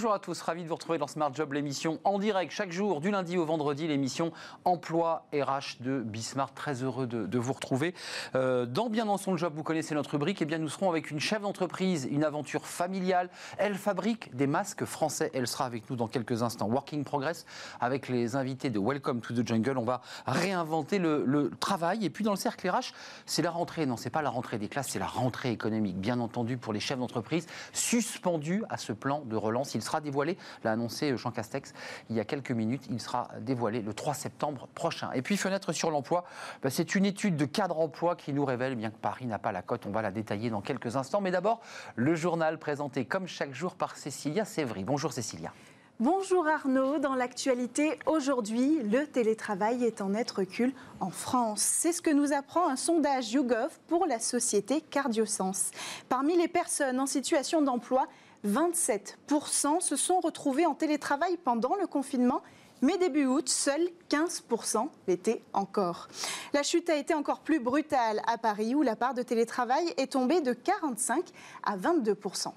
Bonjour 0.00 0.14
à 0.14 0.18
tous, 0.18 0.40
ravi 0.40 0.62
de 0.62 0.68
vous 0.68 0.76
retrouver 0.76 0.96
dans 0.96 1.06
Smart 1.06 1.30
Job, 1.34 1.52
l'émission 1.52 2.00
en 2.04 2.18
direct 2.18 2.50
chaque 2.52 2.72
jour, 2.72 3.02
du 3.02 3.10
lundi 3.10 3.36
au 3.36 3.44
vendredi, 3.44 3.86
l'émission 3.86 4.32
Emploi 4.64 5.26
RH 5.30 5.82
de 5.82 6.00
Bismarck. 6.00 6.54
Très 6.54 6.82
heureux 6.82 7.06
de, 7.06 7.38
vous 7.38 7.52
retrouver. 7.52 7.94
Euh, 8.34 8.64
dans 8.64 8.88
Bien 8.88 9.04
dans 9.04 9.18
son 9.18 9.36
job, 9.36 9.52
vous 9.54 9.62
connaissez 9.62 9.94
notre 9.94 10.12
rubrique, 10.12 10.40
et 10.40 10.44
eh 10.44 10.46
bien 10.46 10.56
nous 10.56 10.70
serons 10.70 10.88
avec 10.88 11.10
une 11.10 11.20
chef 11.20 11.42
d'entreprise, 11.42 12.08
une 12.10 12.24
aventure 12.24 12.66
familiale. 12.66 13.28
Elle 13.58 13.74
fabrique 13.74 14.34
des 14.34 14.46
masques 14.46 14.86
français. 14.86 15.30
Elle 15.34 15.46
sera 15.46 15.66
avec 15.66 15.90
nous 15.90 15.96
dans 15.96 16.08
quelques 16.08 16.42
instants. 16.42 16.68
Working 16.68 17.04
Progress 17.04 17.44
avec 17.78 18.08
les 18.08 18.36
invités 18.36 18.70
de 18.70 18.78
Welcome 18.78 19.20
to 19.20 19.34
the 19.34 19.46
Jungle. 19.46 19.76
On 19.76 19.84
va 19.84 20.00
réinventer 20.26 20.98
le, 20.98 21.24
le 21.26 21.50
travail. 21.50 22.06
Et 22.06 22.08
puis 22.08 22.24
dans 22.24 22.32
le 22.32 22.38
cercle 22.38 22.66
RH, 22.66 22.94
c'est 23.26 23.42
la 23.42 23.50
rentrée. 23.50 23.84
Non, 23.84 23.98
c'est 23.98 24.08
pas 24.08 24.22
la 24.22 24.30
rentrée 24.30 24.56
des 24.56 24.68
classes, 24.68 24.88
c'est 24.88 24.98
la 24.98 25.06
rentrée 25.06 25.50
économique, 25.50 25.98
bien 25.98 26.20
entendu, 26.20 26.56
pour 26.56 26.72
les 26.72 26.80
chefs 26.80 26.98
d'entreprise, 26.98 27.46
suspendus 27.74 28.64
à 28.70 28.78
ce 28.78 28.94
plan 28.94 29.20
de 29.26 29.36
relance 29.36 29.74
il 29.74 29.82
sera 29.90 30.00
dévoilé, 30.00 30.38
l'a 30.62 30.72
annoncé 30.72 31.16
Jean 31.16 31.32
Castex 31.32 31.72
il 32.10 32.16
y 32.16 32.20
a 32.20 32.24
quelques 32.24 32.52
minutes, 32.52 32.84
il 32.90 33.00
sera 33.00 33.28
dévoilé 33.40 33.82
le 33.82 33.92
3 33.92 34.14
septembre 34.14 34.68
prochain. 34.74 35.10
Et 35.14 35.22
puis 35.22 35.36
fenêtre 35.36 35.72
sur 35.72 35.90
l'emploi, 35.90 36.24
bah, 36.62 36.70
c'est 36.70 36.94
une 36.94 37.04
étude 37.04 37.36
de 37.36 37.44
cadre 37.44 37.78
emploi 37.80 38.14
qui 38.14 38.32
nous 38.32 38.44
révèle 38.44 38.76
bien 38.76 38.90
que 38.90 38.98
Paris 38.98 39.26
n'a 39.26 39.38
pas 39.38 39.52
la 39.52 39.62
cote, 39.62 39.86
on 39.86 39.90
va 39.90 40.02
la 40.02 40.12
détailler 40.12 40.50
dans 40.50 40.60
quelques 40.60 40.96
instants. 40.96 41.20
Mais 41.20 41.32
d'abord, 41.32 41.60
le 41.96 42.14
journal 42.14 42.58
présenté 42.58 43.04
comme 43.04 43.26
chaque 43.26 43.52
jour 43.52 43.74
par 43.74 43.96
Cécilia 43.96 44.44
Sévry. 44.44 44.84
Bonjour 44.84 45.12
Cécilia. 45.12 45.52
Bonjour 45.98 46.46
Arnaud, 46.48 46.98
dans 46.98 47.14
l'actualité 47.14 47.98
aujourd'hui, 48.06 48.82
le 48.82 49.06
télétravail 49.06 49.84
est 49.84 50.00
en 50.00 50.08
net 50.08 50.30
recul 50.30 50.72
en 50.98 51.10
France. 51.10 51.60
C'est 51.60 51.92
ce 51.92 52.00
que 52.00 52.08
nous 52.08 52.32
apprend 52.32 52.70
un 52.70 52.76
sondage 52.76 53.32
YouGov 53.32 53.78
pour 53.86 54.06
la 54.06 54.18
société 54.18 54.80
Cardiosens. 54.80 55.72
Parmi 56.08 56.38
les 56.38 56.48
personnes 56.48 57.00
en 57.00 57.06
situation 57.06 57.60
d'emploi, 57.60 58.06
27% 58.46 59.80
se 59.80 59.96
sont 59.96 60.20
retrouvés 60.20 60.66
en 60.66 60.74
télétravail 60.74 61.36
pendant 61.36 61.74
le 61.76 61.86
confinement, 61.86 62.42
mais 62.82 62.96
début 62.96 63.26
août, 63.26 63.48
seuls 63.48 63.88
15% 64.08 64.88
l'étaient 65.06 65.42
encore. 65.52 66.08
La 66.54 66.62
chute 66.62 66.88
a 66.88 66.96
été 66.96 67.12
encore 67.12 67.40
plus 67.40 67.60
brutale 67.60 68.22
à 68.26 68.38
Paris, 68.38 68.74
où 68.74 68.82
la 68.82 68.96
part 68.96 69.12
de 69.12 69.22
télétravail 69.22 69.92
est 69.98 70.12
tombée 70.12 70.40
de 70.40 70.54
45 70.54 71.24
à 71.62 71.76
22%. 71.76 72.52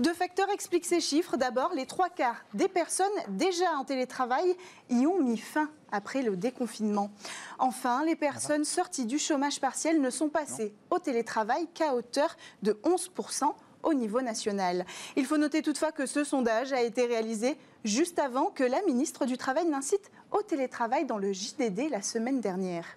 Deux 0.00 0.14
facteurs 0.14 0.50
expliquent 0.50 0.86
ces 0.86 1.00
chiffres. 1.00 1.36
D'abord, 1.36 1.72
les 1.74 1.86
trois 1.86 2.08
quarts 2.08 2.44
des 2.54 2.66
personnes 2.66 3.06
déjà 3.28 3.76
en 3.76 3.84
télétravail 3.84 4.56
y 4.90 5.06
ont 5.06 5.22
mis 5.22 5.38
fin 5.38 5.70
après 5.92 6.22
le 6.22 6.36
déconfinement. 6.36 7.12
Enfin, 7.60 8.04
les 8.04 8.16
personnes 8.16 8.64
sorties 8.64 9.06
du 9.06 9.20
chômage 9.20 9.60
partiel 9.60 10.00
ne 10.00 10.10
sont 10.10 10.28
passées 10.28 10.74
au 10.90 10.98
télétravail 10.98 11.68
qu'à 11.72 11.94
hauteur 11.94 12.36
de 12.62 12.72
11% 12.82 13.52
au 13.82 13.94
niveau 13.94 14.20
national. 14.20 14.86
Il 15.16 15.26
faut 15.26 15.38
noter 15.38 15.62
toutefois 15.62 15.92
que 15.92 16.06
ce 16.06 16.24
sondage 16.24 16.72
a 16.72 16.82
été 16.82 17.06
réalisé 17.06 17.56
juste 17.84 18.18
avant 18.18 18.46
que 18.46 18.64
la 18.64 18.82
ministre 18.82 19.26
du 19.26 19.36
Travail 19.36 19.66
n'incite 19.66 20.10
au 20.30 20.42
télétravail 20.42 21.04
dans 21.04 21.18
le 21.18 21.32
JDD 21.32 21.90
la 21.90 22.02
semaine 22.02 22.40
dernière. 22.40 22.96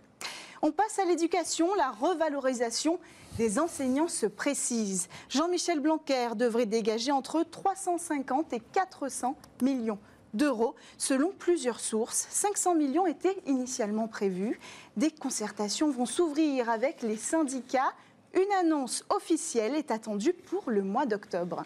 On 0.62 0.72
passe 0.72 1.00
à 1.00 1.06
l'éducation, 1.06 1.74
la 1.76 1.92
revalorisation 1.92 3.00
des 3.38 3.60
enseignants 3.60 4.08
se 4.08 4.26
précise. 4.26 5.10
Jean-Michel 5.30 5.80
Blanquer 5.80 6.30
devrait 6.36 6.66
dégager 6.66 7.12
entre 7.12 7.44
350 7.44 8.54
et 8.54 8.62
400 8.72 9.36
millions 9.62 10.00
d'euros 10.34 10.76
selon 10.98 11.32
plusieurs 11.38 11.80
sources. 11.80 12.28
500 12.30 12.76
millions 12.76 13.06
étaient 13.06 13.38
initialement 13.46 14.08
prévus. 14.08 14.60
Des 14.98 15.12
concertations 15.12 15.90
vont 15.90 16.06
s'ouvrir 16.06 16.70
avec 16.70 17.02
les 17.02 17.18
syndicats, 17.18 17.94
une 18.36 18.52
annonce 18.60 19.04
officielle 19.10 19.76
est 19.76 19.92
attendue 19.92 20.34
pour 20.34 20.70
le 20.70 20.84
mois 20.84 21.06
d'octobre. 21.06 21.64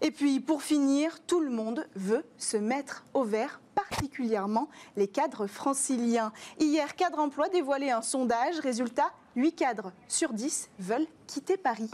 Et 0.00 0.10
puis, 0.10 0.38
pour 0.38 0.62
finir, 0.62 1.18
tout 1.26 1.40
le 1.40 1.50
monde 1.50 1.86
veut 1.96 2.24
se 2.36 2.56
mettre 2.56 3.04
au 3.14 3.24
vert, 3.24 3.60
particulièrement 3.74 4.68
les 4.96 5.08
cadres 5.08 5.46
franciliens. 5.46 6.32
Hier, 6.60 6.94
Cadre 6.94 7.18
Emploi 7.18 7.48
dévoilait 7.48 7.90
un 7.90 8.02
sondage. 8.02 8.60
Résultat, 8.60 9.12
8 9.34 9.52
cadres 9.52 9.92
sur 10.06 10.32
10 10.32 10.70
veulent 10.78 11.06
quitter 11.26 11.56
Paris. 11.56 11.90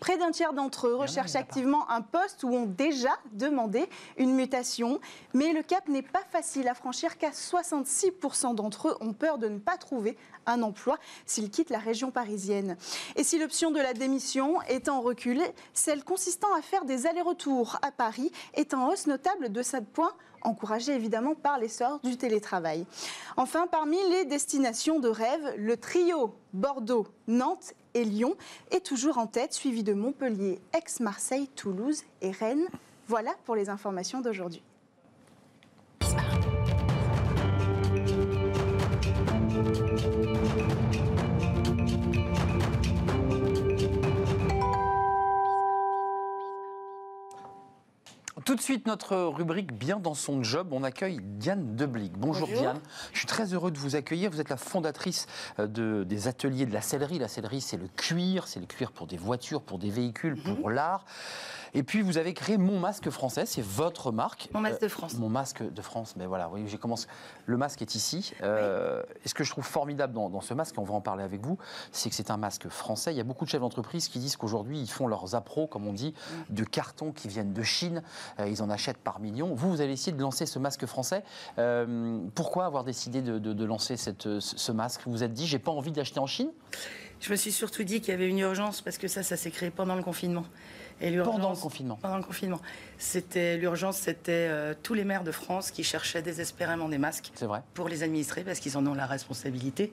Près 0.00 0.18
d'un 0.18 0.30
tiers 0.30 0.52
d'entre 0.52 0.88
eux 0.88 0.94
recherchent 0.94 1.36
activement 1.36 1.88
un 1.90 2.02
poste 2.02 2.44
ou 2.44 2.48
ont 2.48 2.66
déjà 2.66 3.10
demandé 3.32 3.88
une 4.18 4.34
mutation. 4.34 5.00
Mais 5.32 5.52
le 5.52 5.62
cap 5.62 5.88
n'est 5.88 6.02
pas 6.02 6.22
facile 6.30 6.68
à 6.68 6.74
franchir 6.74 7.16
car 7.16 7.32
66% 7.32 8.54
d'entre 8.54 8.88
eux 8.88 8.96
ont 9.00 9.12
peur 9.12 9.38
de 9.38 9.48
ne 9.48 9.58
pas 9.58 9.76
trouver 9.76 10.16
un 10.46 10.62
emploi 10.62 10.98
s'ils 11.26 11.50
quittent 11.50 11.70
la 11.70 11.78
région 11.78 12.10
parisienne. 12.10 12.76
Et 13.16 13.24
si 13.24 13.38
l'option 13.38 13.70
de 13.70 13.80
la 13.80 13.94
démission 13.94 14.60
est 14.62 14.88
en 14.88 15.00
recul, 15.00 15.40
celle 15.72 16.04
consistant 16.04 16.52
à 16.54 16.62
faire 16.62 16.84
des 16.84 17.06
allers-retours 17.06 17.78
à 17.82 17.90
Paris 17.90 18.30
est 18.54 18.74
en 18.74 18.88
hausse 18.88 19.06
notable 19.06 19.52
de 19.52 19.62
7 19.62 19.86
points 19.86 20.12
encouragée 20.44 20.94
évidemment 20.94 21.34
par 21.34 21.58
l'essor 21.58 22.00
du 22.04 22.16
télétravail. 22.16 22.86
Enfin, 23.36 23.66
parmi 23.66 23.98
les 24.10 24.24
destinations 24.24 25.00
de 25.00 25.08
rêve, 25.08 25.54
le 25.56 25.76
trio 25.76 26.34
Bordeaux, 26.52 27.06
Nantes 27.26 27.74
et 27.94 28.04
Lyon 28.04 28.36
est 28.70 28.84
toujours 28.84 29.18
en 29.18 29.26
tête, 29.26 29.52
suivi 29.52 29.82
de 29.82 29.94
Montpellier, 29.94 30.60
Aix-Marseille, 30.72 31.48
Toulouse 31.56 32.02
et 32.20 32.30
Rennes. 32.30 32.66
Voilà 33.08 33.32
pour 33.44 33.56
les 33.56 33.68
informations 33.68 34.20
d'aujourd'hui. 34.20 34.62
Tout 48.44 48.56
de 48.56 48.60
suite, 48.60 48.86
notre 48.86 49.16
rubrique 49.16 49.72
Bien 49.72 49.98
dans 49.98 50.12
son 50.12 50.42
job, 50.42 50.68
on 50.72 50.82
accueille 50.82 51.18
Diane 51.22 51.76
Deblic. 51.76 52.12
Bonjour, 52.12 52.46
Diane. 52.46 52.78
Je 53.14 53.18
suis 53.20 53.26
très 53.26 53.54
heureux 53.54 53.70
de 53.70 53.78
vous 53.78 53.96
accueillir. 53.96 54.30
Vous 54.30 54.38
êtes 54.38 54.50
la 54.50 54.58
fondatrice 54.58 55.26
euh, 55.58 55.66
de, 55.66 56.04
des 56.04 56.28
ateliers 56.28 56.66
de 56.66 56.74
la 56.74 56.82
sellerie. 56.82 57.18
La 57.18 57.28
sellerie, 57.28 57.62
c'est 57.62 57.78
le 57.78 57.88
cuir, 57.88 58.46
c'est 58.46 58.60
le 58.60 58.66
cuir 58.66 58.92
pour 58.92 59.06
des 59.06 59.16
voitures, 59.16 59.62
pour 59.62 59.78
des 59.78 59.88
véhicules, 59.88 60.36
pour 60.36 60.68
mhm. 60.68 60.74
l'art. 60.74 61.06
Et 61.74 61.82
puis, 61.82 62.02
vous 62.02 62.18
avez 62.18 62.34
créé 62.34 62.56
Mon 62.56 62.78
Masque 62.78 63.10
Français, 63.10 63.46
c'est 63.46 63.62
votre 63.62 64.12
marque. 64.12 64.48
Mon 64.54 64.60
Masque 64.60 64.80
de 64.80 64.88
France. 64.88 65.14
Euh, 65.14 65.18
mon 65.18 65.28
Masque 65.28 65.62
de 65.62 65.82
France, 65.82 66.14
mais 66.16 66.24
voilà, 66.24 66.48
oui, 66.48 66.62
j'ai 66.68 66.78
commencé. 66.78 67.08
Le 67.46 67.56
masque 67.56 67.82
est 67.82 67.96
ici. 67.96 68.32
Euh, 68.42 69.02
et 69.24 69.28
ce 69.28 69.34
que 69.34 69.42
je 69.42 69.50
trouve 69.50 69.64
formidable 69.64 70.14
dans, 70.14 70.40
ce 70.40 70.54
masque, 70.54 70.76
et 70.76 70.78
on 70.78 70.84
va 70.84 70.94
en 70.94 71.00
parler 71.00 71.24
avec 71.24 71.44
vous, 71.44 71.58
c'est 71.90 72.10
que 72.10 72.14
c'est 72.14 72.30
un 72.30 72.36
masque 72.36 72.68
français. 72.68 73.12
Il 73.12 73.16
y 73.16 73.20
a 73.20 73.24
beaucoup 73.24 73.44
de 73.44 73.50
chefs 73.50 73.60
d'entreprise 73.60 74.08
qui 74.08 74.20
disent 74.20 74.36
qu'aujourd'hui, 74.36 74.78
ils 74.78 74.90
font 74.90 75.08
leurs 75.08 75.34
appros, 75.34 75.66
comme 75.66 75.86
on 75.88 75.92
dit, 75.92 76.14
mm. 76.14 76.54
de 76.54 76.64
cartons 76.64 77.10
qui 77.10 77.26
viennent 77.26 77.52
de 77.52 77.62
Chine. 77.62 78.02
Euh, 78.38 78.46
ils 78.48 78.62
en 78.62 78.70
achètent 78.70 78.98
par 78.98 79.18
millions. 79.18 79.52
Vous, 79.54 79.70
vous 79.70 79.80
avez 79.80 79.92
essayé 79.92 80.16
de 80.16 80.22
lancer 80.22 80.46
ce 80.46 80.60
masque 80.60 80.86
français. 80.86 81.24
pourquoi 82.34 82.66
avoir 82.66 82.84
décidé 82.84 83.20
de, 83.20 83.64
lancer 83.64 83.96
cette, 83.96 84.38
ce 84.38 84.72
masque? 84.72 85.00
Vous 85.06 85.12
vous 85.12 85.22
êtes 85.24 85.32
dit, 85.32 85.46
j'ai 85.46 85.58
pas 85.58 85.72
envie 85.72 85.92
d'acheter 85.92 86.20
en 86.20 86.26
Chine? 86.26 86.50
Je 87.20 87.30
me 87.30 87.36
suis 87.36 87.52
surtout 87.52 87.84
dit 87.84 88.00
qu'il 88.00 88.10
y 88.10 88.14
avait 88.14 88.28
une 88.28 88.38
urgence 88.38 88.80
parce 88.82 88.98
que 88.98 89.08
ça, 89.08 89.22
ça 89.22 89.36
s'est 89.36 89.50
créé 89.50 89.70
pendant 89.70 89.94
le 89.94 90.02
confinement. 90.02 90.44
Et 91.00 91.16
pendant 91.18 91.50
le 91.50 91.56
confinement 91.56 91.98
Pendant 92.00 92.16
le 92.16 92.22
confinement. 92.22 92.60
C'était, 92.98 93.56
l'urgence, 93.56 93.96
c'était 93.96 94.48
euh, 94.50 94.74
tous 94.82 94.94
les 94.94 95.04
maires 95.04 95.24
de 95.24 95.32
France 95.32 95.70
qui 95.70 95.84
cherchaient 95.84 96.22
désespérément 96.22 96.88
des 96.88 96.98
masques. 96.98 97.32
C'est 97.34 97.46
vrai. 97.46 97.62
Pour 97.74 97.88
les 97.88 98.02
administrer, 98.02 98.42
parce 98.44 98.60
qu'ils 98.60 98.76
en 98.78 98.86
ont 98.86 98.94
la 98.94 99.06
responsabilité, 99.06 99.92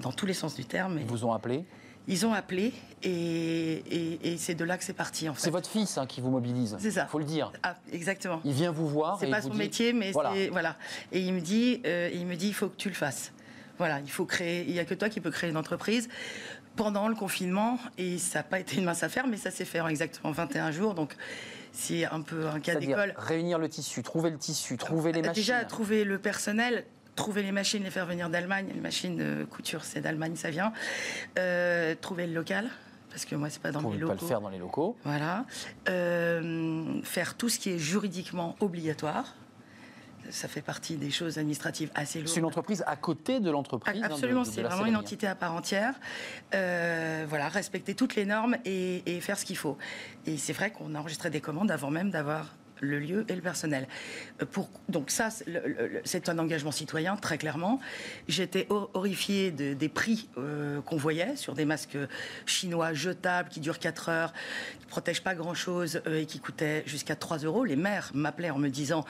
dans 0.00 0.12
tous 0.12 0.26
les 0.26 0.34
sens 0.34 0.54
du 0.54 0.64
terme. 0.64 0.98
Ils 0.98 1.06
vous 1.06 1.24
ont 1.24 1.32
appelé? 1.32 1.64
Ils 2.08 2.24
ont 2.24 2.32
appelé 2.32 2.72
et, 3.02 4.36
c'est 4.38 4.54
de 4.54 4.64
là 4.64 4.78
que 4.78 4.84
c'est 4.84 4.92
parti. 4.92 5.28
En 5.28 5.34
fait. 5.34 5.40
C'est 5.40 5.50
votre 5.50 5.68
fils 5.68 5.98
hein, 5.98 6.06
qui 6.06 6.20
vous 6.20 6.30
mobilise. 6.30 6.76
C'est 6.78 6.92
ça. 6.92 7.06
Faut 7.06 7.18
le 7.18 7.24
dire. 7.24 7.52
Ah, 7.64 7.74
exactement. 7.92 8.40
Il 8.44 8.52
vient 8.52 8.70
vous 8.70 8.88
voir. 8.88 9.18
C'est 9.18 9.26
pas 9.28 9.42
son 9.42 9.54
métier, 9.54 9.92
mais 9.92 10.12
voilà. 10.12 10.32
voilà. 10.52 10.76
Et 11.10 11.20
il 11.20 11.32
me 11.32 11.40
dit, 11.40 11.82
euh, 11.84 12.10
il 12.12 12.26
me 12.26 12.36
dit, 12.36 12.48
il 12.48 12.54
faut 12.54 12.68
que 12.68 12.76
tu 12.76 12.88
le 12.88 12.94
fasses. 12.94 13.32
Voilà, 13.78 14.00
il 14.00 14.10
faut 14.10 14.24
créer. 14.24 14.64
Il 14.66 14.72
n'y 14.72 14.78
a 14.78 14.84
que 14.84 14.94
toi 14.94 15.08
qui 15.08 15.20
peux 15.20 15.30
créer 15.30 15.50
une 15.50 15.56
entreprise 15.56 16.08
pendant 16.76 17.08
le 17.08 17.14
confinement 17.14 17.78
et 17.98 18.18
ça 18.18 18.40
n'a 18.40 18.42
pas 18.42 18.60
été 18.60 18.76
une 18.76 18.84
mince 18.84 19.02
affaire, 19.02 19.26
mais 19.26 19.36
ça 19.36 19.50
s'est 19.50 19.64
fait 19.64 19.80
en 19.80 19.88
exactement 19.88 20.32
21 20.32 20.70
jours. 20.70 20.94
Donc 20.94 21.16
c'est 21.72 22.04
un 22.04 22.20
peu 22.20 22.46
un 22.46 22.60
cas 22.60 22.76
d'école. 22.76 23.14
Réunir 23.16 23.58
le 23.58 23.68
tissu, 23.68 24.02
trouver 24.02 24.30
le 24.30 24.38
tissu, 24.38 24.76
trouver 24.76 25.12
les 25.12 25.20
euh, 25.20 25.22
machines. 25.22 25.34
Déjà, 25.34 25.64
trouver 25.64 26.04
le 26.04 26.18
personnel, 26.18 26.84
trouver 27.16 27.42
les 27.42 27.52
machines, 27.52 27.82
les 27.82 27.90
faire 27.90 28.06
venir 28.06 28.30
d'Allemagne. 28.30 28.68
Les 28.74 28.80
machines 28.80 29.16
de 29.16 29.44
couture, 29.44 29.84
c'est 29.84 30.00
d'Allemagne, 30.00 30.36
ça 30.36 30.50
vient. 30.50 30.72
Euh, 31.38 31.94
trouver 32.00 32.26
le 32.26 32.34
local. 32.34 32.68
Parce 33.10 33.24
que 33.24 33.34
moi, 33.34 33.48
c'est 33.48 33.62
pas 33.62 33.72
dans 33.72 33.80
les 33.90 33.96
locaux. 33.96 34.14
pas 34.14 34.20
le 34.20 34.28
faire 34.28 34.40
dans 34.42 34.50
les 34.50 34.58
locaux. 34.58 34.96
Voilà. 35.04 35.46
Euh, 35.88 37.00
faire 37.02 37.34
tout 37.34 37.48
ce 37.48 37.58
qui 37.58 37.70
est 37.70 37.78
juridiquement 37.78 38.56
obligatoire 38.60 39.34
ça 40.30 40.48
fait 40.48 40.62
partie 40.62 40.96
des 40.96 41.10
choses 41.10 41.38
administratives 41.38 41.90
assez 41.94 42.18
lourdes. 42.18 42.28
C'est 42.28 42.40
une 42.40 42.46
entreprise 42.46 42.84
à 42.86 42.96
côté 42.96 43.40
de 43.40 43.50
l'entreprise 43.50 44.02
hein, 44.02 44.08
Absolument, 44.10 44.44
c'est 44.44 44.62
vraiment 44.62 44.86
une 44.86 44.96
entité 44.96 45.26
à 45.26 45.34
part 45.34 45.54
entière. 45.54 45.94
Euh, 46.54 47.24
voilà, 47.28 47.48
respecter 47.48 47.94
toutes 47.94 48.14
les 48.14 48.24
normes 48.24 48.56
et, 48.64 49.20
faire 49.20 49.38
ce 49.38 49.44
qu'il 49.44 49.56
faut. 49.56 49.76
Et 50.26 50.36
c'est 50.36 50.52
vrai 50.52 50.70
qu'on 50.70 50.94
a 50.94 50.98
enregistré 50.98 51.30
des 51.30 51.40
commandes 51.40 51.70
avant 51.70 51.90
même 51.90 52.10
d'avoir 52.10 52.54
le 52.80 52.98
lieu 52.98 53.24
et 53.28 53.34
le 53.34 53.40
personnel. 53.40 53.88
Euh, 54.42 54.46
pour, 54.46 54.68
donc 54.88 55.10
ça, 55.10 55.28
c'est 56.04 56.28
un 56.28 56.38
engagement 56.38 56.70
citoyen, 56.70 57.16
très 57.16 57.38
clairement. 57.38 57.80
J'étais 58.28 58.66
horrifiée 58.70 59.50
des 59.50 59.88
prix 59.88 60.28
euh, 60.38 60.80
qu'on 60.82 60.96
voyait 60.96 61.36
sur 61.36 61.54
des 61.54 61.64
masques 61.64 61.98
chinois 62.44 62.92
jetables 62.92 63.48
qui 63.48 63.60
durent 63.60 63.78
4 63.78 64.08
heures, 64.08 64.32
qui 64.78 64.86
ne 64.86 64.90
protègent 64.90 65.22
pas 65.22 65.34
grand-chose 65.34 66.02
euh, 66.06 66.20
et 66.20 66.26
qui 66.26 66.40
coûtaient 66.40 66.82
jusqu'à 66.86 67.16
3 67.16 67.38
euros. 67.38 67.64
Les 67.64 67.76
maires 67.76 68.10
m'appelaient 68.14 68.50
en 68.50 68.58
me 68.58 68.68
disant 68.68 69.04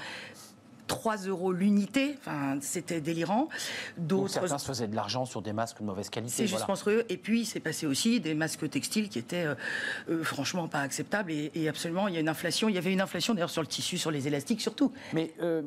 3 0.86 1.16
euros 1.26 1.52
l'unité. 1.52 2.16
Enfin, 2.18 2.58
c'était 2.60 3.00
délirant. 3.00 3.48
D'autres. 3.96 4.32
Certains 4.32 4.58
se 4.58 4.66
faisaient 4.66 4.88
de 4.88 4.96
l'argent 4.96 5.24
sur 5.24 5.42
des 5.42 5.52
masques 5.52 5.80
de 5.80 5.84
mauvaise 5.84 6.10
qualité. 6.10 6.34
C'est 6.34 6.46
juste 6.46 6.68
monstrueux. 6.68 7.04
Et 7.08 7.16
puis, 7.16 7.44
c'est 7.44 7.60
passé 7.60 7.86
aussi 7.86 8.20
des 8.20 8.34
masques 8.34 8.68
textiles 8.68 9.08
qui 9.08 9.18
étaient 9.18 9.44
euh, 9.44 9.54
euh, 10.08 10.24
franchement 10.24 10.68
pas 10.68 10.80
acceptables. 10.80 11.32
Et, 11.32 11.68
absolument, 11.68 12.08
il 12.08 12.14
y 12.14 12.16
a 12.16 12.20
une 12.20 12.28
inflation. 12.28 12.68
Il 12.68 12.74
y 12.74 12.78
avait 12.78 12.92
une 12.92 13.00
inflation 13.00 13.34
d'ailleurs 13.34 13.50
sur 13.50 13.62
le 13.62 13.68
tissu, 13.68 13.98
sur 13.98 14.10
les 14.10 14.26
élastiques 14.26 14.60
surtout. 14.60 14.92
Mais 15.12 15.32
euh, 15.40 15.62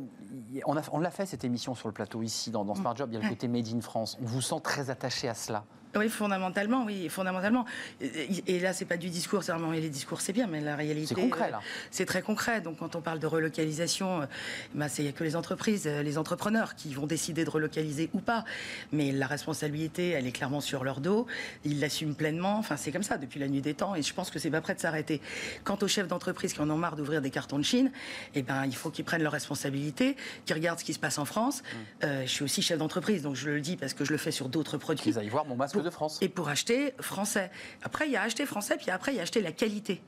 on, 0.65 0.99
l'a 0.99 1.11
fait 1.11 1.25
cette 1.25 1.43
émission 1.43 1.75
sur 1.75 1.87
le 1.87 1.93
plateau 1.93 2.21
ici, 2.21 2.51
dans, 2.51 2.65
dans 2.65 2.75
Smart 2.75 2.95
Job. 2.95 3.09
Il 3.11 3.15
y 3.15 3.17
a 3.17 3.23
le 3.23 3.29
côté 3.29 3.47
Made 3.47 3.67
in 3.67 3.81
France. 3.81 4.17
On 4.21 4.25
vous 4.25 4.41
sent 4.41 4.61
très 4.63 4.89
attaché 4.89 5.27
à 5.27 5.33
cela. 5.33 5.63
Oui, 5.95 6.09
fondamentalement, 6.09 6.85
oui, 6.85 7.09
fondamentalement. 7.09 7.65
Et 7.99 8.59
là, 8.59 8.73
c'est 8.73 8.85
pas 8.85 8.97
du 8.97 9.09
discours, 9.09 9.43
c'est 9.43 9.51
vraiment 9.51 9.71
les 9.71 9.89
discours, 9.89 10.21
c'est 10.21 10.33
bien, 10.33 10.47
mais 10.47 10.61
la 10.61 10.75
réalité, 10.75 11.15
c'est 11.15 11.21
concret 11.21 11.49
là. 11.49 11.57
Euh, 11.57 11.87
c'est 11.89 12.05
très 12.05 12.21
concret. 12.21 12.61
Donc, 12.61 12.77
quand 12.77 12.95
on 12.95 13.01
parle 13.01 13.19
de 13.19 13.25
relocalisation, 13.27 14.27
bah, 14.75 14.87
c'est 14.87 15.07
a 15.07 15.11
que 15.11 15.23
les 15.23 15.35
entreprises, 15.35 15.87
euh, 15.87 16.03
les 16.03 16.17
entrepreneurs 16.17 16.75
qui 16.75 16.93
vont 16.93 17.07
décider 17.07 17.43
de 17.43 17.49
relocaliser 17.49 18.09
ou 18.13 18.19
pas. 18.19 18.45
Mais 18.91 19.11
la 19.11 19.25
responsabilité, 19.25 20.09
elle 20.09 20.27
est 20.27 20.31
clairement 20.31 20.61
sur 20.61 20.83
leur 20.83 21.01
dos. 21.01 21.25
Ils 21.65 21.79
l'assument 21.79 22.13
pleinement. 22.13 22.57
Enfin, 22.57 22.77
c'est 22.77 22.91
comme 22.91 23.03
ça 23.03 23.17
depuis 23.17 23.39
la 23.39 23.47
nuit 23.47 23.61
des 23.61 23.73
temps. 23.73 23.95
Et 23.95 24.03
je 24.03 24.13
pense 24.13 24.29
que 24.29 24.37
c'est 24.37 24.51
pas 24.51 24.61
prêt 24.61 24.75
de 24.75 24.79
s'arrêter. 24.79 25.21
Quant 25.63 25.77
aux 25.81 25.87
chefs 25.87 26.07
d'entreprise 26.07 26.53
qui 26.53 26.61
en 26.61 26.69
ont 26.69 26.77
marre 26.77 26.95
d'ouvrir 26.95 27.21
des 27.21 27.31
cartons 27.31 27.57
de 27.57 27.63
Chine, 27.63 27.91
eh 28.35 28.43
ben, 28.43 28.65
il 28.65 28.75
faut 28.75 28.91
qu'ils 28.91 29.05
prennent 29.05 29.23
leurs 29.23 29.31
responsabilités, 29.31 30.15
qu'ils 30.45 30.55
regardent 30.55 30.79
ce 30.79 30.85
qui 30.85 30.93
se 30.93 30.99
passe 30.99 31.17
en 31.17 31.25
France. 31.25 31.61
Mmh. 31.61 31.75
Euh, 32.03 32.21
je 32.23 32.29
suis 32.29 32.43
aussi 32.43 32.61
chef 32.61 32.77
d'entreprise, 32.77 33.23
donc 33.23 33.35
je 33.35 33.49
le 33.49 33.61
dis 33.61 33.75
parce 33.75 33.93
que 33.93 34.05
je 34.05 34.11
le 34.11 34.17
fais 34.17 34.31
sur 34.31 34.49
d'autres 34.49 34.77
produits. 34.77 35.17
Allez 35.17 35.29
voir 35.29 35.45
mon 35.45 35.55
masque 35.55 35.78
de 35.83 35.89
France. 35.89 36.17
Et 36.21 36.29
pour 36.29 36.49
acheter 36.49 36.93
français. 36.99 37.51
Après, 37.83 38.07
il 38.07 38.11
y 38.11 38.15
a 38.15 38.21
acheter 38.21 38.45
français, 38.45 38.77
puis 38.77 38.91
après, 38.91 39.13
il 39.13 39.17
y 39.17 39.19
a 39.19 39.23
acheter 39.23 39.41
la 39.41 39.51
qualité. 39.51 40.01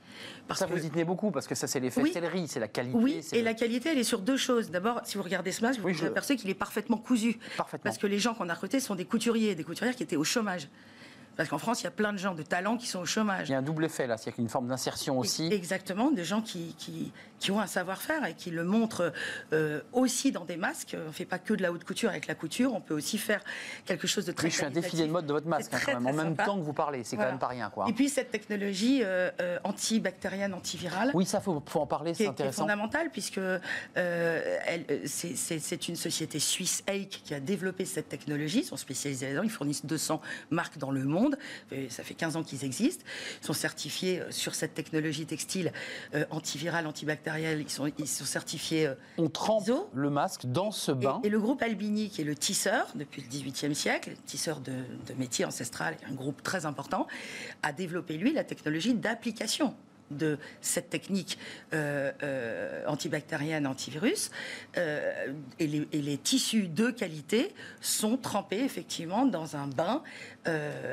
Parce 0.48 0.60
ça, 0.60 0.66
vous 0.66 0.84
y 0.84 0.90
tenez 0.90 1.04
beaucoup, 1.04 1.30
parce 1.30 1.46
que 1.46 1.54
ça, 1.54 1.66
c'est 1.66 1.80
les 1.80 1.90
oui. 1.98 2.12
c'est 2.48 2.60
la 2.60 2.68
qualité. 2.68 2.96
Oui, 2.96 3.20
et 3.32 3.42
la 3.42 3.54
qualité, 3.54 3.90
elle 3.90 3.98
est 3.98 4.04
sur 4.04 4.20
deux 4.20 4.36
choses. 4.36 4.70
D'abord, 4.70 5.00
si 5.04 5.16
vous 5.16 5.22
regardez 5.22 5.52
ce 5.52 5.62
masque, 5.62 5.80
vous 5.80 5.88
vous 5.88 6.04
apercevez 6.04 6.36
qu'il 6.36 6.50
est 6.50 6.54
parfaitement 6.54 6.96
cousu. 6.96 7.38
Parfaitement. 7.56 7.84
Parce 7.84 7.98
que 7.98 8.06
les 8.06 8.18
gens 8.18 8.34
qu'on 8.34 8.48
a 8.48 8.54
recrutés 8.54 8.80
sont 8.80 8.94
des 8.94 9.04
couturiers, 9.04 9.54
des 9.54 9.64
couturières 9.64 9.96
qui 9.96 10.02
étaient 10.02 10.16
au 10.16 10.24
chômage. 10.24 10.68
Parce 11.36 11.48
qu'en 11.48 11.58
France, 11.58 11.80
il 11.80 11.84
y 11.84 11.86
a 11.86 11.90
plein 11.90 12.12
de 12.12 12.18
gens 12.18 12.34
de 12.34 12.42
talent 12.42 12.76
qui 12.76 12.86
sont 12.86 13.00
au 13.00 13.06
chômage. 13.06 13.48
Il 13.48 13.52
y 13.52 13.54
a 13.54 13.58
un 13.58 13.62
double 13.62 13.84
effet 13.84 14.06
là, 14.06 14.16
il 14.24 14.26
y 14.26 14.30
a 14.30 14.34
une 14.38 14.48
forme 14.48 14.68
d'insertion 14.68 15.18
aussi. 15.18 15.48
Exactement, 15.52 16.10
des 16.10 16.24
gens 16.24 16.42
qui, 16.42 16.74
qui, 16.78 17.12
qui 17.38 17.50
ont 17.50 17.60
un 17.60 17.66
savoir-faire 17.66 18.24
et 18.26 18.34
qui 18.34 18.50
le 18.50 18.64
montrent 18.64 19.12
euh, 19.52 19.80
aussi 19.92 20.30
dans 20.32 20.44
des 20.44 20.56
masques. 20.56 20.96
On 20.98 21.08
ne 21.08 21.12
fait 21.12 21.24
pas 21.24 21.38
que 21.38 21.54
de 21.54 21.62
la 21.62 21.72
haute 21.72 21.84
couture 21.84 22.10
avec 22.10 22.26
la 22.26 22.34
couture, 22.34 22.74
on 22.74 22.80
peut 22.80 22.94
aussi 22.94 23.18
faire 23.18 23.40
quelque 23.86 24.06
chose 24.06 24.26
de 24.26 24.32
très. 24.32 24.46
Oui, 24.46 24.50
je 24.50 24.56
suis 24.56 24.64
un 24.64 24.70
défilé 24.70 25.06
de 25.06 25.12
mode 25.12 25.26
de 25.26 25.32
votre 25.32 25.48
masque 25.48 25.72
hein, 25.74 25.78
quand 25.84 26.00
même, 26.00 26.06
en 26.06 26.24
même 26.24 26.36
temps 26.36 26.56
que 26.58 26.62
vous 26.64 26.72
parlez, 26.72 27.04
c'est 27.04 27.16
quand 27.16 27.24
même 27.24 27.38
pas 27.38 27.48
rien 27.48 27.70
quoi. 27.70 27.86
Et 27.88 27.92
puis 27.92 28.08
cette 28.08 28.30
technologie 28.30 29.02
euh, 29.02 29.30
euh, 29.40 29.58
antibactérienne, 29.64 30.54
antivirale. 30.54 31.10
Oui, 31.14 31.24
ça 31.24 31.40
faut, 31.40 31.62
faut 31.66 31.80
en 31.80 31.86
parler, 31.86 32.14
c'est 32.14 32.26
intéressant. 32.26 32.64
C'est 32.66 32.72
fondamental 32.72 33.10
puisque 33.10 33.40
c'est 35.06 35.88
une 35.88 35.96
société 35.96 36.38
suisse, 36.38 36.82
Eik, 36.86 37.22
qui 37.24 37.34
a 37.34 37.40
développé 37.40 37.84
cette 37.84 38.08
technologie. 38.08 38.60
Ils 38.60 38.64
sont 38.64 38.76
spécialisés 38.76 39.26
là-dedans. 39.26 39.42
Ils 39.42 39.50
fournissent 39.50 39.86
200 39.86 40.20
marques 40.50 40.78
dans 40.78 40.90
le 40.90 41.04
monde. 41.04 41.21
Ça 41.88 42.02
fait 42.02 42.14
15 42.14 42.36
ans 42.36 42.42
qu'ils 42.42 42.64
existent. 42.64 43.04
Ils 43.42 43.46
sont 43.46 43.52
certifiés 43.52 44.20
euh, 44.20 44.30
sur 44.30 44.54
cette 44.54 44.74
technologie 44.74 45.26
textile 45.26 45.72
euh, 46.14 46.24
antivirale, 46.30 46.86
antibactérielle. 46.86 47.60
Ils 47.60 47.70
sont, 47.70 47.90
ils 47.98 48.08
sont 48.08 48.24
certifiés. 48.24 48.86
Euh, 48.86 48.94
On 49.18 49.28
trempe 49.28 49.70
le 49.94 50.10
masque 50.10 50.46
dans 50.46 50.70
ce 50.70 50.92
bain. 50.92 51.20
Et, 51.24 51.28
le 51.28 51.40
groupe 51.40 51.62
Albini, 51.62 52.10
qui 52.10 52.20
est 52.20 52.24
le 52.24 52.34
tisseur 52.34 52.88
depuis 52.94 53.22
le 53.22 53.28
XVIIIe 53.28 53.74
siècle, 53.74 54.12
tisseur 54.26 54.60
de, 54.60 54.72
de 54.72 55.14
métier 55.18 55.44
ancestral, 55.44 55.96
un 56.08 56.14
groupe 56.14 56.42
très 56.42 56.66
important, 56.66 57.06
a 57.62 57.72
développé, 57.72 58.16
lui, 58.16 58.32
la 58.32 58.44
technologie 58.44 58.94
d'application 58.94 59.74
de 60.10 60.38
cette 60.60 60.90
technique 60.90 61.38
euh, 61.72 62.12
euh, 62.22 62.84
antibactérienne, 62.86 63.66
antivirus, 63.66 64.30
euh, 64.76 65.32
et, 65.58 65.66
les, 65.66 66.18
tissus 66.18 66.68
de 66.68 66.90
qualité 66.90 67.54
sont 67.80 68.16
trempés 68.16 68.60
effectivement 68.60 69.26
dans 69.26 69.56
un 69.56 69.66
bain 69.66 70.02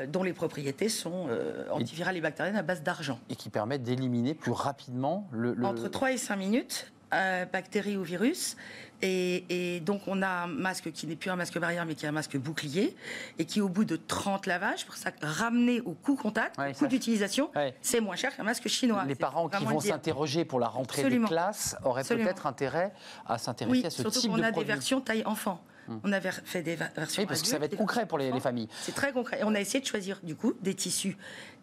dont 0.08 0.22
les 0.22 0.32
propriétés 0.32 0.88
sont 0.88 1.28
antivirales 1.70 2.16
et 2.16 2.20
bactériennes 2.20 2.56
à 2.56 2.62
base 2.62 2.82
d'argent. 2.82 3.18
Et 3.28 3.36
qui 3.36 3.50
permettent 3.50 3.82
d'éliminer 3.82 4.34
plus 4.34 4.52
rapidement 4.52 5.28
le, 5.32 5.54
le... 5.54 5.66
Entre 5.66 5.88
3 5.88 6.12
et 6.12 6.16
5 6.16 6.36
minutes, 6.36 6.92
bactéries 7.10 7.96
ou 7.96 8.02
virus, 8.02 8.56
et, 9.02 9.80
donc, 9.80 10.02
on 10.06 10.22
a 10.22 10.28
un 10.28 10.46
masque 10.46 10.92
qui 10.92 11.06
n'est 11.06 11.16
plus 11.16 11.30
un 11.30 11.36
masque 11.36 11.58
barrière, 11.58 11.86
mais 11.86 11.94
qui 11.94 12.04
est 12.04 12.08
un 12.08 12.12
masque 12.12 12.36
bouclier, 12.36 12.96
et 13.38 13.44
qui, 13.44 13.60
au 13.60 13.68
bout 13.68 13.84
de 13.84 13.96
30 13.96 14.46
lavages, 14.46 14.86
pour 14.86 14.96
ça, 14.96 15.10
ramener 15.22 15.80
au 15.80 15.92
coût 15.92 16.16
contact, 16.16 16.58
au 16.58 16.72
coût 16.72 16.86
d'utilisation, 16.86 17.50
c'est 17.80 18.00
moins 18.00 18.16
cher 18.16 18.34
qu'un 18.36 18.44
masque 18.44 18.68
chinois. 18.68 19.04
Les 19.06 19.14
parents 19.14 19.48
qui 19.48 19.64
vont 19.64 19.80
s'interroger 19.80 20.44
pour 20.44 20.60
la 20.60 20.68
rentrée 20.68 21.08
des 21.08 21.20
classes 21.20 21.76
auraient 21.84 22.04
peut-être 22.04 22.46
intérêt 22.46 22.92
à 23.26 23.38
s'intéresser 23.38 23.86
à 23.86 23.90
ce 23.90 23.96
type 23.96 24.04
de 24.04 24.10
produit. 24.10 24.20
Surtout 24.20 24.36
qu'on 24.36 24.42
a 24.42 24.52
des 24.52 24.64
versions 24.64 25.00
taille 25.00 25.22
enfant. 25.24 25.62
Hmm. 25.88 25.98
On 26.04 26.12
a 26.12 26.20
fait 26.20 26.62
des 26.62 26.76
versions. 26.76 27.22
Oui, 27.22 27.26
parce 27.26 27.42
que 27.42 27.48
ça 27.48 27.58
va 27.58 27.64
être 27.64 27.76
concret 27.76 28.06
pour 28.06 28.18
les, 28.18 28.30
les 28.30 28.40
familles. 28.40 28.68
C'est 28.80 28.94
très 28.94 29.12
concret. 29.12 29.40
Et 29.40 29.44
on 29.44 29.54
a 29.54 29.60
essayé 29.60 29.80
de 29.80 29.86
choisir, 29.86 30.20
du 30.22 30.36
coup, 30.36 30.54
des 30.60 30.74
tissus 30.74 31.16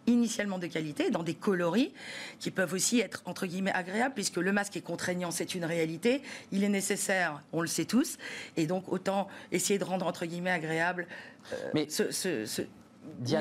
initialement 0.08 0.58
de 0.58 0.68
qualité, 0.68 1.10
dans 1.10 1.24
des 1.24 1.34
coloris 1.34 1.94
qui 2.40 2.52
peuvent 2.52 2.74
aussi 2.74 3.00
être 3.00 3.22
entre 3.26 3.46
guillemets 3.46 3.74
agréables, 3.74 4.16
puisque 4.16 4.38
le 4.38 4.52
masque 4.52 4.76
est 4.78 4.82
contraignant, 4.82 5.32
c'est 5.32 5.54
une 5.54 5.66
réalité. 5.66 6.22
Il 6.52 6.64
est 6.64 6.70
nécessaire, 6.70 7.44
on 7.54 7.62
le 7.62 7.68
sait 7.68 7.86
tous, 7.86 8.18
et 8.56 8.66
donc 8.66 8.92
autant 8.92 9.28
essayer 9.52 9.78
de 9.78 9.84
rendre 9.84 10.08
entre 10.08 10.26
guillemets 10.26 10.52
agréable 10.52 11.08
euh, 11.54 11.56
Mais 11.74 11.88
ce, 11.90 12.12
ce, 12.12 12.62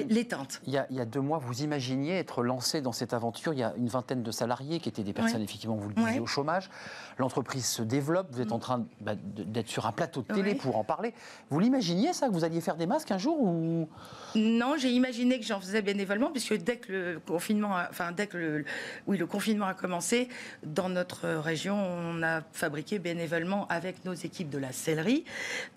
l'éteinte. 0.09 0.61
Il, 0.67 0.87
il, 0.91 0.97
y 0.97 1.01
a 1.01 1.05
deux 1.05 1.21
mois, 1.21 1.39
vous 1.39 1.63
imaginiez 1.63 2.15
être 2.15 2.43
lancé 2.43 2.81
dans 2.81 2.93
cette 2.93 3.13
aventure. 3.13 3.53
Il 3.53 3.59
y 3.59 3.63
a 3.63 3.75
une 3.77 3.89
vingtaine 3.89 4.23
de 4.23 4.31
salariés 4.31 4.81
qui 4.81 4.89
étaient 4.89 5.03
des 5.03 5.13
personnes, 5.13 5.43
effectivement, 5.43 5.77
vous 5.77 5.89
le 5.89 5.95
disiez, 5.95 6.21
au 6.21 6.27
chômage. 6.27 6.71
L'entreprise 7.19 7.67
se 7.67 7.83
développe. 7.83 8.29
Vous 8.31 8.41
êtes 8.41 8.53
en 8.53 8.59
train 8.59 8.87
bah, 9.01 9.15
d'être 9.15 9.69
sur 9.69 9.87
un 9.87 9.93
plateau 9.93 10.23
de 10.23 10.35
télé 10.35 10.55
pour 10.55 10.77
en 10.77 10.85
parler. 10.85 11.15
Vous 11.51 11.61
l'imaginiez, 11.61 12.13
ça, 12.13 12.29
que 12.29 12.33
vous 12.33 12.45
alliez 12.45 12.61
faire 12.61 12.77
des 12.77 12.87
masques 12.87 13.11
un 13.11 13.19
jour 13.19 13.41
ou... 13.41 13.89
Non, 14.35 14.75
j'ai 14.77 14.91
imaginé 14.91 15.41
que 15.41 15.47
j'en 15.47 15.61
faisais 15.61 15.83
bénévolement, 15.83 16.31
puisque 16.31 16.55
dès 16.55 16.77
que 16.77 16.93
le 16.93 17.21
confinement, 17.21 17.77
enfin, 17.89 18.13
dès 18.13 18.27
que 18.27 18.37
le, 18.37 18.65
oui, 19.07 19.17
le 19.17 19.27
confinement 19.27 19.67
a 19.67 19.75
commencé, 19.75 20.29
dans 20.63 20.89
notre 20.89 21.29
région, 21.29 21.77
on 21.77 22.23
a 22.23 22.43
fabriqué 22.53 22.99
bénévolement 22.99 23.67
avec 23.69 24.05
nos 24.05 24.13
équipes 24.13 24.51
de 24.51 24.59
la 24.59 24.73
sellerie 24.73 25.25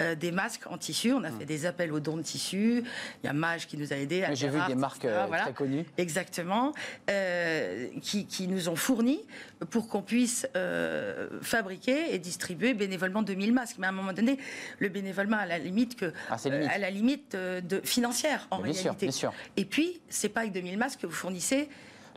euh, 0.01 0.15
des 0.15 0.31
masques 0.31 0.68
en 0.69 0.77
tissu. 0.77 1.13
On 1.13 1.24
a 1.24 1.31
fait 1.31 1.45
des 1.45 1.65
appels 1.65 1.94
aux 1.94 2.00
dons 2.00 2.18
de 2.18 2.21
tissu. 2.21 2.83
Il 3.24 3.27
y 3.27 3.30
a 3.30 3.33
Mage 3.33 3.68
qui 3.68 3.77
nous 3.80 3.94
a 3.94 3.96
aidés. 3.96 4.26
J'ai 4.34 4.50
vu 4.50 4.60
des 4.68 4.76
marques 4.76 5.06
euh, 5.06 5.27
très 5.27 5.53
connues. 5.53 5.86
Exactement. 5.98 6.74
Euh, 7.10 7.88
qui, 8.01 8.25
qui, 8.25 8.48
nous 8.48 8.70
ont 8.70 8.75
fourni 8.75 9.22
pour 9.70 9.88
qu'on 9.88 10.01
puisse 10.01 10.48
euh, 10.56 11.27
fabriquer 11.42 12.13
et 12.13 12.20
distribuer 12.20 12.74
bénévolement 12.74 13.22
2000 13.22 13.53
masques. 13.53 13.77
Mais 13.80 13.88
à 13.88 13.89
un 13.89 13.94
moment 13.94 14.13
donné, 14.13 14.38
le 14.80 14.89
bénévolement 14.89 15.38
à 15.38 15.46
la 15.46 15.58
limite 15.58 15.96
que, 15.96 16.13
ah, 16.30 16.38
limite. 16.46 16.70
à 16.70 16.77
la 16.77 16.89
limite 16.89 17.36
de, 17.36 17.82
financière 17.84 18.48
en 18.51 18.62
bien 18.62 18.74
réalité. 18.74 18.82
Sûr, 18.82 18.96
bien 18.96 19.12
sûr. 19.12 19.34
Et 19.58 19.65
puis, 19.65 20.01
c'est 20.10 20.30
pas 20.30 20.42
avec 20.42 20.53
2000 20.53 20.77
masques 20.77 21.01
que 21.01 21.08
vous 21.08 21.13
fournissez 21.13 21.70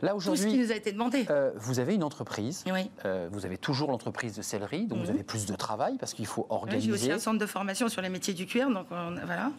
Là, 0.03 0.15
aujourd'hui, 0.15 0.43
tout 0.43 0.49
ce 0.49 0.53
qui 0.55 0.61
nous 0.61 0.71
a 0.71 0.75
été 0.75 0.91
demandé. 0.91 1.25
Euh, 1.29 1.51
vous 1.55 1.79
avez 1.79 1.95
une 1.95 2.03
entreprise, 2.03 2.63
oui. 2.71 2.91
euh, 3.05 3.29
vous 3.31 3.45
avez 3.45 3.57
toujours 3.57 3.89
l'entreprise 3.89 4.35
de 4.35 4.41
céleri, 4.41 4.85
donc 4.85 4.99
vous 4.99 5.05
mhm. 5.05 5.11
avez 5.11 5.23
plus 5.23 5.45
de 5.45 5.55
travail 5.55 5.97
parce 5.97 6.13
qu'il 6.13 6.25
faut 6.25 6.45
organiser. 6.49 6.87
J'ai 6.87 6.93
aussi 6.93 7.11
un 7.11 7.19
centre 7.19 7.39
de 7.39 7.45
formation 7.45 7.87
sur 7.87 8.01
les 8.01 8.09
métiers 8.09 8.33
du 8.33 8.45
cuir, 8.45 8.69
donc 8.69 8.87
voilà. 8.89 9.51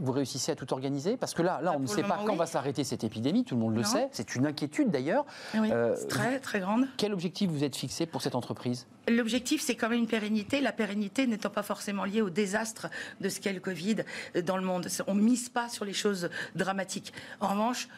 Vous 0.00 0.12
réussissez 0.12 0.52
à 0.52 0.56
tout 0.56 0.72
organiser 0.72 1.16
Parce 1.16 1.34
que 1.34 1.42
là, 1.42 1.60
là 1.62 1.74
on 1.76 1.80
ne 1.80 1.86
sait 1.86 2.02
pas 2.02 2.18
quand 2.24 2.36
va 2.36 2.46
s'arrêter 2.46 2.84
cette 2.84 3.04
épidémie, 3.04 3.44
tout 3.44 3.54
le 3.54 3.60
monde 3.60 3.76
le 3.76 3.84
sait. 3.84 4.08
C'est 4.12 4.34
une 4.34 4.46
inquiétude 4.46 4.90
d'ailleurs. 4.90 5.24
Oui, 5.54 5.70
euh, 5.70 5.94
très, 6.08 6.40
très 6.40 6.60
grande. 6.60 6.86
Quel 6.96 7.12
objectif 7.12 7.50
vous 7.50 7.64
êtes 7.64 7.76
fixé 7.76 8.06
pour 8.06 8.22
cette 8.22 8.34
entreprise? 8.34 8.86
L'objectif, 9.08 9.62
c'est 9.62 9.76
quand 9.76 9.88
même 9.88 10.00
une 10.00 10.06
pérennité. 10.06 10.60
La 10.60 10.72
pérennité 10.72 11.26
n'étant 11.26 11.50
pas 11.50 11.62
forcément 11.62 12.04
liée 12.04 12.22
au 12.22 12.30
désastre 12.30 12.88
de 13.20 13.28
ce 13.28 13.40
qu'est 13.40 13.52
le 13.52 13.60
Covid 13.60 13.96
dans 14.44 14.56
le 14.56 14.64
monde. 14.64 14.88
On 15.06 15.14
ne 15.14 15.20
mise 15.20 15.48
pas 15.48 15.68
sur 15.68 15.84
les 15.84 15.92
choses 15.92 16.28
dramatiques. 16.54 17.12
En 17.40 17.48
revanche, 17.48 17.88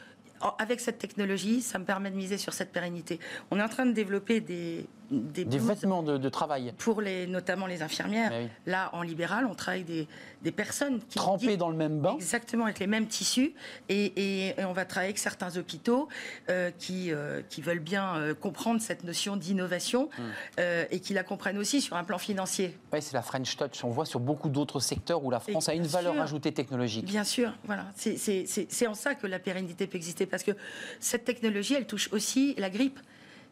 avec 0.59 0.81
cette 0.81 0.99
technologie, 0.99 1.61
ça 1.61 1.79
me 1.79 1.85
permet 1.85 2.11
de 2.11 2.17
miser 2.17 2.39
sur 2.39 2.53
cette 2.53 2.73
pérennité. 2.73 3.19
On 3.51 3.59
est 3.59 3.63
en 3.63 3.69
train 3.69 3.87
de 3.87 3.93
développer 3.93 4.41
des, 4.41 4.87
des, 5.11 5.45
vêtements 5.59 6.03
de, 6.03 6.29
travail. 6.29 6.73
Pour 6.79 7.01
les, 7.01 7.27
notamment 7.27 7.67
les 7.67 7.83
infirmières. 7.83 8.33
Là, 8.67 8.91
en 8.93 9.03
libéral, 9.03 9.47
on 9.47 9.55
travaille 9.55 9.85
des, 9.85 10.07
des 10.43 10.53
personnes 10.53 11.01
qui. 11.09 11.19
Trempées 11.19 11.57
dans 11.57 11.71
le 11.71 11.77
même 11.77 12.01
bain. 12.01 12.15
Exactement, 12.17 12.65
avec 12.65 12.79
les 12.79 12.87
mêmes 12.87 13.07
tissus. 13.07 13.55
Et, 13.89 14.49
et, 14.49 14.65
on 14.65 14.73
va 14.73 14.85
travailler 14.85 15.09
avec 15.09 15.19
certains 15.19 15.57
hôpitaux 15.57 16.09
euh, 16.51 16.71
qui, 16.79 17.13
euh, 17.13 17.43
qui 17.49 17.63
veulent 17.63 17.79
bien 17.79 18.17
euh, 18.17 18.35
comprendre 18.35 18.81
cette 18.81 19.05
notion 19.05 19.37
d'innovation 19.37 20.09
hmm. 20.19 20.63
et 20.91 21.01
qui 21.01 21.15
la 21.15 21.23
comprennent 21.23 21.59
aussi 21.59 21.81
sur 21.81 21.97
un 21.97 22.05
plan 22.05 22.19
financier. 22.19 22.77
Oui, 22.93 23.01
c'est 23.03 23.15
la 23.15 23.23
French 23.23 23.57
Touch. 23.57 23.85
On 23.85 23.91
voit 23.91 24.07
sur 24.07 24.21
beaucoup 24.21 24.49
d'autres 24.49 24.81
secteurs 24.81 25.25
où 25.25 25.31
la 25.31 25.41
France 25.41 25.69
a 25.69 25.75
une 25.75 25.87
valeur 25.87 26.19
ajoutée 26.21 26.53
technologique. 26.53 27.05
Bien 27.05 27.25
sûr, 27.25 27.53
voilà. 27.65 27.87
C'est 27.97 28.87
en 28.87 28.95
ça 28.95 29.15
que 29.15 29.27
la 29.27 29.39
pérennité 29.39 29.87
peut 29.87 29.97
exister 29.97 30.27
parce 30.27 30.43
que 30.43 30.53
cette 31.01 31.25
technologie, 31.25 31.75
elle 31.75 31.87
touche 31.87 32.13
aussi 32.13 32.55
la 32.59 32.71
grippe. 32.71 32.99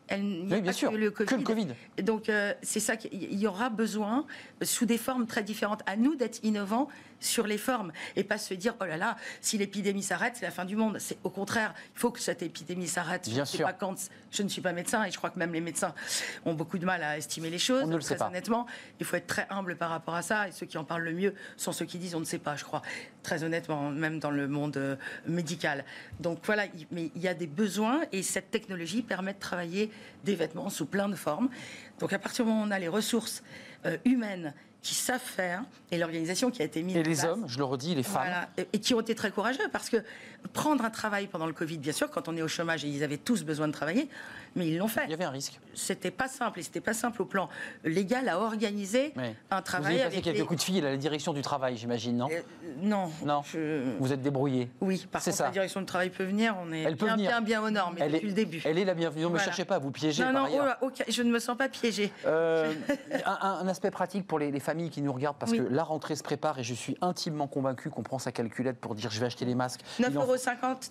Elle, 0.09 0.23
il 0.25 0.53
oui, 0.53 0.61
bien 0.61 0.73
sûr, 0.73 0.93
que 0.93 0.97
le 0.97 1.11
Covid. 1.11 1.69
Donc, 2.03 2.29
euh, 2.29 2.53
c'est 2.63 2.81
ça 2.81 2.97
qu'il 2.97 3.35
y 3.35 3.47
aura 3.47 3.71
besoin, 3.71 4.27
sous 4.63 4.87
des 4.87 4.99
formes 4.99 5.27
très 5.27 5.43
différentes. 5.43 5.83
À 5.87 5.97
nous 5.97 6.15
d'être 6.15 6.39
innovants 6.45 6.89
sur 7.21 7.47
les 7.47 7.59
formes 7.59 7.93
et 8.15 8.25
pas 8.25 8.39
se 8.39 8.55
dire, 8.55 8.75
oh 8.81 8.85
là 8.85 8.97
là, 8.97 9.17
si 9.41 9.59
l'épidémie 9.59 10.03
s'arrête, 10.03 10.35
c'est 10.37 10.45
la 10.45 10.51
fin 10.51 10.65
du 10.65 10.77
monde. 10.77 10.99
C'est 10.99 11.19
au 11.25 11.31
contraire, 11.31 11.75
il 11.95 11.99
faut 11.99 12.11
que 12.11 12.21
cette 12.21 12.43
épidémie 12.43 12.87
s'arrête. 12.87 13.29
Bien 13.29 13.45
je 13.45 13.57
sûr. 13.57 13.67
Pas 13.67 13.73
quand, 13.73 13.95
je 14.31 14.43
ne 14.43 14.49
suis 14.49 14.63
pas 14.63 14.73
médecin 14.73 15.05
et 15.05 15.11
je 15.11 15.17
crois 15.17 15.31
que 15.31 15.39
même 15.39 15.53
les 15.53 15.61
médecins 15.61 15.95
ont 16.45 16.55
beaucoup 16.55 16.79
de 16.79 16.85
mal 16.85 17.03
à 17.03 17.19
estimer 17.19 17.51
les 17.51 17.59
choses. 17.59 17.85
On 17.85 17.89
ne 17.89 17.97
le 17.97 18.03
très 18.03 18.15
sait 18.15 18.19
pas. 18.19 18.29
honnêtement, 18.29 18.67
il 19.01 19.07
faut 19.07 19.17
être 19.17 19.27
très 19.27 19.47
humble 19.51 19.77
par 19.77 19.91
rapport 19.91 20.15
à 20.15 20.23
ça. 20.23 20.49
Et 20.49 20.53
ceux 20.53 20.67
qui 20.67 20.79
en 20.79 20.85
parlent 20.85 21.05
le 21.05 21.13
mieux 21.13 21.35
sont 21.57 21.73
ceux 21.73 21.85
qui 21.85 21.99
disent, 21.99 22.15
on 22.15 22.21
ne 22.21 22.25
sait 22.25 22.39
pas, 22.39 22.57
je 22.57 22.65
crois. 22.65 22.83
Très 23.23 23.43
honnêtement, 23.45 23.91
même 23.91 24.19
dans 24.19 24.31
le 24.31 24.47
monde 24.49 24.77
euh, 24.77 24.97
médical. 25.27 25.85
Donc 26.21 26.41
voilà, 26.45 26.65
mais 26.91 27.11
il 27.15 27.23
y 27.23 27.29
a 27.29 27.35
des 27.35 27.47
besoins 27.47 28.03
et 28.13 28.23
cette 28.23 28.51
technologie 28.51 29.03
permet 29.03 29.35
de 29.35 29.39
travailler 29.39 29.91
des 30.25 30.35
vêtements 30.35 30.71
sous 30.71 30.87
plein 30.87 31.09
de 31.09 31.17
formes. 31.17 31.49
Donc 31.99 32.13
à 32.13 32.19
partir 32.19 32.45
du 32.45 32.51
moment 32.51 32.65
où 32.65 32.67
on 32.67 32.71
a 32.71 32.79
les 32.79 32.89
ressources 32.89 33.43
euh, 33.85 33.97
humaines 34.05 34.55
qui 34.87 34.95
savent 34.95 35.19
faire 35.21 35.65
et 35.91 35.99
l'organisation 35.99 36.53
qui 36.53 36.63
a 36.63 36.65
été 36.65 36.81
mise 36.81 36.97
et 36.97 37.03
les 37.03 37.25
hommes, 37.25 37.45
je 37.49 37.59
le 37.59 37.65
redis, 37.65 37.97
les 37.97 38.05
femmes, 38.05 38.23
voilà, 38.23 38.49
et, 38.57 38.79
qui 38.79 38.95
ont 38.95 39.01
été 39.01 39.17
très 39.17 39.33
courageux 39.33 39.69
parce 39.73 39.91
que 39.91 39.97
prendre 40.47 40.85
un 40.85 40.91
travail 40.91 41.27
pendant 41.27 41.47
le 41.47 41.53
Covid, 41.53 41.79
bien 41.79 41.93
sûr, 41.93 42.11
quand 42.11 42.29
on 42.29 42.37
est 42.37 42.43
au 42.43 42.49
chômage 42.49 42.85
et 42.85 42.89
ils 42.89 43.03
avaient 43.03 43.17
tous 43.17 43.45
besoin 43.45 43.69
de 43.69 43.73
travailler, 43.73 44.09
mais 44.55 44.69
ils 44.69 44.79
l'ont 44.79 44.89
fait. 44.89 45.03
Il 45.05 45.11
y 45.11 45.15
avait 45.15 45.25
un 45.25 45.31
risque. 45.31 45.61
C'était 45.75 46.11
pas 46.11 46.29
simple 46.29 46.61
et 46.61 46.63
c'était 46.63 46.81
pas 46.81 46.95
simple 46.95 47.23
au 47.23 47.25
plan 47.27 47.49
légal 47.85 48.29
à 48.29 48.41
organiser 48.41 49.13
un 49.51 49.63
travail. 49.63 49.97
Vous 49.97 50.01
avez 50.01 50.11
passé 50.11 50.23
quelques 50.23 50.47
coups 50.47 50.61
de 50.61 50.65
fil 50.65 50.87
à 50.87 50.91
la 50.91 50.97
direction 50.97 51.33
du 51.33 51.43
travail, 51.43 51.77
j'imagine, 51.77 52.17
non 52.17 52.29
euh, 52.31 52.41
Non. 52.83 53.11
Non. 53.25 53.43
Vous 54.01 54.13
êtes 54.13 54.23
débrouillé. 54.23 54.71
Oui. 54.81 55.07
Par 55.11 55.23
contre, 55.23 55.37
ça. 55.37 55.45
la 55.45 55.51
direction 55.51 55.81
du 55.81 55.87
travail 55.87 56.11
peut 56.11 56.25
venir. 56.25 56.57
On 56.61 56.73
est 56.73 56.83
Elle 56.83 56.95
bien, 56.95 57.07
peut 57.07 57.13
venir. 57.13 57.29
bien, 57.29 57.41
bien 57.41 57.63
au 57.63 57.71
nord, 57.71 57.93
mais 57.95 58.01
elle 58.03 58.13
depuis 58.13 58.27
est, 58.27 58.31
le 58.31 58.35
début. 58.35 58.63
Elle 58.65 58.79
est 58.79 58.85
la 58.85 58.95
bienvenue. 58.95 59.25
Ne 59.25 59.29
me 59.29 59.39
cherchez 59.39 59.65
pas 59.65 59.77
à 59.77 59.79
vous 59.79 59.91
piéger. 59.91 60.25
Non, 60.25 60.33
par 60.33 60.51
non, 60.51 60.75
oh 60.83 60.91
je 61.09 61.23
ne 61.23 61.31
me 61.31 61.39
sens 61.39 61.57
pas 61.57 61.69
piégée. 61.69 62.13
Euh, 62.25 62.73
un, 63.27 63.59
un, 63.61 63.69
aspect 63.69 63.91
pratique 63.91 64.27
pour 64.27 64.39
les, 64.39 64.51
les, 64.51 64.61
familles 64.61 64.91
qui 64.91 65.03
nous 65.03 65.13
regardent, 65.13 65.37
parce 65.39 65.53
oui. 65.53 65.59
que 65.59 65.65
la 65.65 65.83
rentrée 65.83 66.17
se 66.17 66.23
prépare 66.23 66.59
et 66.59 66.65
je 66.65 66.75
suis 66.75 66.97
intimement 67.01 67.47
convaincu 67.47 67.91
qu'on 67.91 68.03
prend 68.03 68.19
sa 68.19 68.33
calculette 68.33 68.79
pour 68.79 68.95
dire 68.95 69.11
je 69.11 69.21
vais 69.21 69.27
acheter 69.27 69.45
les 69.45 69.55
masques. 69.55 69.83
9,50 70.01 70.15
euros 70.15 70.36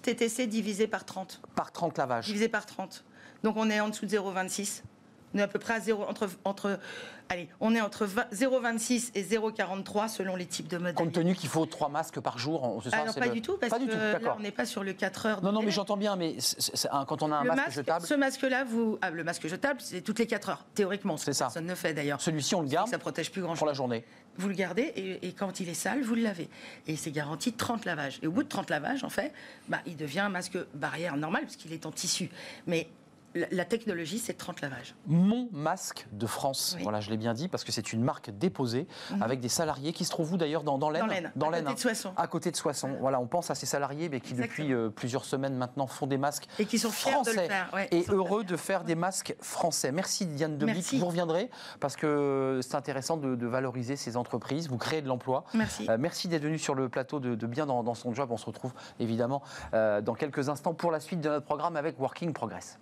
TTC 0.01 0.47
divisé 0.47 0.87
par 0.87 1.05
30. 1.05 1.41
Par 1.55 1.71
30 1.71 1.97
lavages. 1.97 2.25
Divisé 2.25 2.49
par 2.49 2.65
30. 2.65 3.03
Donc 3.43 3.57
on 3.57 3.69
est 3.69 3.79
en 3.79 3.89
dessous 3.89 4.05
de 4.05 4.11
0,26. 4.11 4.81
On 5.33 5.39
est 5.39 5.41
à 5.41 5.47
peu 5.47 5.59
près 5.59 5.73
à 5.73 5.79
0, 5.81 6.03
entre, 6.03 6.29
entre, 6.45 6.79
allez, 7.27 7.49
on 7.59 7.75
est 7.75 7.81
entre 7.81 8.05
0,26 8.05 9.11
et 9.15 9.23
0,43 9.23 10.07
selon 10.07 10.37
les 10.37 10.45
types 10.45 10.69
de 10.69 10.77
modèles. 10.77 10.95
Compte 10.95 11.11
tenu 11.11 11.35
qu'il 11.35 11.49
faut 11.49 11.65
3 11.65 11.89
masques 11.89 12.21
par 12.21 12.37
jour, 12.37 12.63
on 12.63 12.79
se 12.79 12.87
Alors 12.95 13.13
pas 13.13 13.25
le... 13.25 13.31
du 13.31 13.41
tout, 13.41 13.57
parce 13.57 13.69
pas 13.69 13.79
que 13.79 13.83
du 13.83 13.89
tout, 13.89 13.97
là 13.97 14.35
on 14.37 14.41
n'est 14.41 14.51
pas 14.51 14.65
sur 14.65 14.81
le 14.81 14.93
4 14.93 15.25
heures. 15.25 15.43
Non, 15.43 15.51
non, 15.51 15.61
mais 15.61 15.71
j'entends 15.71 15.97
bien, 15.97 16.15
mais 16.15 16.39
c 16.39 16.55
est, 16.57 16.77
c 16.77 16.87
est, 16.87 17.05
quand 17.05 17.21
on 17.21 17.33
a 17.33 17.35
un 17.35 17.43
masque, 17.43 17.57
masque 17.57 17.71
jetable. 17.71 18.05
Ce 18.05 18.13
masque-là, 18.13 18.63
vous, 18.63 18.97
ah, 19.01 19.09
le 19.09 19.25
masque 19.25 19.45
jetable, 19.47 19.81
c'est 19.81 19.99
toutes 19.99 20.19
les 20.19 20.27
4 20.27 20.49
heures, 20.49 20.65
théoriquement. 20.73 21.17
C'est 21.17 21.33
ça. 21.33 21.45
Personne 21.45 21.65
ne 21.65 21.75
fait 21.75 21.93
d'ailleurs. 21.93 22.21
Celui-ci, 22.21 22.55
on 22.55 22.61
le 22.61 22.69
garde. 22.69 22.87
Ça 22.87 22.97
protège 22.97 23.29
plus 23.29 23.41
grand-chose. 23.41 23.59
Pour 23.59 23.67
la 23.67 23.73
journée. 23.73 24.05
Vous 24.37 24.49
le 24.49 24.53
gardez 24.53 25.19
et, 25.21 25.31
quand 25.33 25.59
il 25.59 25.69
est 25.69 25.73
sale, 25.73 26.01
vous 26.01 26.15
le 26.15 26.21
lavez. 26.21 26.49
Et 26.87 26.95
c'est 26.95 27.11
garanti 27.11 27.53
30 27.53 27.85
lavages. 27.85 28.19
Et 28.21 28.27
au 28.27 28.31
bout 28.31 28.43
de 28.43 28.49
30 28.49 28.69
lavages, 28.69 29.03
en 29.03 29.09
fait, 29.09 29.31
bah, 29.69 29.79
il 29.85 29.95
devient 29.95 30.19
un 30.19 30.29
masque 30.29 30.57
barrière 30.73 31.15
normal 31.15 31.43
puisqu'il 31.43 31.73
est 31.73 31.85
en 31.85 31.91
tissu. 31.91 32.29
Mais 32.67 32.87
la 33.51 33.65
technologie, 33.65 34.19
c'est 34.19 34.33
30 34.33 34.61
lavages. 34.61 34.95
Mon 35.07 35.49
masque 35.51 36.07
de 36.11 36.25
France, 36.25 36.73
oui. 36.77 36.83
voilà, 36.83 36.99
je 37.01 37.09
l'ai 37.09 37.17
bien 37.17 37.33
dit, 37.33 37.47
parce 37.47 37.63
que 37.63 37.71
c'est 37.71 37.93
une 37.93 38.01
marque 38.03 38.29
déposée 38.31 38.87
Mhm. 39.11 39.21
avec 39.21 39.39
des 39.39 39.49
salariés 39.49 39.93
qui 39.93 40.05
se 40.05 40.09
trouvent 40.09 40.33
où 40.33 40.37
d'ailleurs 40.37 40.63
dans, 40.63 40.77
dans 40.77 40.89
l'Aisne 40.89 41.31
Dans 41.35 41.49
l'Aisne. 41.49 41.67
à 41.67 41.71
côté 41.71 41.75
de 41.75 41.79
Soissons. 41.79 42.13
À 42.17 42.27
côté 42.27 42.51
de 42.51 42.55
Soissons. 42.55 42.95
Voilà, 42.99 43.19
on 43.19 43.27
pense 43.27 43.51
à 43.51 43.55
ces 43.55 43.65
salariés 43.65 44.09
mais 44.09 44.19
qui 44.21 44.31
Exactement. 44.31 44.63
depuis 44.67 44.73
euh, 44.73 44.89
plusieurs 44.89 45.25
semaines 45.25 45.55
maintenant 45.55 45.87
font 45.87 46.07
des 46.07 46.17
masques 46.17 46.45
Et 46.59 46.65
qui 46.65 46.79
sont 46.79 46.89
fiers 46.91 47.11
français 47.11 47.35
de 47.35 47.41
le 47.41 47.47
faire. 47.47 47.69
Ouais, 47.73 47.87
et 47.91 48.05
heureux 48.09 48.43
de 48.43 48.55
faire 48.57 48.83
des 48.83 48.95
masques 48.95 49.35
français. 49.41 49.91
Merci 49.91 50.25
Diane 50.25 50.57
de 50.57 50.65
Merci. 50.65 50.97
Vous 50.99 51.05
reviendrez 51.07 51.49
parce 51.79 51.95
que 51.95 52.59
c'est 52.63 52.75
intéressant 52.75 53.17
de, 53.17 53.35
de, 53.35 53.47
valoriser 53.47 53.95
ces 53.95 54.17
entreprises. 54.17 54.67
Vous 54.69 54.77
créez 54.77 55.01
de 55.01 55.07
l'emploi. 55.07 55.43
Merci. 55.53 55.85
Euh, 55.89 55.97
merci 55.99 56.27
d'être 56.27 56.43
venu 56.43 56.57
sur 56.57 56.75
le 56.75 56.89
plateau 56.89 57.19
de, 57.19 57.35
de 57.35 57.47
Bien 57.47 57.65
dans, 57.65 57.83
dans, 57.83 57.93
son 57.95 58.13
job. 58.13 58.29
On 58.31 58.37
se 58.37 58.45
retrouve 58.45 58.73
évidemment 58.99 59.41
euh, 59.73 60.01
dans 60.01 60.13
quelques 60.13 60.49
instants 60.49 60.73
pour 60.73 60.91
la 60.91 60.99
suite 60.99 61.21
de 61.21 61.29
notre 61.29 61.45
programme 61.45 61.75
avec 61.75 61.99
Working 61.99 62.33
Progress. 62.33 62.79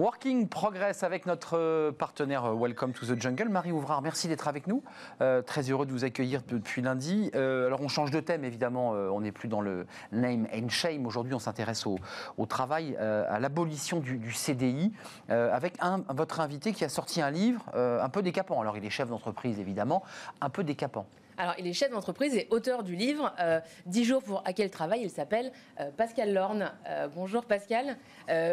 Working 0.00 0.48
Progress 0.48 1.02
avec 1.02 1.26
notre 1.26 1.58
euh, 1.58 1.92
partenaire 1.92 2.54
Welcome 2.54 2.92
to 2.94 3.04
the 3.04 3.20
Jungle. 3.20 3.50
Marie 3.50 3.70
Ouvrard, 3.70 4.00
merci 4.00 4.28
d'être 4.28 4.48
avec 4.48 4.66
nous. 4.66 4.82
Euh, 5.20 5.42
très 5.42 5.70
heureux 5.70 5.84
de 5.84 5.92
vous 5.92 6.04
accueillir 6.04 6.40
depuis 6.48 6.80
lundi. 6.80 7.30
Euh, 7.34 7.66
alors 7.66 7.82
on 7.82 7.88
change 7.88 8.10
de 8.10 8.18
thème 8.20 8.42
évidemment, 8.42 8.94
euh, 8.94 9.10
on 9.10 9.20
n'est 9.20 9.30
plus 9.30 9.48
dans 9.48 9.60
le 9.60 9.86
name 10.10 10.46
and 10.54 10.70
shame. 10.70 11.06
Aujourd'hui 11.06 11.34
on 11.34 11.38
s'intéresse 11.38 11.86
au, 11.86 11.98
travail, 12.46 12.96
euh, 12.98 13.24
à 13.28 13.40
l'abolition 13.40 14.00
du, 14.00 14.32
CDI, 14.32 14.90
euh, 15.28 15.54
avec 15.54 15.74
votre 16.14 16.40
invité 16.40 16.72
qui 16.72 16.84
a 16.84 16.88
sorti 16.88 17.20
un 17.20 17.30
livre 17.30 17.62
un 17.74 18.08
peu 18.08 18.22
décapant. 18.22 18.58
Alors 18.60 18.78
il 18.78 18.84
est 18.86 18.90
chef 18.90 19.10
d'entreprise 19.10 19.60
évidemment, 19.60 20.02
un 20.40 20.48
peu 20.48 20.64
décapant. 20.64 21.04
Alors, 21.40 21.54
il 21.58 21.66
est 21.66 21.72
chef 21.72 21.90
d'entreprise 21.90 22.36
et 22.36 22.46
auteur 22.50 22.82
du 22.82 22.94
livre 22.94 23.32
euh, 23.40 23.60
10 23.86 24.04
jours 24.04 24.22
pour 24.22 24.42
à 24.44 24.52
quel 24.52 24.68
travail. 24.68 25.00
Il 25.04 25.08
s'appelle 25.08 25.52
euh, 25.80 25.90
Pascal 25.96 26.34
Lorne. 26.34 26.70
Euh, 26.86 27.08
bonjour 27.08 27.46
Pascal. 27.46 27.96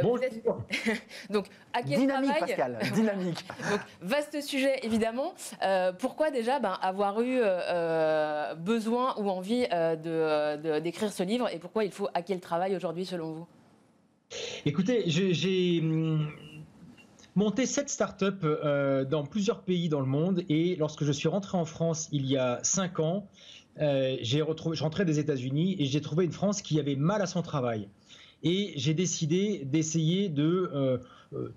bonjour. 0.01 0.23
Êtes... 0.23 0.41
Donc, 1.29 1.47
à 1.73 1.81
quel 1.81 1.99
Dynamique, 1.99 2.31
travail 2.31 2.55
Pascal, 2.55 2.79
dynamique. 2.93 3.45
Donc, 3.69 3.81
vaste 3.99 4.41
sujet 4.41 4.79
évidemment. 4.83 5.33
Euh, 5.63 5.91
pourquoi 5.91 6.31
déjà 6.31 6.59
ben, 6.59 6.79
avoir 6.81 7.19
eu 7.19 7.39
euh, 7.41 8.55
besoin 8.55 9.15
ou 9.17 9.29
envie 9.29 9.67
de, 9.67 10.79
d'écrire 10.79 11.11
ce 11.11 11.23
livre 11.23 11.53
et 11.53 11.59
pourquoi 11.59 11.83
il 11.83 11.91
faut 11.91 12.07
à 12.13 12.21
quel 12.21 12.39
travail 12.39 12.73
aujourd'hui 12.73 13.05
selon 13.05 13.33
vous? 13.33 13.47
Écoutez, 14.65 15.03
j'ai 15.07 15.81
hum, 15.81 16.31
monté 17.37 17.67
sept 17.67 17.87
startups 17.87 18.43
euh, 18.43 19.05
dans 19.05 19.23
plusieurs 19.23 19.61
pays 19.61 19.89
dans 19.89 19.99
le 19.99 20.07
monde 20.07 20.43
et 20.49 20.75
lorsque 20.75 21.03
je 21.03 21.11
suis 21.11 21.29
rentré 21.29 21.55
en 21.55 21.65
France 21.65 22.09
il 22.11 22.25
y 22.25 22.35
a 22.35 22.59
cinq 22.63 22.99
ans, 22.99 23.27
euh, 23.79 24.17
j'ai 24.21 24.41
retrouvé, 24.41 24.75
je 24.75 24.81
rentrais 24.81 25.05
des 25.05 25.19
États-Unis 25.19 25.75
et 25.79 25.85
j'ai 25.85 26.01
trouvé 26.01 26.25
une 26.25 26.31
France 26.31 26.63
qui 26.63 26.79
avait 26.79 26.95
mal 26.95 27.21
à 27.21 27.27
son 27.27 27.43
travail. 27.43 27.89
Et 28.41 28.73
j'ai 28.75 28.95
décidé 28.95 29.61
d'essayer 29.65 30.29
de 30.29 30.71
euh, 30.73 30.97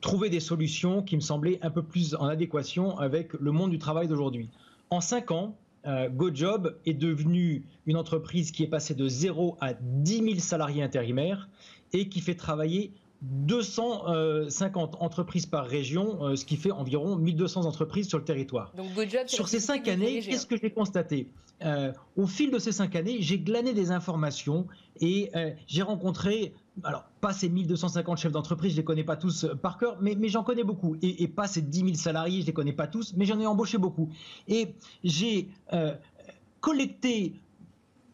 trouver 0.02 0.28
des 0.28 0.40
solutions 0.40 1.02
qui 1.02 1.16
me 1.16 1.22
semblaient 1.22 1.58
un 1.62 1.70
peu 1.70 1.82
plus 1.82 2.14
en 2.14 2.26
adéquation 2.26 2.99
avec 2.99 3.32
le 3.32 3.50
monde 3.50 3.70
du 3.70 3.78
travail 3.78 4.06
d'aujourd'hui. 4.06 4.50
En 4.90 5.00
cinq 5.00 5.30
ans, 5.30 5.56
euh, 5.87 6.10
GoJob 6.10 6.76
est 6.84 6.92
devenu 6.92 7.64
une 7.87 7.96
entreprise 7.96 8.50
qui 8.50 8.64
est 8.64 8.68
passée 8.68 8.94
de 8.94 9.08
0 9.08 9.56
à 9.62 9.72
10 9.72 10.16
000 10.25 10.38
salariés 10.40 10.82
intérimaires 10.82 11.49
et 11.94 12.10
qui 12.10 12.20
fait 12.20 12.34
travailler 12.34 12.92
250 13.22 14.96
entreprises 15.00 15.46
par 15.46 15.66
région, 15.66 16.24
euh, 16.24 16.36
ce 16.36 16.44
qui 16.44 16.56
fait 16.56 16.70
environ 16.70 17.16
1200 17.16 17.66
entreprises 17.66 18.08
sur 18.08 18.18
le 18.18 18.24
territoire. 18.24 18.72
Donc, 18.76 18.88
sur 19.26 19.48
ces 19.48 19.60
cinq 19.60 19.88
années, 19.88 20.20
qu'est-ce 20.20 20.46
que 20.46 20.56
j'ai 20.56 20.70
constaté? 20.70 21.28
Euh, 21.62 21.92
Au 22.16 22.26
fil 22.26 22.50
de 22.50 22.58
ces 22.58 22.72
cinq 22.72 22.96
années, 22.96 23.18
j'ai 23.20 23.38
glané 23.38 23.74
des 23.74 23.90
informations 23.90 24.66
et 25.00 25.30
euh, 25.36 25.50
j'ai 25.66 25.82
rencontré, 25.82 26.54
alors 26.82 27.04
pas 27.20 27.34
ces 27.34 27.50
1250 27.50 28.16
chefs 28.16 28.32
d'entreprise, 28.32 28.72
je 28.72 28.78
les 28.78 28.84
connais 28.84 29.04
pas 29.04 29.16
tous 29.16 29.46
par 29.60 29.76
cœur, 29.76 29.98
mais, 30.00 30.14
mais 30.14 30.28
j'en 30.28 30.42
connais 30.42 30.64
beaucoup. 30.64 30.96
Et, 31.02 31.22
et, 31.22 31.28
pas 31.28 31.46
ces 31.46 31.60
10 31.60 31.78
000 31.80 31.94
salariés, 31.94 32.40
je 32.40 32.46
les 32.46 32.54
connais 32.54 32.72
pas 32.72 32.86
tous, 32.86 33.12
mais 33.16 33.26
j'en 33.26 33.38
ai 33.38 33.46
embauché 33.46 33.76
beaucoup. 33.76 34.08
Et 34.48 34.74
j'ai 35.04 35.48
euh, 35.74 35.94
collecté 36.60 37.34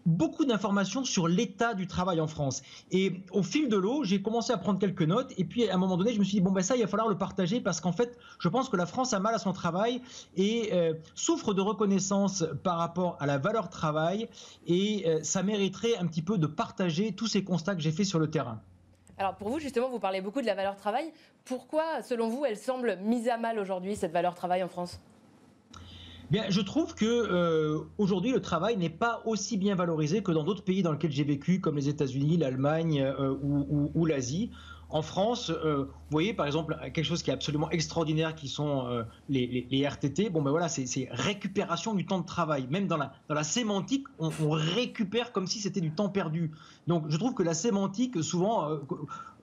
beaucoup 0.07 0.45
d'informations 0.45 1.05
sur 1.05 1.29
l'état 1.29 1.75
du 1.75 1.87
travail 1.87 2.21
en 2.21 2.27
France. 2.27 2.63
Et 2.91 3.21
au 3.33 3.43
fil 3.43 3.69
de 3.69 3.77
l'eau, 3.77 4.05
j'ai 4.05 4.23
commencé 4.23 4.53
à 4.53 4.57
prendre 4.57 4.79
quelques 4.79 5.03
notes. 5.03 5.33
Et 5.37 5.45
puis, 5.45 5.69
à 5.69 5.75
un 5.75 5.79
moment 5.79 5.97
donné, 5.97 6.13
je 6.13 6.19
me 6.19 6.25
suis 6.25 6.35
dit, 6.35 6.41
bon, 6.41 6.53
ben 6.53 6.63
ça, 6.63 6.77
il 6.77 6.83
va 6.83 6.89
falloir 6.89 7.09
le 7.09 7.19
partager 7.19 7.61
parce 7.61 7.81
qu'en 7.81 7.93
fait, 7.93 8.17
je 8.39 8.49
pense 8.49 8.69
que 8.69 8.77
la 8.77 8.87
France 8.87 9.13
a 9.13 9.21
mal 9.21 9.35
à 9.35 9.39
son 9.39 9.53
travail 9.53 10.01
et 10.37 10.71
euh, 10.73 10.95
souffre 11.15 11.53
de 11.53 11.61
reconnaissance 11.61 12.45
par 12.63 12.79
rapport 12.79 13.17
à 13.21 13.27
la 13.27 13.39
valeur 13.39 13.69
travail. 13.69 14.29
Et 14.67 15.05
euh, 15.07 15.23
ça 15.23 15.43
mériterait 15.43 15.97
un 15.97 16.07
petit 16.07 16.23
peu 16.23 16.39
de 16.39 16.47
partager 16.47 17.13
tous 17.13 17.27
ces 17.27 17.45
constats 17.45 17.75
que 17.75 17.83
j'ai 17.83 17.93
faits 17.93 18.07
sur 18.07 18.19
le 18.19 18.31
terrain. 18.31 18.61
Alors, 19.19 19.35
pour 19.35 19.49
vous, 19.49 19.59
justement, 19.59 19.89
vous 19.89 19.99
parlez 19.99 20.21
beaucoup 20.21 20.43
de 20.43 20.47
la 20.47 20.55
valeur 20.55 20.77
travail. 20.77 21.11
Pourquoi, 21.47 22.03
selon 22.03 22.29
vous, 22.29 22.45
elle 22.45 22.59
semble 22.59 22.99
mise 23.03 23.29
à 23.29 23.39
mal 23.39 23.59
aujourd'hui, 23.59 23.97
cette 23.97 24.13
valeur 24.13 24.35
travail 24.35 24.63
en 24.63 24.69
France? 24.69 25.01
Bien, 26.31 26.47
je 26.49 26.61
trouve 26.61 26.95
que 26.95 27.05
euh, 27.05 27.85
aujourd'hui 27.99 28.33
le 28.33 28.41
travail 28.41 28.77
n'est 28.77 28.91
pas 28.91 29.23
aussi 29.27 29.57
bien 29.57 29.77
valorisé 29.77 30.25
que 30.25 30.33
dans 30.33 30.43
d'autres 30.43 30.65
pays 30.65 30.83
dans 30.83 30.91
lesquels 30.91 31.13
j'ai 31.13 31.23
vécu, 31.23 31.61
comme 31.61 31.77
les 31.77 31.89
États-Unis, 31.89 32.37
l'Allemagne 32.37 33.01
euh, 33.01 33.37
ou, 33.95 34.07
l'Asie. 34.07 34.51
En 34.89 35.03
France, 35.03 35.51
euh, 35.51 35.85
vous 35.85 36.11
voyez 36.11 36.35
par 36.35 36.47
exemple 36.47 36.77
quelque 36.95 37.05
chose 37.05 37.23
qui 37.23 37.31
est 37.31 37.33
absolument 37.33 37.71
extraordinaire, 37.71 38.35
qui 38.35 38.49
sont 38.49 39.05
les, 39.29 39.89
RTT. 39.89 40.31
Bon 40.31 40.43
ben 40.43 40.51
voilà, 40.51 40.69
c'est 40.69 41.09
récupération 41.13 41.95
du 41.95 42.07
temps 42.07 42.19
de 42.19 42.27
travail. 42.27 42.67
Même 42.71 42.89
dans 42.89 42.99
la, 42.99 43.45
sémantique, 43.45 44.07
on, 44.19 44.51
récupère 44.51 45.31
comme 45.31 45.47
si 45.47 45.61
c'était 45.61 45.81
du 45.81 45.93
temps 45.93 46.09
perdu. 46.09 46.51
Donc 46.89 47.05
je 47.09 47.17
trouve 47.17 47.35
que 47.35 47.45
la 47.45 47.55
sémantique, 47.55 48.23
souvent, 48.25 48.81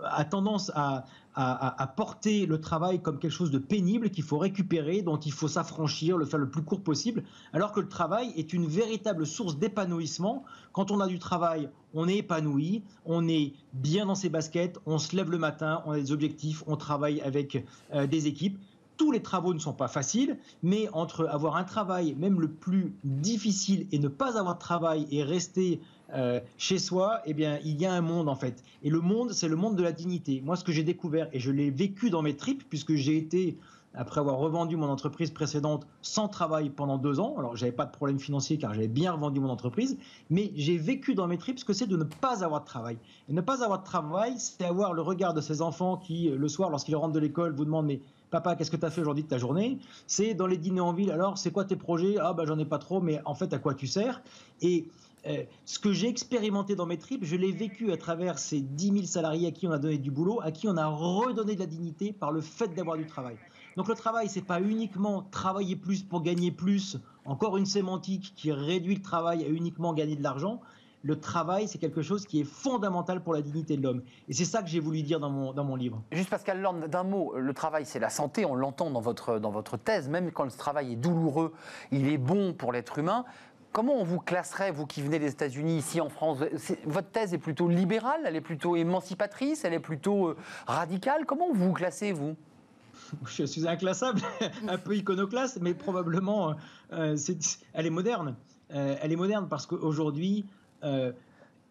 a 0.05 0.25
tendance 0.25 0.71
à, 0.75 1.05
à, 1.35 1.87
porter 1.87 2.45
le 2.45 2.61
travail 2.61 3.01
comme 3.01 3.17
quelque 3.17 3.31
chose 3.31 3.51
de 3.51 3.57
pénible 3.57 4.09
qu'il 4.09 4.23
faut 4.23 4.37
récupérer, 4.37 5.01
dont 5.01 5.17
il 5.17 5.31
faut 5.31 5.47
s'affranchir, 5.47 6.17
le 6.17 6.25
faire 6.25 6.39
le 6.39 6.49
plus 6.49 6.61
court 6.61 6.81
possible, 6.81 7.23
alors 7.53 7.71
que 7.71 7.79
le 7.79 7.89
travail 7.89 8.31
est 8.35 8.53
une 8.53 8.67
véritable 8.67 9.25
source 9.25 9.57
d'épanouissement. 9.57 10.43
Quand 10.73 10.91
on 10.91 10.99
a 10.99 11.07
du 11.07 11.19
travail, 11.19 11.69
on 11.93 12.07
est 12.07 12.17
épanoui, 12.17 12.83
on 13.05 13.27
est 13.27 13.53
bien 13.73 14.05
dans 14.05 14.15
ses 14.15 14.29
baskets, 14.29 14.79
on 14.85 14.97
se 14.97 15.15
lève 15.15 15.31
le 15.31 15.39
matin, 15.39 15.81
on 15.85 15.91
a 15.91 15.99
des 15.99 16.11
objectifs, 16.11 16.63
on 16.67 16.75
travaille 16.75 17.21
avec 17.21 17.65
euh, 17.93 18.05
des 18.05 18.27
équipes. 18.27 18.59
Tous 18.97 19.11
les 19.11 19.21
travaux 19.21 19.53
ne 19.53 19.59
sont 19.59 19.73
pas 19.73 19.87
faciles, 19.87 20.37
mais 20.61 20.87
entre 20.93 21.25
avoir 21.27 21.55
un 21.55 21.63
travail, 21.63 22.15
même 22.15 22.39
le 22.39 22.49
plus 22.49 22.93
difficile, 23.03 23.87
et 23.91 23.99
ne 23.99 24.07
pas 24.07 24.37
avoir 24.37 24.55
de 24.55 24.59
travail 24.59 25.07
et 25.11 25.23
rester 25.23 25.81
euh, 26.13 26.39
chez 26.57 26.77
soi, 26.77 27.21
eh 27.25 27.33
bien, 27.33 27.59
il 27.63 27.81
y 27.81 27.85
a 27.85 27.93
un 27.93 28.01
monde 28.01 28.29
en 28.29 28.35
fait. 28.35 28.63
Et 28.83 28.89
le 28.89 28.99
monde, 28.99 29.31
c'est 29.31 29.47
le 29.47 29.55
monde 29.55 29.75
de 29.75 29.83
la 29.83 29.91
dignité. 29.91 30.41
Moi, 30.45 30.55
ce 30.55 30.63
que 30.63 30.71
j'ai 30.71 30.83
découvert, 30.83 31.27
et 31.33 31.39
je 31.39 31.51
l'ai 31.51 31.71
vécu 31.71 32.09
dans 32.09 32.21
mes 32.21 32.35
tripes, 32.35 32.63
puisque 32.69 32.93
j'ai 32.93 33.17
été, 33.17 33.57
après 33.95 34.19
avoir 34.19 34.37
revendu 34.37 34.75
mon 34.75 34.89
entreprise 34.89 35.31
précédente, 35.31 35.87
sans 36.01 36.27
travail 36.27 36.69
pendant 36.69 36.97
deux 36.97 37.19
ans. 37.19 37.35
Alors, 37.37 37.55
j'avais 37.55 37.71
pas 37.71 37.85
de 37.85 37.91
problème 37.91 38.19
financier 38.19 38.57
car 38.57 38.73
j'avais 38.73 38.87
bien 38.87 39.11
revendu 39.11 39.39
mon 39.39 39.49
entreprise, 39.49 39.97
mais 40.29 40.51
j'ai 40.55 40.77
vécu 40.77 41.15
dans 41.15 41.27
mes 41.27 41.37
tripes 41.37 41.59
ce 41.59 41.65
que 41.65 41.73
c'est 41.73 41.87
de 41.87 41.97
ne 41.97 42.03
pas 42.03 42.43
avoir 42.43 42.61
de 42.61 42.65
travail. 42.65 42.97
Et 43.29 43.33
ne 43.33 43.41
pas 43.41 43.63
avoir 43.63 43.79
de 43.79 43.85
travail, 43.85 44.33
c'est 44.37 44.65
avoir 44.65 44.93
le 44.93 45.01
regard 45.01 45.33
de 45.33 45.41
ces 45.41 45.61
enfants 45.61 45.97
qui, 45.97 46.29
le 46.29 46.47
soir, 46.47 46.69
lorsqu'ils 46.69 46.95
rentrent 46.95 47.13
de 47.13 47.19
l'école, 47.19 47.53
vous 47.53 47.65
demandent 47.65 47.87
mais 47.87 48.01
Papa, 48.33 48.55
qu'est-ce 48.55 48.71
que 48.71 48.77
tu 48.77 48.85
as 48.87 48.89
fait 48.89 49.01
aujourd'hui 49.01 49.21
de 49.21 49.27
ta 49.27 49.37
journée? 49.37 49.77
C'est 50.07 50.33
dans 50.33 50.47
les 50.47 50.57
dîners 50.57 50.81
en 50.81 50.91
ville. 50.91 51.11
Alors, 51.11 51.37
c'est 51.37 51.51
quoi 51.51 51.65
tes 51.65 51.75
projets? 51.75 52.15
Ah, 52.19 52.33
ben, 52.33 52.47
j'en 52.47 52.57
ai 52.57 52.65
pas 52.65 52.79
trop, 52.79 52.99
mais 52.99 53.21
en 53.25 53.35
fait, 53.35 53.53
à 53.53 53.59
quoi 53.59 53.75
tu 53.75 53.85
sers? 53.85 54.23
Et 54.59 54.87
euh, 55.27 55.43
ce 55.65 55.77
que 55.77 55.93
j'ai 55.93 56.07
expérimenté 56.07 56.75
dans 56.75 56.87
mes 56.87 56.97
tripes, 56.97 57.23
je 57.25 57.35
l'ai 57.35 57.51
vécu 57.51 57.91
à 57.91 57.97
travers 57.97 58.39
ces 58.39 58.59
10 58.59 58.91
000 58.91 59.03
salariés 59.03 59.49
à 59.49 59.51
qui 59.51 59.67
on 59.67 59.71
a 59.71 59.77
donné 59.77 59.99
du 59.99 60.09
boulot, 60.09 60.41
à 60.41 60.49
qui 60.49 60.67
on 60.67 60.77
a 60.77 60.87
redonné 60.87 61.53
de 61.53 61.59
la 61.59 61.67
dignité 61.67 62.11
par 62.11 62.31
le 62.31 62.41
fait 62.41 62.73
d'avoir 62.73 62.97
du 62.97 63.05
travail. 63.05 63.37
Donc 63.77 63.87
le 63.87 63.93
travail, 63.93 64.27
c'est 64.29 64.41
pas 64.41 64.59
uniquement 64.59 65.21
travailler 65.29 65.75
plus 65.75 66.01
pour 66.01 66.23
gagner 66.23 66.49
plus, 66.49 66.97
encore 67.25 67.57
une 67.57 67.67
sémantique 67.67 68.33
qui 68.35 68.51
réduit 68.51 68.95
le 68.95 69.03
travail 69.03 69.43
à 69.43 69.47
uniquement 69.47 69.93
gagner 69.93 70.15
de 70.15 70.23
l'argent. 70.23 70.59
Le 71.05 71.19
travail, 71.19 71.67
c'est 71.67 71.79
quelque 71.79 72.01
chose 72.01 72.25
qui 72.25 72.39
est 72.39 72.45
fondamental 72.45 73.21
pour 73.21 73.33
la 73.33 73.41
dignité 73.41 73.75
de 73.75 73.83
l'homme. 73.83 74.03
Et 74.29 74.33
c'est 74.33 74.45
ça 74.45 74.61
que 74.61 74.69
j'ai 74.69 74.79
voulu 74.79 75.01
dire 75.01 75.19
dans 75.19 75.29
mon, 75.29 75.51
dans 75.51 75.65
mon 75.65 75.75
livre. 75.75 76.01
Juste 76.13 76.29
Pascal 76.29 76.61
Lorne, 76.61 76.87
d'un 76.87 77.03
mot, 77.03 77.33
le 77.37 77.53
travail, 77.53 77.85
c'est 77.85 77.99
la 77.99 78.09
santé, 78.09 78.45
on 78.45 78.55
l'entend 78.55 78.89
dans 78.89 79.01
votre, 79.01 79.37
dans 79.37 79.51
votre 79.51 79.75
thèse, 79.75 80.07
même 80.07 80.31
quand 80.31 80.45
le 80.45 80.51
travail 80.51 80.93
est 80.93 80.95
douloureux, 80.95 81.53
il 81.91 82.07
est 82.07 82.17
bon 82.17 82.53
pour 82.53 82.71
l'être 82.71 82.99
humain. 82.99 83.25
Comment 83.73 83.95
on 83.95 84.03
vous 84.03 84.19
classerait, 84.19 84.71
vous 84.71 84.85
qui 84.85 85.01
venez 85.01 85.17
des 85.17 85.31
États-Unis, 85.31 85.77
ici 85.79 85.99
en 85.99 86.07
France? 86.07 86.37
Votre 86.85 87.09
thèse 87.09 87.33
est 87.33 87.39
plutôt 87.39 87.67
libérale, 87.67 88.21
elle 88.23 88.35
est 88.35 88.41
plutôt 88.41 88.75
émancipatrice, 88.75 89.65
elle 89.65 89.73
est 89.73 89.79
plutôt 89.79 90.27
euh, 90.27 90.37
radicale. 90.67 91.25
Comment 91.25 91.51
vous 91.51 91.69
vous 91.69 91.73
classez, 91.73 92.11
vous? 92.11 92.35
Je 93.25 93.43
suis 93.43 93.67
inclassable, 93.67 94.21
un 94.67 94.77
peu 94.77 94.95
iconoclaste, 94.95 95.57
mais 95.59 95.73
probablement, 95.73 96.51
euh, 96.51 97.15
euh, 97.17 97.35
elle 97.73 97.87
est 97.87 97.89
moderne. 97.89 98.35
elle 98.69 99.11
est 99.11 99.15
moderne 99.15 99.47
parce 99.49 99.65
qu'aujourd'hui, 99.65 100.45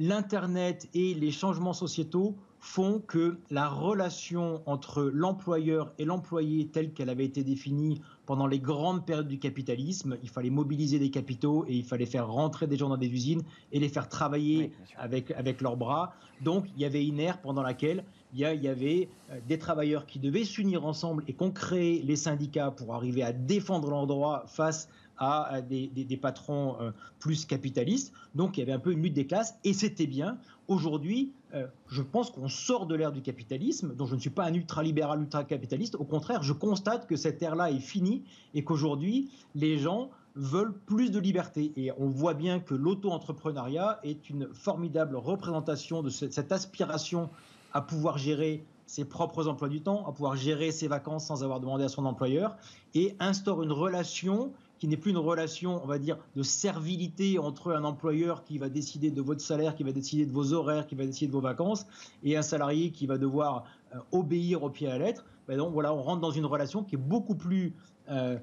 l'Internet 0.00 0.88
et 0.94 1.14
les 1.14 1.30
changements 1.30 1.72
sociétaux 1.72 2.34
font 2.62 3.00
que 3.00 3.38
la 3.50 3.68
relation 3.68 4.62
entre 4.66 5.02
l'employeur 5.02 5.92
et 5.98 6.04
l'employé 6.04 6.68
telle 6.68 6.92
qu'elle 6.92 7.10
avait 7.10 7.24
été 7.24 7.42
définie 7.42 8.00
pendant 8.24 8.46
les 8.46 8.60
grandes 8.60 9.04
périodes 9.04 9.26
du 9.26 9.40
capitalisme, 9.40 10.16
il 10.22 10.28
fallait 10.28 10.48
mobiliser 10.48 11.00
des 11.00 11.10
capitaux 11.10 11.64
et 11.66 11.74
il 11.74 11.84
fallait 11.84 12.06
faire 12.06 12.28
rentrer 12.28 12.68
des 12.68 12.76
gens 12.76 12.88
dans 12.88 12.96
des 12.96 13.08
usines 13.08 13.42
et 13.72 13.80
les 13.80 13.88
faire 13.88 14.08
travailler 14.08 14.70
avec, 14.96 15.32
avec 15.32 15.60
leurs 15.60 15.76
bras. 15.76 16.14
Donc 16.40 16.66
il 16.76 16.82
y 16.82 16.84
avait 16.84 17.04
une 17.04 17.18
ère 17.18 17.40
pendant 17.40 17.62
laquelle 17.62 18.04
il 18.32 18.38
y, 18.38 18.44
avait 18.46 19.08
euh, 19.30 19.40
des 19.46 19.58
travailleurs 19.58 20.06
qui 20.06 20.18
devaient 20.18 20.44
s'unir 20.44 20.86
ensemble 20.86 21.24
et 21.28 21.34
qu'on 21.34 21.50
créait 21.50 22.00
les 22.02 22.16
syndicats 22.16 22.70
pour 22.70 22.94
arriver 22.94 23.22
à 23.22 23.32
défendre 23.32 23.90
leurs 23.90 24.06
droits 24.06 24.44
face 24.46 24.88
à 25.22 25.60
des, 25.62 26.18
patrons 26.20 26.76
euh, 26.80 26.90
plus 27.20 27.44
capitalistes. 27.44 28.12
Donc 28.34 28.56
il 28.56 28.60
y 28.60 28.62
avait 28.62 28.72
un 28.72 28.80
peu 28.80 28.92
une 28.92 29.02
lutte 29.02 29.14
des 29.14 29.26
classes 29.26 29.54
et 29.62 29.72
c'était 29.72 30.06
bien. 30.08 30.38
Aujourd'hui, 30.66 31.32
euh, 31.54 31.66
je 31.88 32.02
pense 32.02 32.30
qu'on 32.30 32.48
sort 32.48 32.86
de 32.86 32.94
l'ère 32.94 33.12
du 33.12 33.22
capitalisme, 33.22 33.94
dont 33.94 34.06
je 34.06 34.16
ne 34.16 34.20
suis 34.20 34.30
pas 34.30 34.44
un 34.44 34.54
ultralibéral, 34.54 35.20
ultra-capitaliste. 35.20 35.94
Au 35.94 36.04
contraire, 36.04 36.42
je 36.42 36.52
constate 36.52 37.06
que 37.06 37.16
cette 37.16 37.40
ère-là 37.40 37.70
est 37.70 37.80
finie 37.80 38.24
et 38.54 38.64
qu'aujourd'hui, 38.64 39.30
les 39.54 39.78
gens 39.78 40.10
veulent 40.34 40.74
plus 40.86 41.10
de 41.10 41.20
liberté. 41.20 41.72
Et 41.76 41.92
on 41.98 42.08
voit 42.08 42.34
bien 42.34 42.58
que 42.58 42.74
l'auto-entrepreneuriat 42.74 44.00
est 44.02 44.28
une 44.28 44.48
formidable 44.52 45.16
représentation 45.16 46.02
de 46.02 46.10
cette 46.10 46.50
aspiration 46.50 47.30
à 47.74 47.80
pouvoir 47.80 48.18
gérer 48.18 48.64
ses 48.86 49.04
propres 49.04 49.48
emplois 49.48 49.68
du 49.68 49.80
temps, 49.80 50.04
à 50.06 50.12
pouvoir 50.12 50.36
gérer 50.36 50.70
ses 50.70 50.88
vacances 50.88 51.26
sans 51.26 51.44
avoir 51.44 51.60
demandé 51.60 51.84
à 51.84 51.88
son 51.88 52.04
employeur, 52.04 52.56
et 52.94 53.16
instaure 53.20 53.62
une 53.62 53.72
relation 53.72 54.52
qui 54.82 54.88
n'est 54.88 54.96
plus 54.96 55.12
une 55.12 55.18
relation, 55.18 55.80
on 55.84 55.86
va 55.86 56.00
dire, 56.00 56.18
de 56.34 56.42
servilité 56.42 57.38
entre 57.38 57.70
un 57.72 57.84
employeur 57.84 58.42
qui 58.42 58.58
va 58.58 58.68
décider 58.68 59.12
de 59.12 59.22
votre 59.22 59.40
salaire, 59.40 59.76
qui 59.76 59.84
va 59.84 59.92
décider 59.92 60.26
de 60.26 60.32
vos 60.32 60.54
horaires, 60.54 60.88
qui 60.88 60.96
va 60.96 61.06
décider 61.06 61.28
de 61.28 61.32
vos 61.32 61.40
vacances, 61.40 61.86
et 62.24 62.36
un 62.36 62.42
salarié 62.42 62.90
qui 62.90 63.06
va 63.06 63.16
devoir 63.16 63.62
euh, 63.94 63.98
obéir 64.10 64.64
au 64.64 64.70
pied 64.70 64.88
à 64.88 64.98
la 64.98 65.04
lettre. 65.04 65.24
Ben 65.46 65.56
donc 65.56 65.72
voilà, 65.72 65.94
on 65.94 66.02
rentre 66.02 66.20
dans 66.20 66.32
une 66.32 66.46
relation 66.46 66.82
qui 66.82 66.96
est 66.96 66.98
beaucoup 66.98 67.36
plus 67.36 67.74
euh, 68.10 68.36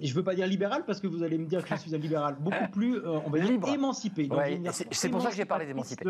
je 0.00 0.10
ne 0.10 0.14
veux 0.14 0.22
pas 0.22 0.36
dire 0.36 0.46
libéral 0.46 0.84
parce 0.86 1.00
que 1.00 1.08
vous 1.08 1.24
allez 1.24 1.38
me 1.38 1.46
dire 1.46 1.64
que 1.64 1.74
je 1.74 1.80
suis 1.80 1.94
un 1.96 1.98
libéral, 1.98 2.36
beaucoup 2.38 2.68
plus, 2.72 2.98
euh, 2.98 3.18
on 3.26 3.30
va 3.30 3.40
dire, 3.40 3.58
émancipé. 3.74 4.28
c'est 4.92 5.08
pour 5.08 5.22
ça 5.22 5.30
que 5.30 5.34
j'ai 5.34 5.44
parlé 5.44 5.66
d'émancipé. 5.66 6.04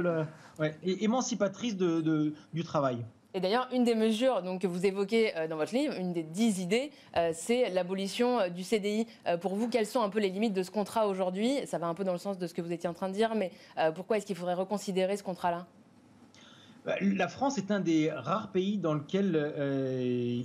émancipatrice 0.83 1.79
de, 1.79 2.35
du 2.53 2.65
travail. 2.65 3.03
Et 3.35 3.41
d'ailleurs, 3.41 3.69
une 3.73 3.85
des 3.85 3.95
mesures 3.95 4.43
que 4.61 4.67
vous 4.67 4.85
évoquez 4.85 5.37
euh, 5.37 5.49
dans 5.49 5.57
votre 5.57 5.75
livre, 5.75 5.95
une 5.99 6.13
des 6.13 6.23
dix 6.23 6.61
idées, 6.61 6.91
euh, 7.17 7.31
c'est 7.33 7.71
l'abolition 7.71 8.41
euh, 8.41 8.49
du 8.49 8.63
CDI. 8.63 9.07
pour 9.41 9.55
vous, 9.55 9.69
quelles 9.69 9.87
sont 9.87 10.03
un 10.03 10.11
peu 10.11 10.21
les 10.21 10.29
limites 10.29 10.53
de 10.53 10.63
ce 10.63 10.71
contrat 10.71 11.07
aujourd'hui? 11.07 11.67
Ça 11.67 11.79
va 11.79 11.87
un 11.87 11.95
peu 11.95 12.05
dans 12.05 12.13
le 12.13 12.19
sens 12.19 12.39
de 12.39 12.47
ce 12.47 12.53
que 12.53 12.61
vous 12.61 12.73
étiez 12.73 12.89
en 12.89 12.95
train 12.95 13.09
de 13.09 13.15
dire, 13.15 13.35
mais 13.35 13.51
pourquoi 13.95 14.17
est-ce 14.17 14.27
qu'il 14.27 14.37
faudrait 14.37 14.55
reconsidérer 14.55 15.17
ce 15.17 15.23
contrat-là? 15.23 15.67
Bah, 16.85 16.97
la 17.01 17.29
France 17.29 17.59
est 17.59 17.71
un 17.71 17.81
des 17.81 18.11
rares 18.11 18.51
pays 18.51 18.77
dans 18.77 18.95
lequel 18.95 19.55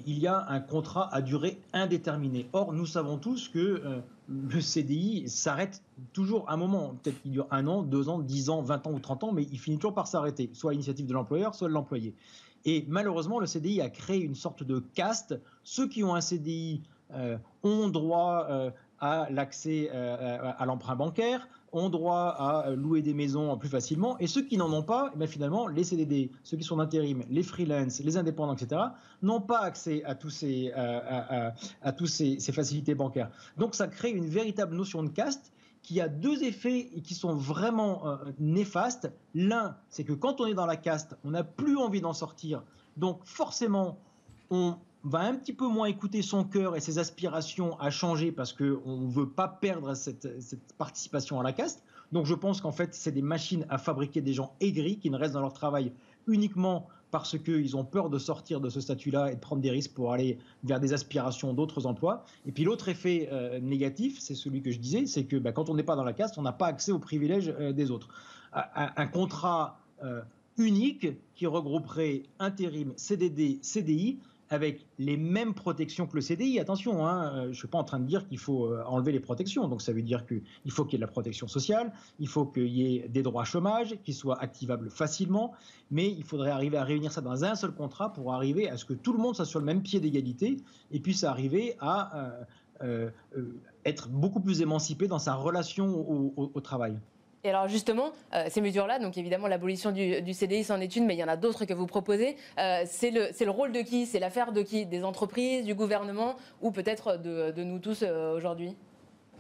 il 0.05 0.19
y 0.19 0.27
a 0.27 0.45
un 0.49 0.59
contrat 0.59 1.13
à 1.13 1.21
durée 1.21 1.59
indéterminée. 1.73 2.47
Or, 2.53 2.73
nous 2.73 2.85
savons 2.85 3.17
tous 3.17 3.49
que 3.49 4.01
le 4.29 4.61
CDI 4.61 5.27
s'arrête 5.27 5.81
toujours 6.13 6.49
un 6.49 6.57
moment. 6.57 6.95
Peut-être 7.01 7.21
qu'il 7.21 7.31
dure 7.31 7.47
un 7.51 7.67
an, 7.67 7.81
deux 7.81 8.09
ans, 8.09 8.19
dix 8.19 8.49
ans, 8.49 8.61
vingt 8.61 8.85
ans 8.87 8.91
ou 8.91 8.99
trente 8.99 9.23
ans, 9.23 9.31
mais 9.31 9.43
il 9.51 9.59
finit 9.59 9.77
toujours 9.77 9.95
par 9.95 10.07
s'arrêter, 10.07 10.49
soit 10.53 10.71
à 10.71 10.73
l'initiative 10.73 11.07
de 11.07 11.13
l'employeur, 11.13 11.55
soit 11.55 11.67
de 11.67 11.73
l'employé. 11.73 12.13
Et 12.67 12.83
malheureusement, 12.89 13.39
le 13.39 13.47
CDI 13.47 13.79
a 13.79 13.89
créé 13.89 14.19
une 14.21 14.35
sorte 14.35 14.61
de 14.61 14.79
caste. 14.93 15.39
Ceux 15.63 15.87
qui 15.87 16.03
ont 16.03 16.13
un 16.15 16.21
CDI 16.21 16.81
euh, 17.13 17.37
ont 17.63 17.87
droit 17.87 18.45
euh, 18.49 18.71
à 18.99 19.27
l'accès 19.31 19.89
euh, 19.93 20.51
à 20.57 20.65
l'emprunt 20.65 20.97
bancaire, 20.97 21.47
ont 21.71 21.87
droit 21.87 22.27
à 22.37 22.71
louer 22.71 23.01
des 23.01 23.13
maisons 23.13 23.55
plus 23.57 23.69
facilement, 23.69 24.17
et 24.19 24.27
ceux 24.27 24.41
qui 24.41 24.57
n'en 24.57 24.71
ont 24.73 24.83
pas, 24.83 25.13
eh 25.19 25.27
finalement, 25.27 25.67
les 25.67 25.85
CDD, 25.85 26.29
ceux 26.43 26.57
qui 26.57 26.63
sont 26.63 26.75
d'intérim, 26.77 27.23
les 27.29 27.43
freelance, 27.43 28.01
les 28.01 28.17
indépendants, 28.17 28.55
etc., 28.55 28.81
n'ont 29.21 29.41
pas 29.41 29.59
accès 29.61 30.03
à 30.03 30.15
tous 30.15 30.29
ces 30.29 30.73
facilités 32.51 32.95
bancaires. 32.95 33.29
Donc 33.57 33.75
ça 33.75 33.87
crée 33.87 34.11
une 34.11 34.27
véritable 34.27 34.75
notion 34.75 35.03
de 35.03 35.09
caste 35.09 35.53
qui 35.87 36.01
a 36.01 36.09
deux 36.09 36.43
effets 36.43 36.89
qui 37.01 37.13
sont 37.13 37.33
vraiment 37.33 38.05
euh, 38.09 38.17
néfastes. 38.39 39.09
L'un, 39.33 39.77
c'est 39.87 40.03
que 40.03 40.11
quand 40.11 40.41
on 40.41 40.45
est 40.45 40.53
dans 40.53 40.65
la 40.65 40.75
caste, 40.75 41.15
on 41.23 41.31
n'a 41.31 41.45
plus 41.45 41.77
envie 41.77 42.01
d'en 42.01 42.11
sortir. 42.11 42.61
Donc 42.97 43.21
forcément, 43.23 43.97
on 44.49 44.75
va 45.05 45.19
un 45.19 45.35
petit 45.35 45.53
peu 45.53 45.65
moins 45.65 45.85
écouter 45.85 46.21
son 46.21 46.43
cœur 46.43 46.75
et 46.75 46.81
ses 46.81 46.99
aspirations 46.99 47.79
à 47.79 47.89
changer 47.89 48.33
parce 48.33 48.51
qu'on 48.51 48.97
ne 48.97 49.09
veut 49.09 49.29
pas 49.29 49.47
perdre 49.47 49.93
cette, 49.93 50.41
cette, 50.41 50.73
participation 50.73 51.39
à 51.39 51.43
la 51.43 51.53
caste. 51.53 51.85
Donc 52.11 52.25
je 52.25 52.35
pense 52.35 52.59
qu'en 52.59 52.73
fait, 52.73 52.93
c'est 52.93 53.13
des 53.13 53.21
machines 53.21 53.65
à 53.69 53.77
fabriquer 53.77 54.19
des 54.19 54.33
gens 54.33 54.55
aigris 54.59 54.99
qui 54.99 55.09
ne 55.09 55.15
restent 55.15 55.35
dans 55.35 55.41
leur 55.41 55.53
travail 55.53 55.93
uniquement 56.27 56.89
parce 57.11 57.37
qu'ils 57.37 57.75
ont 57.77 57.85
peur 57.85 58.09
de 58.09 58.19
sortir 58.19 58.59
de 58.59 58.69
ce 58.69 58.81
statut-là 58.81 59.31
et 59.31 59.35
de 59.35 59.39
prendre 59.39 59.61
des 59.61 59.71
risques 59.71 59.93
pour 59.93 60.11
aller 60.11 60.37
vers 60.63 60.79
des 60.79 60.93
aspirations 60.93 61.53
d'autres 61.53 61.85
emplois. 61.85 62.25
Et 62.45 62.51
puis 62.51 62.63
l'autre 62.63 62.89
effet 62.89 63.29
euh, 63.31 63.59
négatif, 63.59 64.19
c'est 64.19 64.35
celui 64.35 64.61
que 64.61 64.71
je 64.71 64.79
disais, 64.79 65.05
c'est 65.05 65.23
que 65.23 65.37
bah, 65.37 65.51
quand 65.51 65.69
on 65.69 65.75
n'est 65.75 65.83
pas 65.83 65.95
dans 65.95 66.03
la 66.03 66.13
caste, 66.13 66.37
on 66.37 66.41
n'a 66.41 66.51
pas 66.51 66.67
accès 66.67 66.91
aux 66.91 66.99
privilèges 66.99 67.53
euh, 67.59 67.71
des 67.71 67.91
autres. 67.91 68.09
Un, 68.53 69.05
contrat 69.07 69.79
euh, 70.03 70.21
unique 70.57 71.07
qui 71.35 71.45
regrouperait 71.45 72.23
intérim, 72.39 72.93
CDD, 72.95 73.59
CDI, 73.61 74.17
avec 74.49 74.85
les 74.97 75.17
mêmes 75.17 75.53
protections 75.53 76.07
que 76.07 76.15
le 76.15 76.21
CDI. 76.21 76.59
Attention, 76.59 77.05
hein, 77.05 77.31
euh, 77.33 77.43
je 77.43 77.47
ne 77.49 77.53
suis 77.53 77.67
pas 77.67 77.77
en 77.77 77.83
train 77.83 77.99
de 77.99 78.05
dire 78.05 78.27
qu'il 78.27 78.37
faut 78.37 78.65
euh, 78.65 78.83
enlever 78.85 79.11
les 79.11 79.19
protections. 79.19 79.67
Donc 79.67 79.81
ça 79.81 79.91
veut 79.91 80.01
dire 80.01 80.25
qu'il 80.25 80.71
faut 80.71 80.85
qu'il 80.85 80.93
y 80.93 80.95
ait 80.95 80.99
de 80.99 81.05
la 81.05 81.11
protection 81.11 81.47
sociale, 81.47 81.91
il 82.19 82.27
faut 82.27 82.45
qu'il 82.45 82.67
y 82.67 82.97
ait 82.97 83.07
des 83.07 83.23
droits 83.23 83.43
chômage 83.43 83.97
qui 84.03 84.13
soient 84.13 84.41
activables 84.41 84.89
facilement, 84.89 85.53
mais 85.91 86.09
il 86.09 86.23
faudrait 86.23 86.51
arriver 86.51 86.77
à 86.77 86.83
réunir 86.83 87.11
ça 87.11 87.21
dans 87.21 87.43
un 87.43 87.55
seul 87.55 87.71
contrat 87.71 88.13
pour 88.13 88.33
arriver 88.33 88.69
à 88.69 88.77
ce 88.77 88.85
que 88.85 88.93
tout 88.93 89.13
le 89.13 89.19
monde 89.19 89.35
soit 89.35 89.45
sur 89.45 89.59
le 89.59 89.65
même 89.65 89.81
pied 89.81 89.99
d'égalité 89.99 90.57
et 90.91 90.99
puisse 90.99 91.23
arriver 91.23 91.75
à 91.79 92.37
euh, 92.83 93.09
être 93.85 94.09
beaucoup 94.09 94.39
plus 94.39 94.61
émancipé 94.61 95.07
dans 95.07 95.19
sa 95.19 95.33
relation 95.33 96.35
au 96.37 96.61
travail. 96.61 96.97
Et 97.47 97.49
alors 97.49 97.69
justement, 97.69 98.11
euh, 98.33 98.47
ces 98.49 98.59
mesures-là, 98.59 98.99
donc 98.99 99.17
évidemment 99.17 99.47
l'abolition 99.47 99.93
du, 99.93 100.33
CDI, 100.33 100.65
c'en 100.65 100.81
est 100.81 100.97
une, 100.97 101.05
mais 101.05 101.15
il 101.15 101.19
y 101.19 101.23
en 101.23 101.29
a 101.29 101.37
d'autres 101.37 101.63
que 101.63 101.73
vous 101.73 101.87
proposez. 101.87 102.35
Euh, 102.59 102.83
c'est 102.85 103.09
le, 103.09 103.29
le, 103.39 103.49
rôle 103.49 103.71
de 103.71 103.79
qui? 103.79 104.05
C'est 104.05 104.19
l'affaire 104.19 104.51
de 104.51 104.61
qui? 104.61 104.85
Des 104.85 105.05
entreprises, 105.05 105.63
du 105.63 105.73
gouvernement 105.73 106.35
ou 106.61 106.71
peut-être 106.71 107.17
de, 107.17 107.63
nous 107.63 107.79
tous 107.79 108.03
euh, 108.03 108.35
aujourd'hui? 108.35 108.75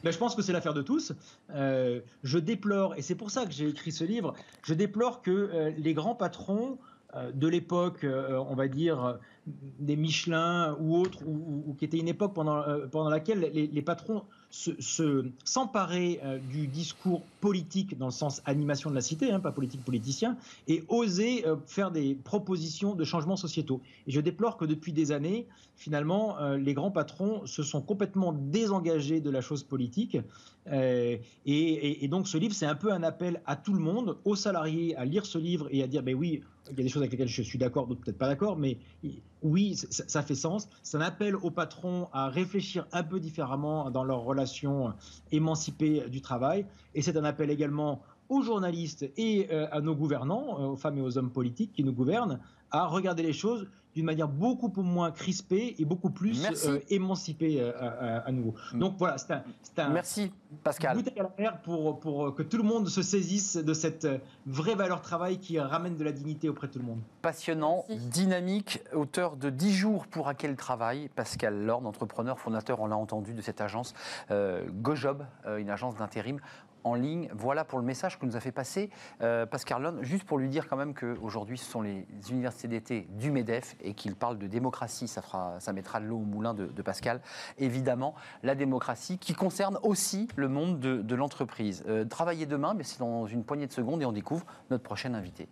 Ben, 0.05 0.11
je 0.11 0.17
pense 0.17 0.35
que 0.35 0.41
c'est 0.41 0.53
l'affaire 0.53 0.73
de 0.73 0.81
tous. 0.81 1.11
je 1.49 2.37
déplore, 2.39 2.95
et 2.95 3.01
c'est 3.01 3.15
pour 3.15 3.29
ça 3.29 3.45
que 3.45 3.51
j'ai 3.51 3.67
écrit 3.67 3.91
ce 3.91 4.05
livre, 4.05 4.33
je 4.63 4.73
déplore 4.73 5.21
que 5.21 5.73
les 5.77 5.93
grands 5.93 6.15
patrons 6.15 6.77
de 7.33 7.47
l'époque, 7.47 8.05
on 8.05 8.55
va 8.55 8.69
dire, 8.69 9.17
des 9.47 9.97
Michelin 9.97 10.77
ou 10.79 10.95
autres, 10.95 11.23
ou, 11.25 11.75
qui 11.77 11.83
était 11.83 11.97
une 11.97 12.07
époque 12.07 12.33
pendant, 12.33 12.63
pendant 12.89 13.09
laquelle 13.09 13.51
les 13.51 13.81
patrons 13.81 14.23
s'emparer 14.49 16.19
euh, 16.23 16.39
du 16.39 16.67
discours 16.67 17.21
politique 17.41 17.97
dans 17.97 18.07
le 18.07 18.11
sens 18.11 18.41
animation 18.45 18.89
de 18.89 18.95
la 18.95 19.01
cité, 19.01 19.31
hein, 19.31 19.39
pas 19.39 19.51
politique 19.51 19.83
politicien, 19.83 20.37
et 20.67 20.83
oser 20.87 21.45
euh, 21.45 21.57
faire 21.65 21.91
des 21.91 22.15
propositions 22.15 22.95
de 22.95 23.03
changements 23.03 23.35
sociétaux. 23.35 23.81
Et 24.07 24.11
je 24.11 24.21
déplore 24.21 24.57
que 24.57 24.65
depuis 24.65 24.93
des 24.93 25.11
années, 25.11 25.47
finalement, 25.75 26.39
euh, 26.39 26.57
les 26.57 26.73
grands 26.73 26.91
patrons 26.91 27.45
se 27.45 27.61
sont 27.61 27.81
complètement 27.81 28.31
désengagés 28.31 29.19
de 29.19 29.29
la 29.29 29.41
chose 29.41 29.63
politique. 29.63 30.17
Et, 30.69 31.21
et, 31.45 32.07
donc 32.09 32.27
ce 32.27 32.37
livre, 32.37 32.53
c'est 32.53 32.65
un 32.65 32.75
peu 32.75 32.91
un 32.91 33.01
appel 33.01 33.41
à 33.45 33.55
tout 33.55 33.71
le 33.71 33.79
monde, 33.79 34.17
aux 34.25 34.35
salariés, 34.35 34.97
à 34.97 35.05
lire 35.05 35.25
ce 35.25 35.37
livre 35.37 35.69
et 35.71 35.81
à 35.81 35.87
dire, 35.87 36.03
ben 36.03 36.13
oui, 36.13 36.41
il 36.71 36.77
y 36.77 36.81
a 36.81 36.83
des 36.83 36.89
choses 36.89 37.01
avec 37.01 37.11
lesquelles 37.11 37.29
je 37.29 37.41
suis 37.41 37.57
d'accord, 37.57 37.87
d'autres 37.87 38.01
peut-être 38.01 38.17
pas 38.17 38.27
d'accord, 38.27 38.57
mais 38.57 38.77
oui, 39.43 39.75
ça, 39.75 40.21
fait 40.23 40.35
sens. 40.35 40.67
C'est 40.83 40.97
un 40.97 41.01
appel 41.01 41.35
aux 41.35 41.51
patrons 41.51 42.07
à 42.11 42.29
réfléchir 42.29 42.87
un 42.91 43.03
peu 43.03 43.19
différemment 43.19 43.91
dans 43.91 44.03
leurs 44.03 44.21
relations 44.21 44.93
émancipées 45.31 46.09
du 46.09 46.21
travail. 46.21 46.65
Et 46.95 47.01
c'est 47.01 47.17
un 47.17 47.23
appel 47.23 47.49
également 47.49 48.01
aux 48.29 48.41
journalistes 48.41 49.09
et 49.15 49.47
euh, 49.51 49.67
à 49.71 49.79
nos 49.81 49.95
gouvernants, 49.95 50.59
euh, 50.59 50.67
aux 50.69 50.75
femmes 50.75 50.97
et 50.97 51.01
aux 51.01 51.17
hommes 51.17 51.31
politiques 51.31 51.71
qui 51.73 51.83
nous 51.83 51.93
gouvernent, 51.93 52.39
à 52.71 52.85
regarder 52.87 53.23
les 53.23 53.33
choses 53.33 53.67
d'une 53.97 54.05
manière 54.05 54.27
beaucoup 54.27 54.71
moins 54.83 55.09
crispée 55.09 55.73
et 55.79 55.83
beaucoup 55.83 56.11
plus 56.11 56.45
euh, 56.67 56.77
émancipée 56.91 57.57
euh, 57.59 58.21
à, 58.23 58.31
nouveau. 58.31 58.53
Mm. 58.71 58.77
Donc 58.77 58.93
voilà, 58.99 59.17
c'est 59.17 59.79
un, 59.79 59.89
Merci 59.89 60.31
Pascal. 60.63 60.97
bouteille 60.97 61.19
à 61.19 61.23
la 61.23 61.31
mer 61.35 61.61
pour, 61.63 61.99
pour 61.99 62.35
que 62.35 62.43
tout 62.43 62.57
le 62.57 62.63
monde 62.63 62.87
se 62.89 63.01
saisisse 63.01 63.57
de 63.57 63.73
cette 63.73 64.05
euh, 64.05 64.19
vraie 64.45 64.75
valeur 64.75 65.01
travail 65.01 65.39
qui 65.39 65.59
ramène 65.59 65.97
de 65.97 66.03
la 66.03 66.11
dignité 66.11 66.47
auprès 66.47 66.67
de 66.67 66.73
tout 66.73 66.79
le 66.79 66.85
monde. 66.85 66.99
Passionnant, 67.23 67.85
dynamique, 67.89 68.83
auteur 68.93 69.35
de 69.35 69.49
10 69.49 69.73
jours 69.73 70.05
pour 70.05 70.27
à 70.27 70.35
quel 70.35 70.55
travail, 70.55 71.09
Pascal 71.15 71.65
Lord, 71.65 71.83
entrepreneur, 71.87 72.39
fondateur, 72.39 72.79
on 72.79 72.85
l'a 72.85 72.97
entendu, 72.97 73.33
de 73.33 73.41
cette 73.41 73.61
agence 73.61 73.95
GoJob, 74.29 75.25
une 75.57 75.71
agence 75.71 75.95
d'intérim 75.95 76.39
Voilà 77.33 77.65
pour 77.65 77.79
le 77.79 77.85
message 77.85 78.17
que 78.17 78.25
nous 78.25 78.35
a 78.35 78.39
fait 78.39 78.51
passer 78.51 78.89
euh, 79.21 79.45
Pascal 79.45 79.81
Lone, 79.81 80.03
juste 80.03 80.23
pour 80.23 80.37
lui 80.37 80.49
dire 80.49 80.67
quand 80.67 80.77
même 80.77 80.93
qu'aujourd'hui, 80.93 81.57
ce 81.57 81.69
sont 81.69 81.81
les 81.81 82.05
universités 82.29 82.67
d'été 82.67 83.07
du 83.11 83.31
MEDEF 83.31 83.75
et 83.81 83.93
qu'il 83.93 84.15
parle 84.15 84.37
de 84.37 84.47
démocratie. 84.47 85.07
Ça, 85.07 85.73
mettra 85.73 85.99
de 85.99 86.05
l'eau 86.05 86.17
au 86.17 86.25
moulin 86.25 86.53
de, 86.53 86.81
Pascal. 86.81 87.21
Évidemment, 87.57 88.15
la 88.43 88.55
démocratie 88.55 89.17
qui 89.17 89.33
concerne 89.33 89.77
aussi 89.83 90.27
le 90.35 90.47
monde 90.47 90.79
de, 90.79 91.15
l'entreprise. 91.15 91.83
Euh, 91.87 92.05
travailler 92.05 92.45
demain, 92.45 92.73
mais 92.73 92.83
c'est 92.83 92.99
dans 92.99 93.25
une 93.25 93.43
poignée 93.43 93.67
de 93.67 93.73
secondes 93.73 94.01
et 94.01 94.05
on 94.05 94.11
découvre 94.11 94.45
notre 94.69 94.83
prochain 94.83 95.13
invité. 95.13 95.49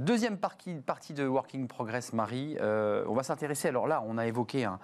Deuxième 0.00 0.38
partie, 0.38 1.12
de 1.12 1.26
Working 1.26 1.68
Progress, 1.68 2.14
Marie. 2.14 2.56
Euh, 2.58 3.04
on 3.06 3.12
va 3.12 3.22
s'intéresser. 3.22 3.68
Alors 3.68 3.86
là, 3.86 4.02
on 4.06 4.16
a 4.16 4.26
évoqué 4.26 4.64
un, 4.64 4.78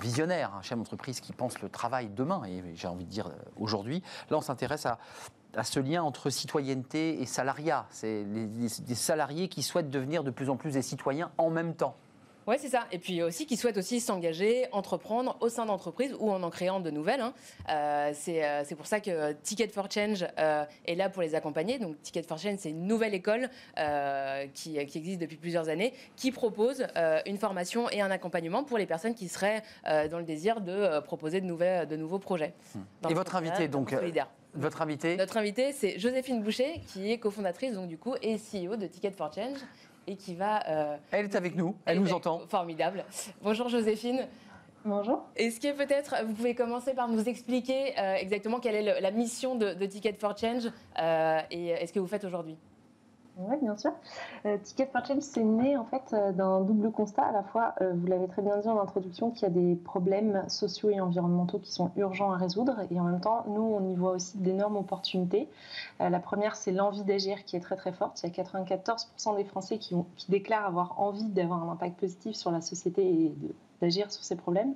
visionnaire, 0.00 0.52
un 0.56 0.62
chef 0.62 0.76
d'entreprise 0.76 1.20
qui 1.20 1.32
pense 1.32 1.62
le 1.62 1.68
travail 1.68 2.08
demain, 2.08 2.42
et 2.44 2.74
j'ai 2.74 2.88
envie 2.88 3.04
de 3.04 3.10
dire 3.10 3.28
euh, 3.28 3.50
aujourd'hui. 3.56 4.02
Là, 4.30 4.36
on 4.36 4.40
s'intéresse 4.40 4.86
à, 4.86 4.98
ce 5.62 5.78
lien 5.78 6.02
entre 6.02 6.30
citoyenneté 6.30 7.22
et 7.22 7.26
salariat. 7.26 7.86
C'est 7.90 8.24
des 8.24 8.94
salariés 8.96 9.48
qui 9.48 9.62
souhaitent 9.62 9.90
devenir 9.90 10.24
de 10.24 10.32
plus 10.32 10.50
en 10.50 10.56
plus 10.56 10.72
des 10.72 10.82
citoyens 10.82 11.30
en 11.38 11.50
même 11.50 11.76
temps. 11.76 11.94
Oui, 12.46 12.56
c'est 12.58 12.68
ça. 12.68 12.86
Et 12.92 12.98
puis 12.98 13.22
aussi 13.22 13.46
qui 13.46 13.56
souhaitent 13.56 13.78
aussi 13.78 14.00
s'engager, 14.00 14.66
entreprendre 14.72 15.36
au 15.40 15.48
sein 15.48 15.66
d'entreprises 15.66 16.14
ou 16.18 16.30
en 16.30 16.42
en 16.42 16.50
créant 16.50 16.80
de 16.80 16.90
nouvelles. 16.90 17.20
Hein. 17.20 17.32
Euh, 17.70 18.12
euh, 18.28 18.62
c'est 18.64 18.74
pour 18.74 18.86
ça 18.86 19.00
que 19.00 19.32
Ticket 19.32 19.68
for 19.68 19.90
Change 19.90 20.26
euh, 20.38 20.64
est 20.86 20.94
là 20.94 21.08
pour 21.08 21.22
les 21.22 21.34
accompagner. 21.34 21.78
Donc 21.78 22.00
Ticket 22.02 22.22
for 22.22 22.38
Change, 22.38 22.58
c'est 22.58 22.70
une 22.70 22.86
nouvelle 22.86 23.14
école 23.14 23.48
qui, 24.52 24.84
qui, 24.86 24.98
existe 24.98 25.20
depuis 25.20 25.36
plusieurs 25.36 25.68
années, 25.68 25.94
qui 26.16 26.30
propose 26.30 26.86
une 27.26 27.38
formation 27.38 27.88
et 27.90 28.00
un 28.00 28.10
accompagnement 28.10 28.64
pour 28.64 28.78
les 28.78 28.86
personnes 28.86 29.14
qui 29.14 29.28
seraient 29.28 29.62
dans 29.84 30.18
le 30.18 30.24
désir 30.24 30.60
de 30.60 31.00
proposer 31.00 31.40
de, 31.40 31.46
nouvelles, 31.46 31.88
de 31.88 31.96
nouveaux 31.96 32.18
projets. 32.18 32.52
Hmm. 32.74 33.10
Et 33.10 33.14
votre 33.14 33.36
invité, 33.36 33.68
donc 33.68 33.94
votre 34.54 34.82
invité? 34.82 35.16
Notre 35.16 35.36
invité, 35.36 35.72
c'est 35.72 35.98
Joséphine 35.98 36.42
Boucher, 36.42 36.80
qui 36.86 37.10
est 37.10 37.18
cofondatrice 37.18 37.74
donc 37.74 37.88
du 37.88 37.98
coup 37.98 38.14
et 38.22 38.36
CEO 38.36 38.76
de 38.76 38.86
Ticket 38.86 39.10
for 39.10 39.32
Change 39.32 39.58
et 40.06 40.16
qui 40.16 40.34
va. 40.34 40.66
Euh, 40.68 40.96
elle 41.10 41.26
est 41.26 41.36
avec 41.36 41.56
nous, 41.56 41.74
elle, 41.84 42.00
nous 42.00 42.12
entend. 42.12 42.42
Formidable. 42.48 43.04
Bonjour 43.42 43.68
Joséphine. 43.68 44.26
Bonjour. 44.84 45.22
Est-ce 45.36 45.60
que 45.60 45.72
peut-être 45.72 46.14
vous 46.26 46.34
pouvez 46.34 46.54
commencer 46.54 46.92
par 46.92 47.08
nous 47.08 47.26
expliquer 47.26 47.98
euh, 47.98 48.16
exactement 48.16 48.60
quelle 48.60 48.74
est 48.74 49.00
la 49.00 49.10
mission 49.10 49.54
de, 49.54 49.72
Ticket 49.86 50.16
for 50.18 50.36
Change 50.36 50.70
euh, 50.98 51.40
et 51.50 51.68
est-ce 51.68 51.92
que 51.92 52.00
vous 52.00 52.06
faites 52.06 52.24
aujourd'hui? 52.24 52.58
Oui, 53.36 53.56
bien 53.60 53.76
sûr. 53.76 53.90
Euh, 54.46 54.58
Ticket 54.58 54.86
for 54.86 55.04
Change, 55.04 55.22
c'est 55.22 55.42
né 55.42 55.76
en 55.76 55.84
fait 55.84 56.12
euh, 56.12 56.30
d'un 56.30 56.60
double 56.60 56.92
constat. 56.92 57.22
À 57.22 57.32
la 57.32 57.42
fois, 57.42 57.74
euh, 57.80 57.92
vous 57.92 58.06
l'avez 58.06 58.28
très 58.28 58.42
bien 58.42 58.58
dit 58.58 58.68
en 58.68 58.78
introduction, 58.78 59.32
qu'il 59.32 59.42
y 59.42 59.46
a 59.46 59.50
des 59.50 59.74
problèmes 59.74 60.48
sociaux 60.48 60.90
et 60.90 61.00
environnementaux 61.00 61.58
qui 61.58 61.72
sont 61.72 61.90
urgents 61.96 62.30
à 62.30 62.36
résoudre. 62.36 62.78
Et 62.92 63.00
en 63.00 63.04
même 63.04 63.20
temps, 63.20 63.44
nous, 63.48 63.62
on 63.62 63.88
y 63.90 63.96
voit 63.96 64.12
aussi 64.12 64.38
d'énormes 64.38 64.76
opportunités. 64.76 65.48
la 65.98 66.20
première, 66.20 66.54
c'est 66.54 66.70
l'envie 66.70 67.02
d'agir 67.02 67.44
qui 67.44 67.56
est 67.56 67.60
très 67.60 67.76
très 67.76 67.92
forte. 67.92 68.22
Il 68.22 68.28
y 68.36 68.40
a 68.40 68.44
94% 68.44 69.36
des 69.36 69.44
Français 69.44 69.78
qui, 69.78 69.96
qui 70.16 70.30
déclarent 70.30 70.66
avoir 70.66 71.00
envie 71.00 71.28
d'avoir 71.28 71.62
un 71.62 71.72
impact 71.72 71.98
positif 71.98 72.36
sur 72.36 72.52
la 72.52 72.60
société 72.60 73.02
et 73.04 73.28
de 73.30 73.54
d'agir 73.80 74.10
sur 74.10 74.24
ces 74.24 74.36
problèmes. 74.36 74.74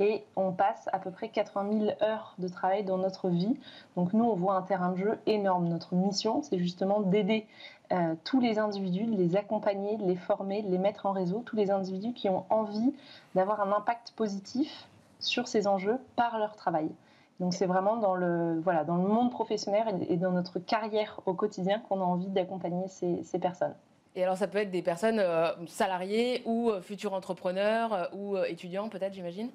Et 0.00 0.24
on 0.36 0.52
passe 0.52 0.88
à 0.92 0.98
peu 0.98 1.10
près 1.10 1.28
80 1.28 1.78
000 1.80 1.90
heures 2.02 2.34
de 2.38 2.48
travail 2.48 2.84
dans 2.84 2.98
notre 2.98 3.28
vie. 3.28 3.56
Donc 3.96 4.12
nous, 4.12 4.24
on 4.24 4.34
voit 4.34 4.54
un 4.54 4.62
terrain 4.62 4.92
de 4.92 4.96
jeu 4.96 5.18
énorme. 5.26 5.68
Notre 5.68 5.94
mission, 5.94 6.42
c'est 6.42 6.58
justement 6.58 7.00
d'aider 7.00 7.46
euh, 7.92 8.14
tous 8.24 8.40
les 8.40 8.58
individus, 8.58 9.06
de 9.06 9.16
les 9.16 9.36
accompagner, 9.36 9.96
de 9.96 10.04
les 10.04 10.16
former, 10.16 10.62
de 10.62 10.70
les 10.70 10.78
mettre 10.78 11.06
en 11.06 11.12
réseau, 11.12 11.42
tous 11.46 11.56
les 11.56 11.70
individus 11.70 12.12
qui 12.12 12.28
ont 12.28 12.44
envie 12.50 12.94
d'avoir 13.34 13.60
un 13.60 13.72
impact 13.72 14.12
positif 14.12 14.88
sur 15.20 15.48
ces 15.48 15.66
enjeux 15.66 15.98
par 16.16 16.38
leur 16.38 16.54
travail. 16.54 16.90
Donc 17.40 17.54
c'est 17.54 17.66
vraiment 17.66 17.96
dans 17.96 18.14
le, 18.14 18.60
voilà, 18.60 18.84
dans 18.84 18.96
le 18.96 19.08
monde 19.08 19.30
professionnel 19.30 20.04
et 20.08 20.16
dans 20.16 20.32
notre 20.32 20.58
carrière 20.58 21.20
au 21.26 21.34
quotidien 21.34 21.78
qu'on 21.78 22.00
a 22.00 22.04
envie 22.04 22.28
d'accompagner 22.28 22.88
ces, 22.88 23.22
ces 23.22 23.38
personnes. 23.38 23.74
Et 24.14 24.24
alors, 24.24 24.36
ça 24.36 24.48
peut 24.48 24.58
être 24.58 24.70
des 24.70 24.82
personnes 24.82 25.18
euh, 25.18 25.52
salariées 25.66 26.42
ou 26.44 26.70
euh, 26.70 26.80
futurs 26.80 27.14
entrepreneurs 27.14 27.92
euh, 27.92 28.04
ou 28.14 28.36
étudiants, 28.38 28.88
peut-être, 28.88 29.14
j'imagine? 29.14 29.50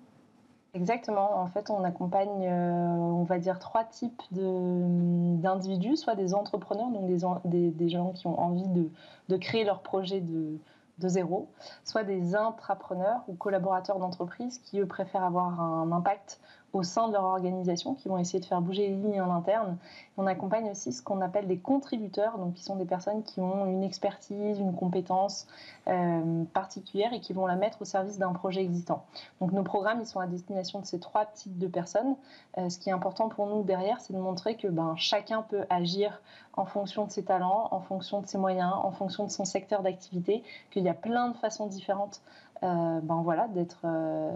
Exactement. 0.74 1.36
En 1.38 1.48
fait, 1.48 1.70
on 1.70 1.84
accompagne, 1.84 2.50
on 2.50 3.24
va 3.24 3.38
dire, 3.38 3.60
trois 3.60 3.84
types 3.84 4.24
d'individus, 4.32 5.98
soit 5.98 6.16
des 6.16 6.34
entrepreneurs, 6.34 6.89
donc 6.89 7.06
des, 7.46 7.70
des, 7.70 7.89
gens 7.89 8.12
qui 8.12 8.26
ont 8.26 8.39
envie 8.39 8.68
de, 8.70 8.89
de 9.30 9.38
créer 9.38 9.66
leur 9.66 9.82
projet 9.84 10.20
de, 10.20 10.58
de 10.98 11.08
zéro, 11.08 11.48
soit 11.84 12.04
des 12.04 12.34
intrapreneurs 12.34 13.22
ou 13.28 13.36
collaborateurs 13.36 14.00
d'entreprise 14.00 14.58
qui, 14.60 14.80
eux, 14.80 14.88
préfèrent 14.88 15.24
avoir 15.24 15.62
un 15.62 15.92
impact 15.92 16.39
au 16.73 16.81
sein 16.81 17.07
de 17.07 17.13
leur 17.13 17.23
organisation, 17.23 17.93
qui 17.93 18.09
vont 18.09 18.17
essayer 18.17 18.39
de 18.39 18.45
faire 18.45 18.62
bouger 18.62 18.89
les 18.89 18.95
lignes 18.95 19.21
en 19.21 19.31
interne. 19.31 19.77
On 20.17 20.25
accompagne 20.25 20.71
aussi 20.71 20.91
ce 20.91 21.03
qu'on 21.03 21.21
appelle 21.21 21.47
des 21.47 21.59
contributeurs, 21.59 22.39
donc 22.39 22.55
qui 22.55 22.63
sont 22.63 22.75
des 22.75 22.86
personnes 22.86 23.21
qui 23.23 23.39
ont 23.39 23.67
une 23.67 23.83
expertise, 23.83 24.59
une 24.59 24.75
compétence 24.75 25.47
euh, 25.88 26.43
particulière 26.53 27.13
et 27.13 27.19
qui 27.19 27.31
vont 27.31 27.45
la 27.45 27.55
mettre 27.55 27.83
au 27.83 27.86
service 27.86 28.17
d'un 28.17 28.33
projet 28.33 28.62
existant. 28.62 29.05
Donc 29.39 29.51
nos 29.51 29.63
programmes, 29.63 29.99
ils 30.01 30.07
sont 30.07 30.19
à 30.19 30.25
destination 30.25 30.79
de 30.79 30.86
ces 30.86 30.99
trois 30.99 31.25
types 31.25 31.59
de 31.59 31.67
personnes. 31.67 32.15
Euh, 32.57 32.69
ce 32.69 32.79
qui 32.79 32.89
est 32.89 32.93
important 32.93 33.29
pour 33.29 33.45
nous 33.45 33.62
derrière, 33.62 34.01
c'est 34.01 34.13
de 34.13 34.19
montrer 34.19 34.55
que 34.55 34.67
ben, 34.67 34.95
chacun 34.97 35.43
peut 35.43 35.65
agir 35.69 36.21
en 36.55 36.65
fonction 36.65 37.05
de 37.05 37.12
ses 37.12 37.23
talents, 37.23 37.67
en 37.71 37.81
fonction 37.81 38.21
de 38.21 38.27
ses 38.27 38.38
moyens, 38.38 38.73
en 38.83 38.91
fonction 38.91 39.25
de 39.25 39.31
son 39.31 39.45
secteur 39.45 39.83
d'activité, 39.83 40.43
qu'il 40.71 40.83
y 40.83 40.89
a 40.89 40.93
plein 40.93 41.29
de 41.29 41.38
façons 41.38 41.67
différentes 41.67 42.21
euh, 42.62 43.00
ben 43.02 43.22
voilà, 43.24 43.48
d'être 43.50 43.82
euh, 43.84 44.30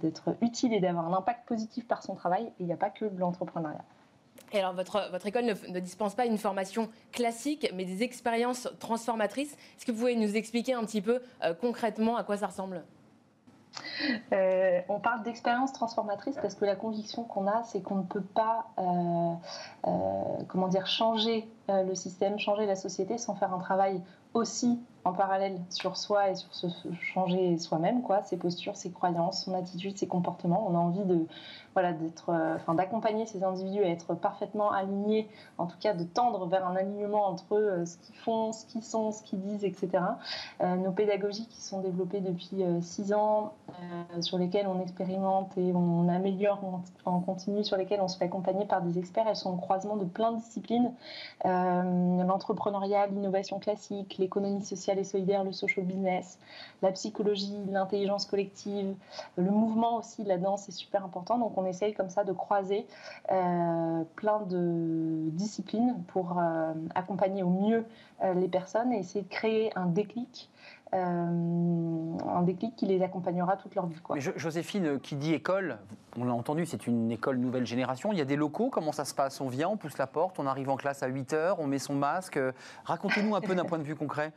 d'être 0.00 0.34
utile 0.40 0.72
et 0.72 0.80
d'avoir 0.80 1.06
un 1.12 1.16
impact 1.16 1.46
positif 1.46 1.86
par 1.86 2.02
son 2.02 2.14
travail. 2.14 2.50
Il 2.58 2.66
n'y 2.66 2.72
a 2.72 2.76
pas 2.76 2.90
que 2.90 3.04
de 3.04 3.18
l'entrepreneuriat. 3.18 3.84
Et 4.52 4.58
alors, 4.58 4.72
votre, 4.72 5.10
votre 5.10 5.26
école 5.26 5.44
ne, 5.44 5.80
dispense 5.80 6.14
pas 6.14 6.24
une 6.24 6.38
formation 6.38 6.88
classique, 7.12 7.70
mais 7.74 7.84
des 7.84 8.02
expériences 8.02 8.68
transformatrices. 8.78 9.52
Est-ce 9.52 9.84
que 9.84 9.92
vous 9.92 9.98
pouvez 9.98 10.16
nous 10.16 10.36
expliquer 10.36 10.72
un 10.74 10.84
petit 10.84 11.02
peu 11.02 11.20
euh, 11.44 11.54
concrètement 11.54 12.16
à 12.16 12.24
quoi 12.24 12.38
ça 12.38 12.46
ressemble? 12.46 12.82
On 14.02 14.98
parle 14.98 15.22
d'expérience 15.22 15.72
transformatrice 15.72 16.36
parce 16.42 16.56
que 16.56 16.64
la 16.64 16.74
conviction 16.74 17.22
qu'on 17.22 17.46
a, 17.46 17.62
c'est 17.62 17.80
qu'on 17.82 17.96
ne 17.96 18.02
peut 18.02 18.22
pas, 18.22 18.66
comment 20.48 20.66
dire, 20.68 20.88
changer 20.88 21.48
le 21.68 21.94
système, 21.94 22.36
changer 22.38 22.66
la 22.66 22.74
société 22.74 23.16
sans 23.16 23.36
faire 23.36 23.54
un 23.54 23.60
travail 23.60 24.02
aussi 24.34 24.80
en 25.04 25.12
parallèle 25.12 25.58
sur 25.70 25.96
soi 25.96 26.30
et 26.30 26.34
sur 26.34 26.54
se 26.54 26.66
changer 27.00 27.56
soi-même, 27.58 28.02
quoi, 28.02 28.22
ses 28.22 28.36
postures, 28.36 28.76
ses 28.76 28.90
croyances, 28.90 29.44
son 29.44 29.54
attitude, 29.54 29.96
ses 29.96 30.06
comportements. 30.06 30.66
On 30.68 30.74
a 30.74 30.78
envie 30.78 31.04
de, 31.04 31.26
voilà, 31.74 31.92
d'être, 31.92 32.30
euh, 32.30 32.56
enfin, 32.56 32.74
d'accompagner 32.74 33.26
ces 33.26 33.42
individus 33.42 33.82
à 33.82 33.88
être 33.88 34.14
parfaitement 34.14 34.72
alignés, 34.72 35.28
en 35.56 35.66
tout 35.66 35.78
cas 35.80 35.94
de 35.94 36.04
tendre 36.04 36.46
vers 36.46 36.66
un 36.66 36.76
alignement 36.76 37.26
entre 37.28 37.54
eux, 37.54 37.70
euh, 37.70 37.86
ce 37.86 37.96
qu'ils 37.98 38.16
font, 38.16 38.52
ce 38.52 38.66
qu'ils 38.66 38.82
sont, 38.82 39.12
ce 39.12 39.22
qu'ils 39.22 39.40
disent, 39.40 39.64
etc. 39.64 40.04
Euh, 40.60 40.76
nos 40.76 40.92
pédagogies 40.92 41.46
qui 41.46 41.62
sont 41.62 41.80
développées 41.80 42.20
depuis 42.20 42.62
six 42.82 43.12
ans, 43.12 43.52
sur 44.20 44.38
lesquelles 44.38 44.66
on 44.66 44.80
expérimente 44.80 45.56
et 45.56 45.72
on 45.72 46.08
améliore 46.08 46.82
en, 47.04 47.20
continu, 47.20 47.64
sur 47.64 47.76
lesquelles 47.76 48.00
on 48.00 48.08
se 48.08 48.18
fait 48.18 48.24
accompagner 48.24 48.64
par 48.64 48.82
des 48.82 48.98
experts, 48.98 49.26
elles 49.28 49.36
sont 49.36 49.52
au 49.52 49.56
croisement 49.56 49.96
de 49.96 50.04
plein 50.04 50.32
de 50.32 50.38
disciplines 50.38 50.92
l'entrepreneuriat, 51.44 53.06
l'innovation 53.06 53.58
classique, 53.58 54.16
l'économie 54.18 54.62
sociale 54.62 54.89
et 54.98 55.04
solidaire, 55.04 55.44
le 55.44 55.52
social 55.52 55.84
business, 55.84 56.38
la 56.82 56.92
psychologie, 56.92 57.58
l'intelligence 57.70 58.26
collective, 58.26 58.94
le 59.36 59.50
mouvement 59.50 59.98
aussi, 59.98 60.24
la 60.24 60.38
danse 60.38 60.68
est 60.68 60.72
super 60.72 61.04
important. 61.04 61.38
Donc 61.38 61.56
on 61.56 61.64
essaye 61.64 61.94
comme 61.94 62.10
ça 62.10 62.24
de 62.24 62.32
croiser 62.32 62.86
euh, 63.30 64.02
plein 64.16 64.40
de 64.42 65.30
disciplines 65.30 66.02
pour 66.08 66.38
euh, 66.38 66.72
accompagner 66.94 67.42
au 67.42 67.50
mieux 67.50 67.84
euh, 68.22 68.34
les 68.34 68.48
personnes 68.48 68.92
et 68.92 68.98
essayer 68.98 69.22
de 69.22 69.28
créer 69.28 69.72
un 69.76 69.86
déclic. 69.86 70.50
un 70.92 72.42
déclic 72.42 72.74
qui 72.74 72.86
les 72.86 73.02
accompagnera 73.02 73.56
toute 73.56 73.74
leur 73.76 73.86
vie. 73.86 73.96
Joséphine, 74.36 74.98
qui 74.98 75.14
dit 75.14 75.34
école, 75.34 75.78
on 76.18 76.24
l'a 76.24 76.34
entendu, 76.34 76.66
c'est 76.66 76.88
une 76.88 77.12
école 77.12 77.36
nouvelle 77.36 77.66
génération. 77.66 78.12
Il 78.12 78.18
y 78.18 78.22
a 78.22 78.24
des 78.24 78.34
locaux, 78.34 78.70
comment 78.70 78.90
ça 78.90 79.04
se 79.04 79.14
passe? 79.14 79.40
On 79.40 79.48
vient, 79.48 79.68
on 79.68 79.76
pousse 79.76 79.98
la 79.98 80.08
porte, 80.08 80.40
on 80.40 80.46
arrive 80.46 80.68
en 80.68 80.76
classe 80.76 81.04
à 81.04 81.06
8 81.06 81.32
heures, 81.32 81.60
on 81.60 81.68
met 81.68 81.78
son 81.78 81.94
masque. 81.94 82.40
Racontez-nous 82.84 83.36
un 83.36 83.40
peu 83.40 83.54
d'un 83.54 83.64
point 83.64 83.78
de 83.78 83.84
vue 83.84 83.94
concret. 83.94 84.32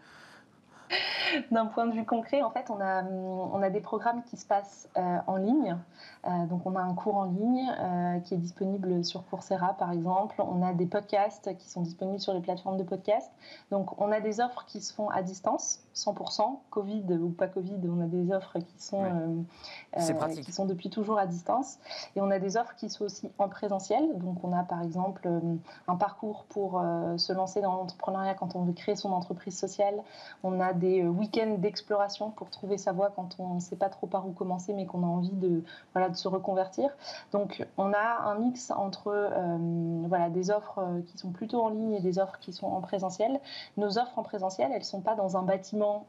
D'un 1.51 1.65
point 1.65 1.86
de 1.86 1.93
vue 1.93 2.06
concret, 2.06 2.41
en 2.41 2.51
fait, 2.51 2.69
on 2.69 2.79
a, 2.79 3.03
on 3.03 3.62
a 3.62 3.69
des 3.69 3.82
programmes 3.82 4.23
qui 4.23 4.38
se 4.38 4.45
passent 4.45 4.89
euh, 4.97 5.17
en 5.27 5.38
ligne. 5.38 5.77
Euh, 6.25 6.45
donc, 6.45 6.62
on 6.65 6.75
a 6.75 6.82
un 6.82 6.93
cours 6.93 7.15
en 7.15 7.25
ligne 7.25 7.71
euh, 7.79 8.19
qui 8.19 8.34
est 8.34 8.38
disponible 8.38 9.03
sur 9.03 9.25
Coursera, 9.25 9.73
par 9.73 9.91
exemple. 9.91 10.36
On 10.39 10.62
a 10.62 10.73
des 10.73 10.86
podcasts 10.86 11.56
qui 11.58 11.69
sont 11.69 11.82
disponibles 11.82 12.19
sur 12.19 12.34
les 12.34 12.41
plateformes 12.41 12.77
de 12.77 12.84
podcast. 12.84 13.32
Donc, 13.71 13.99
on 13.99 14.12
a 14.12 14.19
des 14.19 14.39
offres 14.39 14.65
qui 14.65 14.82
se 14.82 14.93
font 14.93 15.10
à 15.10 15.21
distance, 15.21 15.82
100%, 15.95 16.60
Covid 16.69 17.06
ou 17.13 17.29
pas 17.29 17.47
Covid. 17.47 17.79
On 17.89 18.01
a 18.01 18.08
des 18.08 18.32
offres 18.32 18.60
qui 18.60 18.84
sont, 18.84 19.45
qui 20.43 20.51
sont 20.51 20.65
depuis 20.65 20.89
toujours 20.89 21.17
à 21.17 21.27
distance. 21.27 21.79
Et 22.15 22.21
on 22.21 22.32
a 22.32 22.39
des 22.39 22.58
offres 22.58 22.75
qui 22.75 22.89
sont 22.89 23.06
aussi 23.06 23.32
en 23.38 23.49
présentiel. 23.49 24.03
Donc, 24.19 24.43
on 24.43 24.53
a, 24.53 24.63
par 24.63 24.82
exemple, 24.82 25.29
un 25.88 25.95
parcours 25.95 26.45
pour 26.49 26.84
se 27.17 27.34
lancer 27.34 27.62
dans 27.62 27.73
l'entrepreneuriat 27.73 28.34
quand 28.36 28.56
on 28.56 28.63
veut 28.63 28.73
créer 28.73 28.95
son 28.95 29.12
entreprise 29.12 29.58
sociale. 29.58 29.95
On 30.43 30.60
a 30.60 30.73
des 30.73 30.82
euh, 30.83 31.07
week-ends 31.07 31.55
d'exploration 31.57 32.31
pour 32.31 32.49
trouver 32.49 32.77
sa 32.77 32.91
voie 32.91 33.11
quand 33.15 33.35
on 33.39 33.55
ne 33.55 33.59
sait 33.59 33.75
pas 33.75 33.89
trop 33.89 34.07
par 34.07 34.27
où 34.27 34.31
commencer, 34.31 34.73
mais 34.73 34.85
qu'on 34.85 35.03
a 35.03 35.07
envie 35.07 35.31
de, 35.31 35.63
voilà, 35.93 36.09
de 36.09 36.15
se 36.15 36.27
reconvertir. 36.27 36.89
Donc, 37.31 37.65
on 37.77 37.93
a 37.93 38.23
un 38.25 38.35
mix 38.35 38.71
entre 38.71 39.07
euh, 39.07 40.03
voilà, 40.07 40.29
des 40.29 40.51
offres 40.51 40.79
euh, 40.79 41.01
qui 41.07 41.17
sont 41.17 41.31
plutôt 41.31 41.61
en 41.61 41.69
ligne 41.69 41.93
et 41.93 41.99
des 41.99 42.19
offres 42.19 42.37
qui 42.39 42.53
sont 42.53 42.67
en 42.67 42.81
présentiel. 42.81 43.39
Nos 43.77 43.97
offres 43.97 44.17
en 44.17 44.23
présentiel, 44.23 44.71
elles 44.71 44.79
ne 44.79 44.83
sont 44.83 45.01
pas 45.01 45.15
dans 45.15 45.37
un 45.37 45.43
bâtiment 45.43 46.05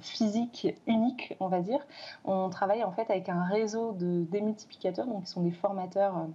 physique 0.00 0.74
unique, 0.86 1.36
on 1.40 1.48
va 1.48 1.60
dire. 1.60 1.80
On 2.24 2.48
travaille 2.48 2.84
en 2.84 2.92
fait 2.92 3.10
avec 3.10 3.28
un 3.28 3.44
réseau 3.44 3.92
de 3.92 4.24
démultiplicateurs, 4.30 5.06
donc 5.06 5.24
qui 5.24 5.30
sont 5.30 5.42
des 5.42 5.50
formateurs. 5.50 6.26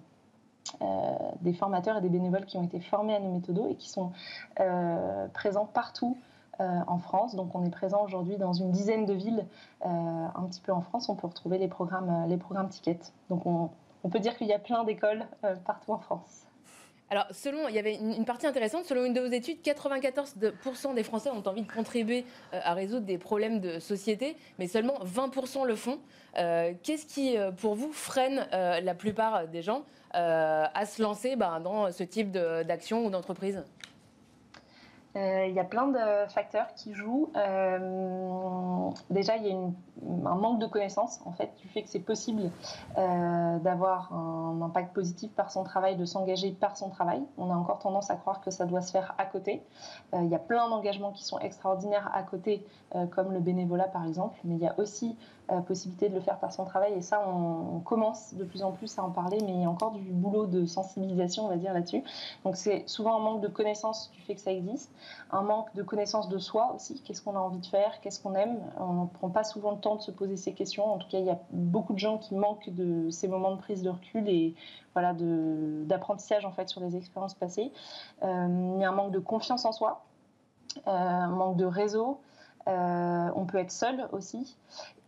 des 1.41 1.54
formateurs 1.54 1.97
et 1.97 2.02
des 2.02 2.10
bénévoles 2.10 2.45
qui 2.45 2.58
ont 2.58 2.63
été 2.63 2.80
formés 2.80 3.15
à 3.15 3.19
nos 3.19 3.32
méthodos 3.32 3.67
et 3.69 3.76
qui 3.76 3.89
sont 3.89 4.12
présents 5.34 5.67
partout 5.73 6.17
en 6.60 6.98
France. 7.00 7.36
Donc 7.36 7.56
on 7.56 7.66
est 7.66 7.70
présent 7.70 8.04
aujourd'hui 8.04 8.38
dans 8.38 8.54
une 8.54 8.72
dizaine 8.72 9.06
de 9.06 9.13
villes 9.13 9.46
euh, 9.86 9.88
un 9.88 10.44
petit 10.48 10.62
peu 10.62 10.72
en 10.72 10.82
France. 10.82 11.10
On 11.10 11.16
peut 11.16 11.28
retrouver 11.28 11.58
les 11.58 11.68
programmes, 11.68 12.10
euh, 12.10 12.28
les 12.28 12.38
programmes 12.38 12.70
tickets. 12.70 13.13
Donc 13.30 13.46
on, 13.46 13.70
peut 14.10 14.20
dire 14.20 14.38
qu'il 14.38 14.48
y 14.48 14.54
a 14.54 14.60
plein 14.60 14.84
d'écoles 14.84 15.26
partout 15.66 15.94
en 15.94 15.98
France. 15.98 16.46
Alors, 17.10 17.26
selon, 17.32 17.70
il 17.70 17.76
y 17.76 17.80
avait 17.80 17.96
une, 17.96 18.26
partie 18.26 18.48
intéressante. 18.48 18.84
Selon 18.86 19.06
une 19.06 19.13
de 19.13 19.22
vos 19.22 19.32
études, 19.32 19.60
94% 19.63 20.94
des 20.94 21.04
Français 21.04 21.30
ont 21.30 21.44
envie 21.48 21.62
de 21.62 21.72
contribuer 21.72 22.26
à 22.52 22.74
résoudre 22.74 23.06
des 23.06 23.18
problèmes 23.18 23.62
de 23.62 23.80
société, 23.80 24.36
mais 24.60 24.68
seulement 24.68 24.96
20% 25.06 25.66
le 25.66 25.76
font. 25.76 26.00
Qu'est-ce 26.36 27.06
qui, 27.06 27.38
pour 27.58 27.76
vous, 27.76 27.94
freine 27.94 28.46
la 28.52 28.94
plupart 28.94 29.48
des 29.48 29.62
gens 29.62 29.84
à 30.12 30.86
se 30.86 31.02
lancer 31.02 31.36
ben, 31.38 31.62
dans 31.62 31.92
ce 31.92 32.04
type 32.04 32.32
d'action 32.32 33.06
ou 33.06 33.10
d'entreprise? 33.10 33.63
euh, 33.63 33.83
il 35.15 35.54
y 35.54 35.60
a 35.60 35.63
plein 35.63 35.88
de 35.88 36.30
facteurs 36.30 36.73
qui 36.76 36.93
jouent. 36.93 37.30
Euh, 37.36 38.89
déjà, 39.10 39.38
il 39.38 39.45
y 39.45 39.52
a 39.52 39.56
un 39.56 40.36
manque 40.36 40.60
de 40.60 40.65
connaissances, 40.65 41.19
en 41.26 41.32
fait, 41.32 41.52
du 41.62 41.67
fait 41.67 41.84
que 41.84 41.89
c'est 41.89 41.99
possible 41.99 42.49
euh, 42.97 43.60
d'avoir 43.60 44.12
un 44.13 44.60
impact 44.62 44.93
positif 44.93 45.32
par 45.34 45.52
son 45.52 45.63
travail, 45.63 45.97
de 45.97 46.06
s'engager 46.06 46.52
par 46.52 46.78
son 46.78 46.89
travail. 46.89 47.21
On 47.38 47.52
a 47.52 47.56
encore 47.56 47.80
tendance 47.80 48.10
à 48.10 48.15
croire 48.15 48.41
que 48.41 48.49
ça 48.49 48.65
doit 48.65 48.82
se 48.82 48.91
faire 48.91 49.13
à 49.17 49.26
côté. 49.26 49.62
il 50.13 50.28
y 50.28 50.36
a 50.36 50.39
plein 50.39 50.67
d'engagements 50.69 51.12
qui 51.12 51.23
sont 51.23 51.39
extraordinaires 51.39 52.10
à 52.13 52.23
côté, 52.23 52.65
comme 53.12 53.34
le 53.34 53.39
bénévolat, 53.39 53.88
par 53.88 54.06
exemple, 54.06 54.39
mais 54.43 54.56
il 54.56 54.62
y 54.62 54.67
a 54.67 54.73
aussi 54.80 55.15
possibilité 55.66 56.10
de 56.10 56.16
le 56.16 56.22
faire 56.22 56.40
par 56.40 56.52
son 56.52 56.66
travail. 56.66 56.94
Et 56.94 57.02
ça, 57.02 57.24
on, 57.28 57.80
commence 57.80 58.34
de 58.34 58.44
plus 58.44 58.64
en 58.64 58.72
plus 58.72 58.98
à 58.98 59.04
en 59.04 59.10
parler, 59.10 59.38
mais 59.46 59.52
il 59.52 59.62
y 59.62 59.66
a 59.66 59.70
encore 59.70 59.92
du 59.92 60.02
boulot 60.02 60.46
de 60.46 60.66
sensibilisation, 60.66 61.46
on 61.46 61.50
va 61.50 61.58
dire, 61.58 61.74
là-dessus. 61.74 62.04
Donc 62.46 62.56
c'est 62.56 62.88
souvent 62.88 63.18
un 63.18 63.20
manque 63.20 63.42
de 63.42 63.48
connaissance 63.48 64.10
du 64.12 64.22
fait 64.22 64.36
que 64.36 64.42
ça 64.42 64.52
existe, 64.52 64.92
un 65.32 65.42
manque 65.42 65.74
de 65.76 65.84
connaissance 65.84 66.30
de 66.30 66.38
soi 66.38 66.74
aussi. 66.76 67.02
Qu'est-ce 67.02 67.22
qu'on 67.22 67.36
a 67.36 67.40
envie 67.40 67.60
de 67.60 67.66
faire? 67.66 68.00
Qu'est-ce 68.02 68.22
qu'on 68.22 68.36
aime? 68.36 68.58
On 68.80 69.04
ne 69.04 69.08
prend 69.08 69.30
pas 69.30 69.44
souvent 69.44 69.72
le 69.72 69.80
temps 69.80 69.96
de 69.96 70.02
se 70.02 70.12
poser 70.12 70.38
ces 70.38 70.54
questions. 70.54 70.94
En 70.94 70.98
tout 70.98 71.08
cas, 71.10 71.20
il 71.20 71.26
y 71.26 71.30
a 71.30 71.40
beaucoup 71.52 71.94
de 71.94 72.00
gens 72.00 72.18
qui 72.18 72.36
manquent 72.36 72.70
de 72.70 73.10
ces 73.10 73.28
moments 73.28 73.52
de 73.52 73.60
prise 73.60 73.84
de 73.84 73.90
recul 73.90 74.28
et 74.30 74.56
voilà, 74.94 75.14
d'apprentissage 75.14 76.46
en 76.46 76.52
fait 76.52 76.70
sur 76.70 76.82
les 76.82 76.96
expériences 76.96 77.34
passées. 77.34 77.72
Euh, 78.24 78.74
il 78.76 78.82
y 78.82 78.84
a 78.84 78.90
un 78.90 78.94
manque 78.94 79.12
de 79.12 79.20
confiance 79.20 79.66
en 79.66 79.72
soi, 79.72 80.04
euh, 80.88 80.92
un 80.92 81.28
manque 81.28 81.58
de 81.58 81.66
réseau. 81.66 82.20
Euh, 82.67 83.30
on 83.36 83.45
peut 83.45 83.58
être 83.58 83.71
seul 83.71 84.08
aussi. 84.12 84.56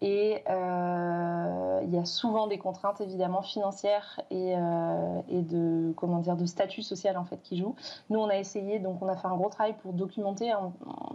Et 0.02 0.44
euh, 0.50 1.80
il 1.84 1.94
y 1.94 1.98
a 1.98 2.04
souvent 2.04 2.48
des 2.48 2.58
contraintes 2.58 3.00
évidemment 3.00 3.42
financières 3.42 4.20
et, 4.30 4.56
euh, 4.56 5.22
de 5.30 5.94
comment 5.96 6.20
dire 6.20 6.36
de 6.36 6.46
statut 6.46 6.82
social 6.82 7.18
en 7.18 7.24
fait 7.24 7.42
qui 7.42 7.58
jouent. 7.58 7.76
Nous 8.10 8.20
on 8.20 8.28
a 8.28 8.38
essayé 8.38 8.80
donc 8.80 9.02
on 9.02 9.08
a 9.08 9.16
fait 9.16 9.28
un 9.28 9.36
gros 9.36 9.50
travail 9.50 9.74
pour 9.82 9.94
documenter 9.94 10.52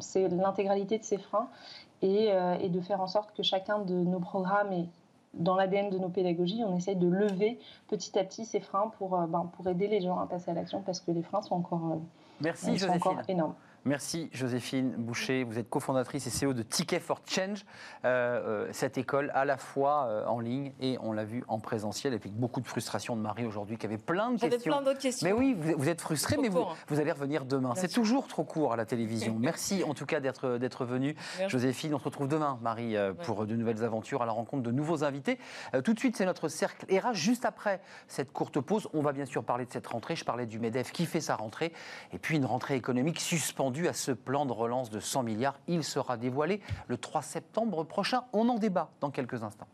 c'est 0.01 0.29
l'intégralité 0.29 0.99
de 0.99 1.05
ces 1.05 1.19
freins 1.19 1.49
et, 2.01 2.33
de 2.69 2.81
faire 2.81 3.03
en 3.03 3.07
sorte 3.07 3.35
que 3.37 3.43
chacun 3.43 3.81
de 3.81 3.95
nos 3.95 4.21
programmes 4.21 4.73
et 4.73 4.89
dans 5.35 5.55
l'ADN 5.55 5.91
de 5.91 5.99
nos 5.99 6.09
pédagogies, 6.09 6.65
on 6.67 6.75
essaye 6.75 6.97
de 6.97 7.07
lever 7.07 7.61
petit 7.89 8.19
à 8.19 8.25
petit 8.25 8.47
ces 8.47 8.61
freins 8.61 8.91
pour, 8.99 9.17
ben, 9.29 9.49
pour 9.57 9.69
aider 9.69 9.87
les 9.87 10.01
gens 10.01 10.19
à 10.19 10.27
passer 10.27 10.51
à 10.51 10.55
l'action 10.55 10.81
parce 10.81 11.01
que 11.01 11.13
les 11.13 11.23
freins 11.23 11.43
sont 11.43 11.55
encore, 11.55 11.99
Merci, 12.41 12.79
sont 12.79 12.89
encore 12.89 13.21
énormes. 13.29 13.55
Merci 13.87 14.29
Joséphine 14.33 14.91
Boucher, 14.91 15.43
vous 15.43 15.59
êtes 15.59 15.71
cofondatrice 15.71 16.27
et 16.27 16.47
CEO 16.47 16.53
de 16.53 16.63
Ticket 16.63 17.01
for 17.01 17.23
Change, 17.27 17.65
euh, 18.05 18.67
euh, 18.67 18.69
cette 18.73 18.99
école 18.99 19.31
à 19.35 19.47
la 19.47 19.57
fois 19.57 20.05
euh, 20.05 20.27
en 20.27 20.39
ligne 20.39 20.73
et 20.81 20.99
on 21.01 21.13
l'a 21.13 21.25
vu 21.25 21.45
en 21.49 21.61
présentiel, 21.61 22.13
avec 22.13 22.31
beaucoup 22.31 22.61
de 22.61 22.67
frustration 22.67 23.17
de 23.17 23.23
Marie 23.23 23.47
aujourd'hui 23.47 23.79
qui 23.79 23.87
avait 23.87 23.97
plein 23.97 24.33
de 24.33 24.39
questions. 24.39 24.71
plein 24.71 24.83
d'autres 24.83 24.99
questions. 24.99 25.27
Mais 25.27 25.33
oui, 25.33 25.55
vous, 25.55 25.89
êtes 25.89 26.03
frustrée, 26.03 26.37
mais 26.37 26.51
vous, 26.51 26.67
vous, 26.89 27.01
allez 27.01 27.11
revenir 27.11 27.47
demain. 27.47 27.73
C'est 27.75 27.89
toujours 27.89 28.29
trop 28.29 28.45
court 28.45 28.75
à 28.75 28.77
la 28.77 28.85
télévision. 28.85 29.37
Merci 29.41 29.83
en 29.83 29.95
tout 29.95 30.05
cas 30.05 30.21
d'être, 30.21 30.59
d'être 30.59 30.85
venue. 30.85 31.17
Joséphine, 31.49 31.95
on 31.95 31.99
se 31.99 32.05
retrouve 32.05 32.29
demain, 32.29 32.59
Marie, 32.61 32.97
pour 33.25 33.47
de 33.47 33.57
nouvelles 33.57 33.83
aventures 33.83 34.21
à 34.21 34.27
la 34.27 34.33
rencontre 34.33 34.63
de 34.63 34.73
nouveaux 34.73 35.05
invités. 35.05 35.39
tout 35.85 35.95
de 35.95 35.99
suite, 35.99 36.17
c'est 36.19 36.27
notre 36.27 36.49
cercle 36.49 36.85
RH. 36.95 37.15
Juste 37.15 37.47
après 37.47 37.81
cette 38.09 38.31
courte 38.31 38.61
pause, 38.61 38.89
on 38.93 39.01
va 39.01 39.13
bien 39.13 39.25
sûr 39.25 39.43
parler 39.43 39.65
de 39.65 39.73
cette 39.73 39.87
rentrée. 39.87 40.17
Je 40.17 40.25
parlais 40.25 40.45
du 40.45 40.59
MEDEF 40.59 40.93
qui 40.93 41.07
fait 41.07 41.23
sa 41.23 41.37
rentrée 41.37 41.73
et 42.13 42.19
puis 42.19 42.37
une 42.37 42.45
rentrée 42.45 42.77
économique 42.77 43.21
suspendue 43.21 43.70
à 43.89 43.93
ce 43.93 44.13
plan 44.13 44.47
de 44.47 44.53
relance 44.53 44.91
de 44.91 45.01
100 45.01 45.23
milliards. 45.23 45.59
Il 45.69 45.85
sera 45.85 46.17
dévoilé 46.17 46.61
le 46.89 46.97
3 46.97 47.23
septembre 47.23 47.85
prochain. 47.85 48.25
On 48.33 48.49
en 48.49 48.59
débat 48.59 48.91
dans 49.01 49.11
quelques 49.11 49.43
instants. 49.43 49.69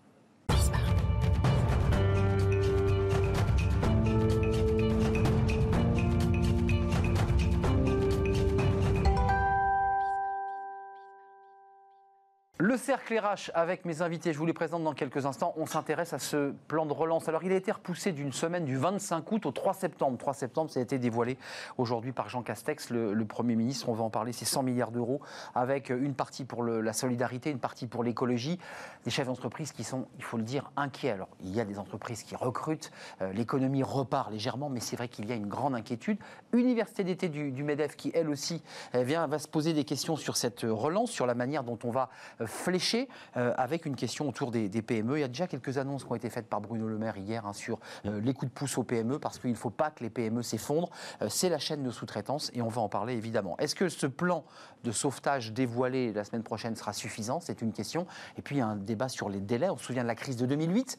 Le 12.66 12.76
cercle 12.76 13.16
RH 13.16 13.52
avec 13.55 13.85
mes 13.85 14.02
invités, 14.02 14.33
je 14.33 14.38
vous 14.38 14.44
les 14.44 14.52
présente 14.52 14.83
dans 14.83 14.92
quelques 14.92 15.24
instants. 15.24 15.55
On 15.57 15.66
s'intéresse 15.66 16.12
à 16.12 16.18
ce 16.18 16.52
plan 16.66 16.85
de 16.85 16.92
relance. 16.92 17.29
Alors, 17.29 17.44
il 17.44 17.52
a 17.52 17.55
été 17.55 17.70
repoussé 17.70 18.11
d'une 18.11 18.33
semaine 18.33 18.64
du 18.64 18.76
25 18.76 19.31
août 19.31 19.46
au 19.46 19.52
3 19.52 19.72
septembre. 19.72 20.18
3 20.18 20.35
septembre, 20.35 20.68
ça 20.68 20.81
a 20.81 20.83
été 20.83 20.98
dévoilé 20.98 21.38
aujourd'hui 21.79 22.11
par 22.11 22.29
Jean 22.29 22.42
Castex, 22.42 22.90
le, 22.90 23.24
Premier 23.24 23.55
ministre. 23.55 23.88
On 23.88 23.92
va 23.92 24.02
en 24.02 24.11
parler, 24.11 24.33
c'est 24.33 24.46
100 24.46 24.64
milliards 24.64 24.90
d'euros 24.90 25.20
avec 25.55 25.90
une 25.90 26.14
partie 26.14 26.44
pour 26.44 26.64
la 26.64 26.92
solidarité, 26.92 27.50
une 27.50 27.61
partie 27.61 27.87
pour 27.87 28.02
l'écologie. 28.02 28.59
Des 29.05 29.12
chefs 29.12 29.29
d'entreprise 29.29 29.70
qui 29.70 29.85
sont, 29.85 30.09
il 30.16 30.24
faut 30.24 30.37
le 30.37 30.42
dire, 30.42 30.72
inquiets. 30.76 31.12
Alors, 31.12 31.29
il 31.44 31.55
y 31.55 31.61
a 31.61 31.64
des 31.64 31.79
entreprises 31.79 32.24
qui 32.24 32.35
recrutent, 32.35 32.90
euh, 33.22 33.33
l'économie 33.33 33.85
repart 33.85 34.33
légèrement, 34.33 34.70
mais 34.70 34.81
c'est 34.81 34.96
vrai 34.96 35.07
qu'il 35.07 35.26
y 35.26 35.33
a 35.33 35.37
une 35.37 35.46
grande 35.46 35.76
inquiétude. 35.76 36.18
Université 36.52 37.05
d'été 37.05 37.29
du, 37.29 37.62
MEDEF 37.62 37.94
qui, 37.94 38.11
elle 38.12 38.29
aussi, 38.29 38.61
vient, 38.92 39.24
va 39.29 39.38
se 39.38 39.46
poser 39.46 39.72
des 39.72 39.85
questions 39.85 40.16
sur 40.16 40.37
cette 40.37 40.62
relance, 40.62 41.12
sur 41.12 41.26
la 41.26 41.37
manière 41.37 41.62
dont 41.62 41.79
on 41.85 41.92
va 41.92 42.09
euh, 42.40 42.46
flécher, 42.57 43.09
euh, 43.37 43.53
avec 43.57 43.87
une 43.87 43.97
question 43.97 44.29
autour 44.29 44.51
des, 44.51 44.69
PME. 44.69 45.19
Il 45.19 45.21
y 45.21 45.25
a 45.25 45.29
déjà 45.29 45.47
quelques 45.47 45.79
annonces 45.79 46.05
qui 46.05 46.12
ont 46.12 46.14
été 46.14 46.31
faites 46.31 46.49
par 46.49 46.61
Bruno 46.61 46.87
Le 46.87 46.99
Maire 46.99 47.16
hier 47.16 47.47
hein, 47.47 47.53
sur 47.53 47.79
euh, 48.05 48.21
les 48.21 48.35
coups 48.35 48.51
de 48.51 48.55
pouce 48.55 48.79
aux 48.79 48.83
PME, 48.83 49.19
parce 49.19 49.38
qu'il 49.38 49.51
ne 49.51 49.57
faut 49.57 49.71
pas 49.71 49.90
que 49.90 50.03
les 50.03 50.11
PME 50.11 50.42
s'effondrent. 50.42 50.90
c'est 51.29 51.49
la 51.49 51.59
chaîne 51.59 51.83
de 51.83 51.90
sous-traitance 51.90 52.51
et 52.55 52.62
on 52.62 52.69
va 52.69 52.81
en 52.81 52.88
parler 52.88 53.14
évidemment. 53.14 53.57
Est-ce 53.59 53.75
que 53.75 53.88
ce 53.88 54.07
plan 54.07 54.45
de 54.87 54.92
sauvetage 54.92 55.53
dévoilé 55.53 56.12
la 56.12 56.25
semaine 56.25 56.44
prochaine 56.44 56.77
sera 56.77 56.92
suffisant 56.92 57.40
C'est 57.40 57.61
une 57.61 57.72
question. 57.72 58.07
Et 58.38 58.42
puis 58.42 58.61
a 58.61 58.66
un 58.66 58.77
débat 58.77 59.09
sur 59.09 59.29
les 59.29 59.40
délais. 59.40 59.68
On 59.68 59.77
se 59.77 59.85
souvient 59.85 60.03
de 60.03 60.09
la 60.09 60.14
crise 60.14 60.37
de 60.37 60.46
2008. 60.46 60.99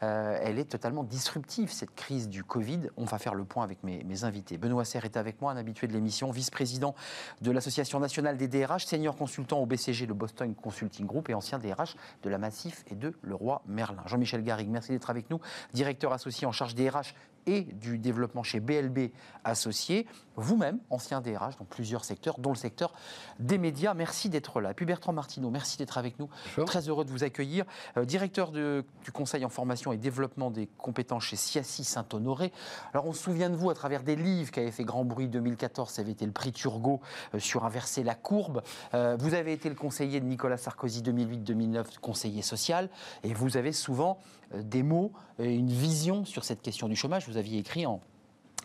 elle 0.00 0.58
est 0.58 0.68
totalement 0.68 1.04
disruptive, 1.04 1.70
cette 1.70 1.94
crise 1.94 2.28
du 2.28 2.42
Covid. 2.42 2.90
On 2.96 3.04
va 3.04 3.18
faire 3.18 3.34
le 3.34 3.44
point 3.44 3.64
avec 3.64 3.82
mes, 3.84 4.24
invités. 4.24 4.58
Benoît 4.58 4.84
Serre 4.84 5.04
est 5.04 5.16
avec 5.16 5.40
moi, 5.40 5.52
un 5.52 5.56
habitué 5.56 5.86
de 5.86 5.92
l'émission, 5.92 6.30
vice-président 6.32 6.94
de 7.40 7.50
l'Association 7.52 8.00
nationale 8.00 8.36
des 8.36 8.48
DRH, 8.48 8.86
senior 8.86 9.16
consultant 9.16 9.60
au 9.60 9.66
BCG, 9.66 10.06
le 10.06 10.14
Boston 10.14 10.54
Consulting 10.54 11.06
Group, 11.06 11.30
et 11.30 11.34
ancien 11.34 11.58
DRH 11.58 11.94
de 12.24 12.30
la 12.30 12.38
Massif 12.38 12.84
et 12.90 12.96
de 12.96 13.14
Leroy 13.22 13.62
Merlin. 13.66 14.02
Jean-Michel 14.06 14.42
Garrigue, 14.42 14.70
merci 14.70 14.90
d'être 14.90 15.10
avec 15.10 15.30
nous, 15.30 15.40
directeur 15.72 16.12
associé 16.12 16.46
en 16.46 16.52
charge 16.52 16.74
des 16.74 16.88
RH 16.88 17.14
et 17.48 17.62
du 17.62 17.98
développement 17.98 18.42
chez 18.42 18.60
BLB 18.60 19.10
Associés. 19.42 20.06
Vous-même, 20.36 20.78
ancien 20.90 21.20
DRH 21.22 21.56
dans 21.56 21.64
plusieurs 21.64 22.04
secteurs, 22.04 22.38
dont 22.38 22.50
le 22.50 22.56
secteur 22.56 22.92
des 23.40 23.56
médias. 23.56 23.94
Merci 23.94 24.28
d'être 24.28 24.60
là. 24.60 24.70
Et 24.70 24.74
puis 24.74 24.84
Bertrand 24.84 25.12
Martineau, 25.12 25.50
merci 25.50 25.78
d'être 25.78 25.96
avec 25.96 26.18
nous. 26.18 26.28
Très 26.66 26.88
heureux 26.88 27.04
de 27.04 27.10
vous 27.10 27.24
accueillir. 27.24 27.64
Euh, 27.96 28.04
directeur 28.04 28.52
du 28.52 28.84
Conseil 29.12 29.44
en 29.44 29.48
formation 29.48 29.92
et 29.92 29.96
développement 29.96 30.50
des 30.50 30.66
compétences 30.66 31.24
chez 31.24 31.36
Siassi 31.36 31.84
Saint-Honoré. 31.84 32.52
Alors 32.92 33.06
on 33.06 33.12
se 33.12 33.22
souvient 33.22 33.48
de 33.48 33.56
vous 33.56 33.70
à 33.70 33.74
travers 33.74 34.02
des 34.02 34.14
livres 34.14 34.50
qui 34.50 34.60
avaient 34.60 34.70
fait 34.70 34.84
grand 34.84 35.04
bruit 35.04 35.28
2014. 35.28 35.90
Ça 35.90 36.02
avait 36.02 36.12
été 36.12 36.26
le 36.26 36.32
prix 36.32 36.52
Turgot 36.52 37.00
euh, 37.34 37.38
sur 37.38 37.64
Inverser 37.64 38.04
la 38.04 38.14
courbe. 38.14 38.62
Euh, 38.92 39.16
vous 39.18 39.32
avez 39.32 39.54
été 39.54 39.70
le 39.70 39.74
conseiller 39.74 40.20
de 40.20 40.26
Nicolas 40.26 40.58
Sarkozy 40.58 41.02
2008-2009, 41.02 41.98
conseiller 42.00 42.42
social. 42.42 42.90
Et 43.24 43.32
vous 43.32 43.56
avez 43.56 43.72
souvent 43.72 44.18
des 44.54 44.82
mots, 44.82 45.12
une 45.38 45.70
vision 45.70 46.24
sur 46.24 46.44
cette 46.44 46.62
question 46.62 46.88
du 46.88 46.96
chômage. 46.96 47.28
Vous 47.28 47.36
aviez 47.36 47.58
écrit 47.58 47.86
en 47.86 48.00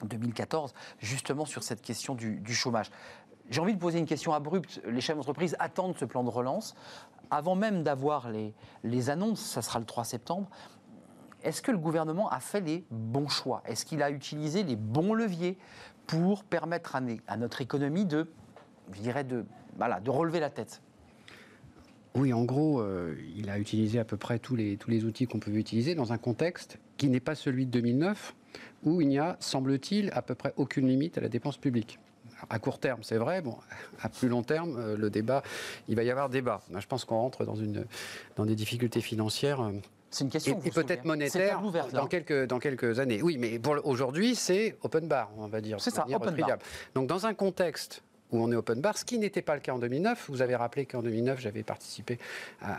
2014 0.03 0.73
justement 0.99 1.45
sur 1.45 1.63
cette 1.63 1.81
question 1.81 2.15
du, 2.15 2.53
chômage. 2.53 2.89
J'ai 3.49 3.61
envie 3.61 3.73
de 3.73 3.79
poser 3.79 3.99
une 3.99 4.05
question 4.05 4.33
abrupte. 4.33 4.81
Les 4.85 5.01
chefs 5.01 5.15
d'entreprise 5.15 5.55
attendent 5.59 5.97
ce 5.97 6.05
plan 6.05 6.23
de 6.23 6.29
relance. 6.29 6.75
Avant 7.29 7.55
même 7.55 7.83
d'avoir 7.83 8.29
les, 8.29 9.09
annonces, 9.09 9.41
ça 9.41 9.61
sera 9.61 9.79
le 9.79 9.85
3 9.85 10.03
septembre, 10.03 10.49
est-ce 11.41 11.61
que 11.61 11.71
le 11.71 11.77
gouvernement 11.77 12.29
a 12.29 12.39
fait 12.39 12.61
les 12.61 12.85
bons 12.89 13.27
choix? 13.27 13.61
Est-ce 13.65 13.85
qu'il 13.85 14.01
a 14.01 14.11
utilisé 14.11 14.63
les 14.63 14.77
bons 14.77 15.13
leviers 15.13 15.57
pour 16.07 16.43
permettre 16.43 16.95
à, 16.95 17.37
notre 17.37 17.61
économie 17.61 18.05
de, 18.05 18.31
je 18.91 19.01
dirais, 19.01 19.23
de, 19.23 19.45
voilà, 19.75 19.99
de 19.99 20.09
relever 20.09 20.39
la 20.39 20.49
tête? 20.49 20.81
Oui, 22.15 22.31
en 22.31 22.43
gros, 22.43 22.79
euh, 22.79 23.15
il 23.35 23.49
a 23.49 23.57
utilisé 23.57 23.99
à 23.99 24.05
peu 24.05 24.17
près 24.17 24.37
tous 24.37 24.55
les, 24.55 24.77
tous 24.77 24.91
les 24.91 25.03
outils 25.03 25.25
qu'on 25.25 25.39
peut 25.39 25.51
utiliser 25.51 25.95
dans 25.95 26.13
un 26.13 26.17
contexte 26.17 26.77
qui 26.97 27.09
n'est 27.09 27.19
pas 27.19 27.33
celui 27.33 27.65
de 27.65 27.71
2009, 27.71 28.35
où 28.83 29.01
il 29.01 29.07
n'y 29.07 29.17
a, 29.17 29.35
semble-t-il, 29.39 30.11
à 30.13 30.21
peu 30.21 30.35
près 30.35 30.53
aucune 30.55 30.87
limite 30.87 31.17
à 31.17 31.21
la 31.21 31.29
dépense 31.29 31.57
publique. 31.57 31.97
à 32.49 32.59
court 32.59 32.79
terme, 32.79 33.01
c'est 33.01 33.17
vrai. 33.17 33.41
Bon, 33.41 33.57
à 34.01 34.09
plus 34.09 34.29
long 34.29 34.43
terme, 34.43 34.77
euh, 34.77 34.95
le 34.95 35.09
débat, 35.09 35.41
il 35.87 35.95
va 35.95 36.03
y 36.03 36.11
avoir 36.11 36.29
débat. 36.29 36.61
Je 36.77 36.85
pense 36.85 37.03
qu'on 37.03 37.17
rentre 37.17 37.45
dans, 37.45 37.55
une, 37.55 37.85
dans 38.35 38.45
des 38.45 38.55
difficultés 38.55 39.01
financières. 39.01 39.61
Euh, 39.61 39.71
c'est 40.11 40.23
une 40.23 40.29
question. 40.29 40.61
Et, 40.63 40.69
peut-être 40.69 41.05
monétaire 41.05 41.63
dans 41.91 42.05
quelques, 42.05 42.45
dans 42.45 42.59
quelques 42.59 42.99
années. 42.99 43.23
Oui, 43.23 43.37
mais 43.39 43.57
pour 43.57 43.75
aujourd'hui, 43.85 44.35
c'est 44.35 44.77
open 44.83 45.07
bar, 45.07 45.31
on 45.37 45.47
va 45.47 45.61
dire. 45.61 45.81
C'est 45.81 45.89
ça, 45.89 46.05
open 46.13 46.35
bar. 46.35 46.59
Donc, 46.93 47.07
dans 47.07 47.25
un 47.25 47.33
contexte 47.33 48.03
où 48.33 48.43
on 48.43 48.51
est 48.51 48.55
open 48.55 48.81
bar, 48.81 48.97
ce 48.97 49.05
qui 49.05 49.17
n'était 49.19 49.41
pas 49.41 49.55
le 49.55 49.61
cas 49.61 49.73
en 49.73 49.79
2009. 49.79 50.25
Vous 50.29 50.41
avez 50.41 50.55
rappelé 50.55 50.85
qu'en 50.85 51.01
2009, 51.01 51.39
j'avais 51.39 51.63
participé 51.63 52.17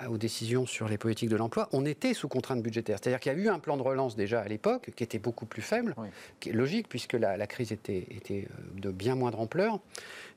aux 0.08 0.18
décisions 0.18 0.66
sur 0.66 0.88
les 0.88 0.98
politiques 0.98 1.30
de 1.30 1.36
l'emploi. 1.36 1.68
On 1.72 1.86
était 1.86 2.14
sous 2.14 2.28
contrainte 2.28 2.62
budgétaire. 2.62 2.98
C'est-à-dire 3.00 3.20
qu'il 3.20 3.32
y 3.32 3.34
a 3.34 3.38
eu 3.38 3.48
un 3.48 3.58
plan 3.58 3.76
de 3.76 3.82
relance 3.82 4.16
déjà 4.16 4.40
à 4.40 4.48
l'époque 4.48 4.90
qui 4.96 5.04
était 5.04 5.18
beaucoup 5.18 5.46
plus 5.46 5.62
faible, 5.62 5.94
qui 6.40 6.50
est 6.50 6.52
logique 6.52 6.88
puisque 6.88 7.14
la, 7.14 7.46
crise 7.46 7.72
était, 7.72 8.06
était, 8.10 8.48
euh, 8.50 8.80
de 8.80 8.90
bien 8.90 9.14
moindre 9.14 9.40
ampleur 9.40 9.78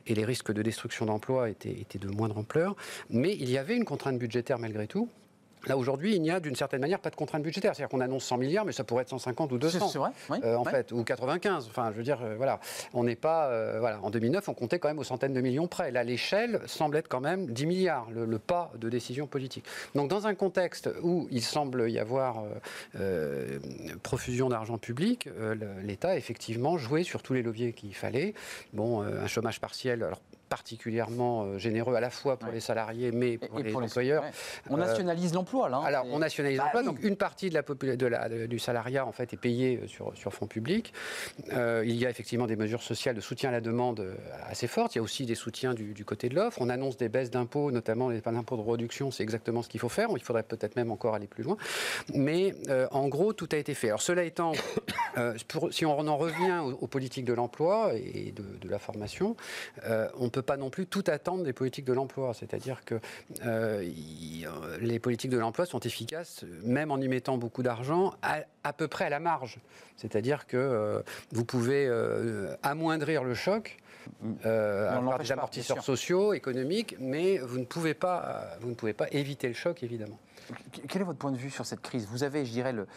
et 0.05 0.15
les 0.15 0.25
risques 0.25 0.53
de 0.53 0.61
destruction 0.61 1.05
d'emplois 1.05 1.49
étaient, 1.49 1.71
étaient 1.71 1.99
de 1.99 2.07
moindre 2.07 2.37
ampleur. 2.37 2.75
Mais 3.09 3.35
il 3.35 3.49
y 3.49 3.57
avait 3.57 3.75
une 3.75 3.85
contrainte 3.85 4.17
budgétaire 4.17 4.59
malgré 4.59 4.87
tout. 4.87 5.09
Là, 5.67 5.77
aujourd'hui, 5.77 6.15
il 6.15 6.21
n'y 6.21 6.31
a 6.31 6.39
d'une 6.39 6.55
certaine 6.55 6.81
manière 6.81 6.99
pas 6.99 7.09
de 7.09 7.15
contrainte 7.15 7.43
budgétaire. 7.43 7.75
C'est-à-dire 7.75 7.89
qu'on 7.89 8.01
annonce 8.01 8.25
100 8.25 8.37
milliards, 8.37 8.65
mais 8.65 8.71
ça 8.71 8.83
pourrait 8.83 9.03
être 9.03 9.09
150 9.09 9.51
ou 9.51 9.57
200. 9.57 9.89
C'est 9.89 9.97
vrai, 9.97 10.11
euh, 10.43 10.55
en 10.55 10.63
fait, 10.63 10.91
ou 10.91 11.03
95. 11.03 11.67
Enfin, 11.69 11.91
je 11.91 11.97
veux 11.97 12.03
dire, 12.03 12.19
euh, 12.23 12.35
voilà. 12.37 12.59
On 12.93 13.03
n'est 13.03 13.15
pas. 13.15 13.47
Euh, 13.47 13.79
voilà. 13.79 13.99
En 14.01 14.09
2009, 14.09 14.47
on 14.49 14.53
comptait 14.53 14.79
quand 14.79 14.87
même 14.87 14.99
aux 14.99 15.03
centaines 15.03 15.33
de 15.33 15.41
millions 15.41 15.67
près. 15.67 15.91
Là, 15.91 16.03
l'échelle 16.03 16.61
semble 16.65 16.97
être 16.97 17.07
quand 17.07 17.21
même 17.21 17.47
10 17.47 17.65
milliards, 17.65 18.07
le, 18.11 18.37
pas 18.39 18.71
de 18.77 18.89
décision 18.89 19.27
politique. 19.27 19.65
Donc, 19.95 20.09
dans 20.09 20.27
un 20.27 20.35
contexte 20.35 20.89
où 21.01 21.27
il 21.31 21.41
semble 21.41 21.89
y 21.89 21.99
avoir 21.99 22.43
profusion 24.03 24.49
d'argent 24.49 24.77
public, 24.77 25.29
l'État 25.83 26.09
a 26.09 26.15
effectivement 26.15 26.77
joué 26.77 27.03
sur 27.03 27.23
tous 27.23 27.33
les 27.33 27.41
leviers 27.41 27.73
qu'il 27.73 27.95
fallait. 27.95 28.33
Bon, 28.73 29.01
un 29.01 29.27
chômage 29.27 29.59
partiel. 29.59 30.03
Alors, 30.03 30.19
particulièrement 30.47 31.43
euh, 31.43 31.57
généreux 31.57 31.95
à 31.95 31.99
la 31.99 32.09
fois 32.09 32.37
pour 32.37 32.51
les 32.51 32.59
salariés 32.59 33.11
mais 33.11 33.37
pour, 33.37 33.59
les, 33.59 33.75
employeurs. 33.75 34.23
On 34.69 34.77
nationalise 34.77 35.33
l'emploi 35.33 35.69
là. 35.69 35.77
Hein, 35.77 35.83
alors 35.85 36.05
on 36.11 36.19
nationalise 36.19 36.57
bah 36.57 36.65
l'emploi, 36.65 36.83
donc 36.83 37.03
une 37.03 37.15
partie 37.15 37.49
de 37.49 37.55
la, 37.55 37.95
de 37.95 38.05
la 38.07 38.47
du 38.47 38.59
salariat 38.59 39.05
en 39.05 39.11
fait 39.11 39.33
est 39.33 39.37
payée 39.37 39.81
euh, 39.83 39.87
sur, 39.87 40.15
sur 40.15 40.33
fonds 40.33 40.47
publics. 40.47 40.93
Euh, 41.53 41.83
il 41.85 41.95
y 41.95 42.05
a 42.05 42.09
effectivement 42.09 42.47
des 42.47 42.55
mesures 42.55 42.81
sociales 42.81 43.15
de 43.15 43.21
soutien 43.21 43.49
à 43.49 43.51
la 43.51 43.61
demande 43.61 44.05
assez 44.47 44.67
fortes. 44.67 44.95
Il 44.95 44.99
y 44.99 45.01
a 45.01 45.03
aussi 45.03 45.25
des 45.25 45.35
soutiens 45.35 45.73
du, 45.73 45.93
du 45.93 46.05
côté 46.05 46.29
de 46.29 46.35
l'offre. 46.35 46.59
On 46.61 46.69
annonce 46.69 46.97
des 46.97 47.09
baisses 47.09 47.31
d'impôts, 47.31 47.71
notamment 47.71 48.09
les 48.09 48.21
impôts 48.25 48.57
de 48.57 48.61
réduction. 48.61 49.11
C'est 49.11 49.23
exactement 49.23 49.61
ce 49.61 49.69
qu'il 49.69 49.79
faut 49.79 49.89
faire. 49.89 50.09
Il 50.15 50.21
faudrait 50.21 50.43
peut-être 50.43 50.75
même 50.75 50.91
encore 50.91 51.15
aller 51.15 51.27
plus 51.27 51.43
loin. 51.43 51.57
Mais 52.13 52.53
en 52.91 53.07
gros, 53.07 53.33
tout 53.33 53.49
a 53.51 53.57
été 53.57 53.73
fait. 53.73 53.87
Alors 53.87 54.01
cela 54.01 54.23
étant, 54.23 54.53
si 55.71 55.85
on 55.85 55.99
en 55.99 56.17
revient 56.17 56.61
aux, 56.79 56.87
politiques 56.87 57.25
de 57.25 57.33
l'emploi 57.33 57.91
et 57.95 58.31
de, 58.31 58.43
de, 58.59 58.69
la 58.69 58.79
formation, 58.79 59.35
on 60.19 60.29
peut 60.29 60.36
peut 60.37 60.43
pas 60.43 60.57
non 60.57 60.69
plus 60.69 60.85
tout 60.85 61.03
attendre 61.07 61.43
des 61.43 61.53
politiques 61.53 61.85
de 61.85 61.93
l'emploi. 61.93 62.33
C'est-à-dire 62.35 62.85
que 62.85 62.99
euh, 63.43 63.89
les 64.81 64.99
politiques 64.99 65.31
de 65.31 65.37
l'emploi 65.37 65.65
sont 65.65 65.79
efficaces, 65.79 66.45
même 66.63 66.91
en 66.91 66.97
y 66.97 67.07
mettant 67.07 67.37
beaucoup 67.37 67.63
d'argent, 67.63 68.13
à, 68.21 68.73
peu 68.73 68.87
près 68.87 69.05
à 69.05 69.09
la 69.09 69.19
marge. 69.19 69.57
C'est-à-dire 69.95 70.45
que 70.45 70.57
euh, 70.57 71.01
vous 71.31 71.43
pouvez 71.43 71.87
euh, 71.87 72.55
amoindrir 72.61 73.23
le 73.23 73.33
choc. 73.33 73.79
avoir 74.43 75.17
des 75.17 75.31
amortisseurs 75.31 75.83
sociaux, 75.83 76.33
économiques, 76.33 76.95
mais 76.99 77.39
vous 77.39 77.57
ne 77.57 77.65
pouvez 77.65 77.95
pas, 77.95 78.57
vous 78.61 78.69
ne 78.69 78.75
pouvez 78.75 78.93
pas 78.93 79.07
éviter 79.11 79.47
le 79.47 79.55
choc, 79.55 79.81
évidemment. 79.81 80.19
Quel 80.87 81.01
est 81.01 81.05
votre 81.05 81.17
point 81.17 81.33
de 81.33 81.37
vue 81.37 81.49
sur 81.49 81.65
cette 81.65 81.81
crise? 81.81 82.07
Vous 82.09 82.23
avez, 82.23 82.45
je 82.45 82.51
dirais, 82.51 82.71
le, 82.71 82.87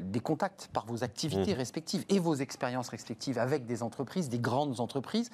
des 0.00 0.20
contacts 0.20 0.68
par 0.74 0.84
vos 0.84 1.04
activités 1.04 1.54
mmh. 1.54 1.56
respectives 1.56 2.04
et 2.10 2.18
vos 2.18 2.34
expériences 2.34 2.90
respectives 2.90 3.38
avec 3.38 3.64
des 3.64 3.82
entreprises, 3.82 4.28
des 4.28 4.40
grandes 4.40 4.80
entreprises 4.80 5.30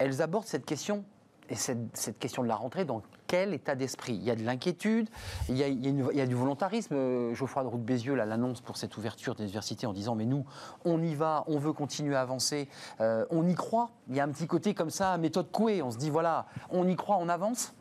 elles 0.00 0.22
abordent 0.22 0.46
cette 0.46 0.66
question 0.66 1.04
et 1.50 1.56
cette, 1.56 2.18
question 2.18 2.42
de 2.42 2.48
la 2.48 2.54
rentrée 2.54 2.84
dans 2.84 3.02
quel 3.26 3.52
état 3.54 3.74
d'esprit? 3.74 4.14
Il 4.14 4.22
y 4.22 4.30
a 4.30 4.36
de 4.36 4.44
l'inquiétude, 4.44 5.08
il, 5.48 5.56
y 5.56 6.20
a, 6.20 6.26
du 6.26 6.34
volontarisme. 6.34 6.94
Euh, 6.94 7.34
Geoffroy 7.34 7.64
de 7.64 7.68
Route 7.68 7.84
Bézieux 7.84 8.14
l'annonce 8.14 8.60
pour 8.60 8.76
cette 8.76 8.96
ouverture 8.96 9.34
des 9.34 9.44
universités 9.44 9.86
en 9.86 9.92
disant 9.92 10.14
mais 10.14 10.26
nous, 10.26 10.46
on 10.84 11.02
y 11.02 11.14
va, 11.14 11.44
on 11.48 11.58
veut 11.58 11.72
continuer 11.72 12.14
à 12.14 12.20
avancer, 12.20 12.68
euh, 13.00 13.26
on 13.30 13.48
y 13.48 13.54
croit? 13.54 13.90
Il 14.08 14.16
y 14.16 14.20
a 14.20 14.24
un 14.24 14.28
petit 14.28 14.46
côté 14.46 14.74
comme 14.74 14.90
ça, 14.90 15.18
méthode 15.18 15.50
Coué. 15.50 15.82
On 15.82 15.90
se 15.90 15.98
dit 15.98 16.10
voilà, 16.10 16.46
on 16.70 16.86
y 16.86 16.94
croit, 16.94 17.16
on 17.20 17.28
avance? 17.28 17.74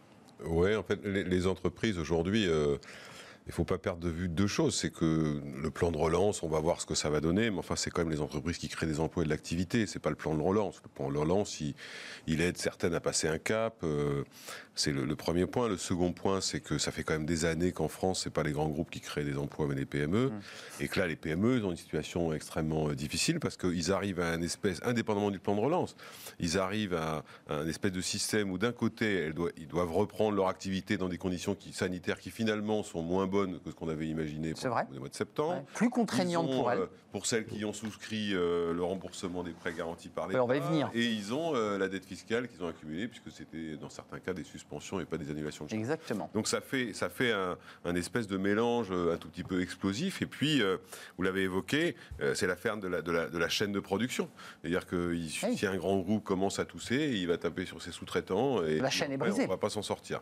Oui, 0.45 0.75
en 0.75 0.83
fait, 0.83 0.99
les, 1.05 1.47
entreprises 1.47 1.99
aujourd'hui. 1.99 2.47
Euh, 2.47 2.77
il 3.49 3.51
ne 3.51 3.55
faut 3.55 3.65
pas 3.65 3.79
perdre 3.79 3.99
de 3.99 4.09
vue 4.09 4.29
deux 4.29 4.45
choses. 4.45 4.75
C'est 4.75 4.91
que 4.91 5.41
le 5.59 5.71
plan 5.71 5.91
de 5.91 5.97
relance, 5.97 6.43
on 6.43 6.47
va 6.47 6.59
voir 6.59 6.79
ce 6.79 6.85
que 6.85 6.93
ça 6.93 7.09
va 7.09 7.19
donner, 7.19 7.49
mais 7.49 7.57
enfin, 7.57 7.75
c'est 7.75 7.89
quand 7.89 8.03
même 8.03 8.11
les 8.11 8.21
entreprises 8.21 8.59
qui 8.59 8.69
créent 8.69 8.85
des 8.85 8.99
emplois 8.99 9.23
et 9.23 9.25
de 9.25 9.31
l'activité. 9.31 9.87
C'est 9.87 9.97
pas 9.97 10.11
le 10.11 10.15
plan 10.15 10.35
de 10.35 10.41
relance. 10.43 10.79
Le 10.83 10.89
plan 10.89 11.11
de 11.11 11.17
relance, 11.17 11.59
il, 11.59 12.41
aide 12.41 12.57
certaines 12.57 12.93
à 12.93 12.99
passer 12.99 13.27
un 13.27 13.39
cap. 13.39 13.77
Euh, 13.81 14.23
c'est 14.79 14.91
le, 14.91 15.15
premier 15.15 15.45
point. 15.45 15.67
Le 15.67 15.77
second 15.77 16.13
point, 16.13 16.41
c'est 16.41 16.61
que 16.61 16.77
ça 16.77 16.91
fait 16.91 17.03
quand 17.03 17.13
même 17.13 17.25
des 17.25 17.45
années 17.45 17.71
qu'en 17.71 17.89
France, 17.89 18.21
c'est 18.23 18.29
pas 18.29 18.43
les 18.43 18.53
grands 18.53 18.69
groupes 18.69 18.89
qui 18.89 19.01
créent 19.01 19.25
des 19.25 19.37
emplois, 19.37 19.67
mais 19.67 19.75
les 19.75 19.85
PME. 19.85 20.27
Mmh. 20.29 20.41
Et 20.79 20.87
que 20.87 20.99
là, 20.99 21.07
les 21.07 21.15
PME 21.15 21.63
ont 21.65 21.71
une 21.71 21.77
situation 21.77 22.31
extrêmement 22.33 22.89
euh, 22.89 22.95
difficile 22.95 23.39
parce 23.39 23.57
qu'ils 23.57 23.91
arrivent 23.91 24.21
à 24.21 24.31
un 24.31 24.41
espèce, 24.41 24.79
indépendamment 24.83 25.31
du 25.31 25.39
plan 25.39 25.55
de 25.55 25.61
relance, 25.61 25.95
ils 26.39 26.57
arrivent 26.57 26.93
à, 26.93 27.23
un 27.49 27.67
espèce 27.67 27.91
de 27.91 28.01
système 28.01 28.51
où 28.51 28.57
d'un 28.57 28.71
côté, 28.71 29.31
ils 29.57 29.67
doivent 29.67 29.91
reprendre 29.91 30.35
leur 30.35 30.47
activité 30.47 30.97
dans 30.97 31.09
des 31.09 31.17
conditions 31.17 31.57
sanitaires 31.73 32.19
qui 32.19 32.31
finalement 32.31 32.83
sont 32.83 33.01
moins 33.01 33.27
bonnes 33.27 33.59
que 33.59 33.71
ce 33.71 33.75
qu'on 33.75 33.89
avait 33.89 34.07
imaginé 34.07 34.53
pour 34.53 34.77
le 34.91 34.99
mois 34.99 35.09
de 35.09 35.15
septembre. 35.15 35.63
Plus 35.73 35.89
contraignante 35.89 36.49
pour 36.51 36.71
elles. 36.71 36.79
Euh, 36.79 36.85
pour 37.11 37.25
celles 37.25 37.45
qui 37.45 37.65
ont 37.65 37.73
souscrit 37.73 38.33
euh, 38.33 38.73
le 38.73 38.83
remboursement 38.83 39.43
des 39.43 39.51
prêts 39.51 39.73
garantis 39.73 40.09
par 40.09 40.27
l'État. 40.27 40.43
on 40.43 40.47
va 40.47 40.57
y 40.57 40.59
venir. 40.59 40.91
Et 40.93 41.05
ils 41.05 41.33
ont 41.33 41.55
euh, 41.55 41.77
la 41.77 41.87
dette 41.87 42.05
fiscale 42.05 42.47
qu'ils 42.47 42.63
ont 42.63 42.67
accumulée, 42.67 43.07
puisque 43.07 43.31
c'était 43.31 43.77
dans 43.77 43.89
certains 43.89 44.19
cas 44.19 44.33
des 44.33 44.43
suspensions 44.69 44.99
et 44.99 45.05
pas 45.05 45.17
des 45.17 45.31
annulations 45.31 45.65
de 45.65 45.73
Exactement. 45.73 46.29
Donc 46.33 46.47
ça 46.47 46.61
fait, 46.61 46.93
ça 46.93 47.09
fait 47.09 47.31
un, 47.31 47.95
espèce 47.95 48.27
de 48.27 48.37
mélange 48.37 48.91
un 48.91 49.17
tout 49.17 49.29
petit 49.29 49.43
peu 49.43 49.61
explosif. 49.61 50.21
Et 50.21 50.25
puis, 50.25 50.61
vous 51.17 51.23
l'avez 51.23 51.43
évoqué, 51.43 51.95
c'est 52.33 52.47
la 52.47 52.55
ferme 52.55 52.79
de 52.79 52.87
la, 52.87 53.01
de, 53.01 53.37
la, 53.37 53.49
chaîne 53.49 53.71
de 53.71 53.79
production. 53.79 54.29
C'est-à-dire 54.61 54.85
que 54.85 55.17
si 55.27 55.65
un 55.65 55.75
grand 55.77 55.97
groupe 55.99 56.23
commence 56.23 56.59
à 56.59 56.65
tousser, 56.65 57.11
il 57.15 57.27
va 57.27 57.37
taper 57.37 57.65
sur 57.65 57.81
ses 57.81 57.91
sous-traitants. 57.91 58.63
Et 58.63 58.79
la 58.79 58.89
chaîne 58.89 59.11
est 59.11 59.17
brisée. 59.17 59.41
On 59.41 59.45
ne 59.45 59.49
va 59.49 59.57
pas 59.57 59.69
s'en 59.69 59.81
sortir. 59.81 60.21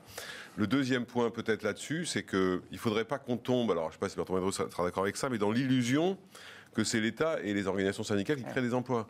Le 0.56 0.68
deuxième 0.68 1.06
point 1.06 1.30
peut-être 1.30 1.64
là-dessus, 1.64 2.06
c'est 2.06 2.24
qu'il 2.24 2.62
ne 2.72 2.78
faudrait 2.78 3.06
pas 3.06 3.18
qu'on 3.18 3.38
tombe, 3.38 3.72
alors 3.72 3.86
je 3.86 3.90
ne 3.90 3.94
sais 3.94 4.00
pas 4.00 4.10
si 4.10 4.16
Bertrand 4.16 4.36
Medro 4.36 4.52
sera 4.52 4.84
d'accord 4.84 5.04
avec 5.04 5.18
ça, 5.18 5.30
mais 5.30 5.38
dans 5.38 5.52
l'illusion 5.52 6.18
que 6.74 6.84
c'est 6.84 7.00
l'État 7.00 7.40
et 7.42 7.54
les 7.54 7.66
organisations 7.66 8.04
syndicales 8.04 8.38
qui 8.38 8.44
créent 8.44 8.62
des 8.62 8.74
emplois. 8.74 9.08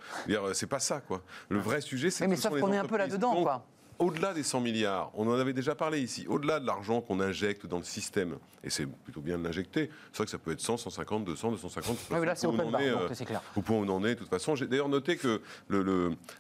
C'est 0.54 0.68
pas 0.68 0.80
ça, 0.80 1.02
quoi. 1.02 1.22
Le 1.50 1.60
vrai 1.60 1.82
sujet, 1.82 2.10
c'est 2.10 2.26
mais, 2.26 2.36
mais 2.36 2.42
sauf 2.42 2.60
qu'on 2.60 2.72
est 2.72 2.78
un 2.78 2.86
peu 2.86 2.98
là-dedans, 2.98 3.44
quoi 3.44 3.66
au-delà 4.00 4.34
des 4.34 4.44
100 4.44 4.62
milliards, 4.62 5.12
on 5.14 5.28
en 5.28 5.34
avait 5.34 5.54
déjà 5.54 5.76
parlé 5.76 6.00
ici, 6.02 6.26
au-delà 6.28 6.60
de 6.60 6.66
l'argent 6.66 7.02
qu'on 7.02 7.20
injecte 7.20 7.66
dans 7.66 7.78
le 7.78 7.84
système, 7.84 8.38
et 8.64 8.70
c'est 8.70 8.86
plutôt 8.86 9.22
bien 9.22 9.38
de 9.38 9.44
l'injecter, 9.44 9.90
c'est 10.12 10.18
vrai 10.18 10.26
que 10.26 10.32
ça 10.32 10.38
peut 10.38 10.52
être 10.52 10.62
100, 10.62 10.78
150, 10.78 11.26
200, 11.26 11.52
250. 11.52 11.98
Oui, 12.12 12.26
là, 12.26 12.36
c'est 12.36 12.48
open 12.48 12.72
bar, 12.72 12.82
euh, 12.82 13.10
c'est 13.14 13.26
clair. 13.26 13.42
Au 13.56 13.62
point 13.62 13.78
où 13.78 13.84
on 13.84 13.90
en 13.90 14.04
est, 14.06 14.16
de 14.16 14.20
toute 14.20 14.30
façon. 14.30 14.56
J'ai 14.56 14.68
d'ailleurs 14.68 14.90
noté 14.90 15.18
que 15.18 15.42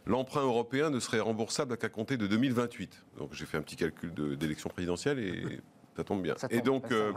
l'emprunt 0.05 0.41
le, 0.41 0.47
européen 0.47 0.89
ne 0.89 0.99
serait 0.99 1.19
remboursable 1.19 1.77
qu'à 1.77 1.89
compter 1.89 2.17
de 2.17 2.27
2028. 2.27 3.05
Donc 3.19 3.33
j'ai 3.33 3.45
fait 3.45 3.57
un 3.57 3.61
petit 3.61 3.75
calcul 3.75 4.13
d'élection 4.37 4.69
présidentielle 4.69 5.19
et 5.19 5.59
ça 5.95 6.03
tombe 6.03 6.21
bien. 6.21 6.35
et 6.49 6.61
donc, 6.61 6.91
euh, 6.91 7.11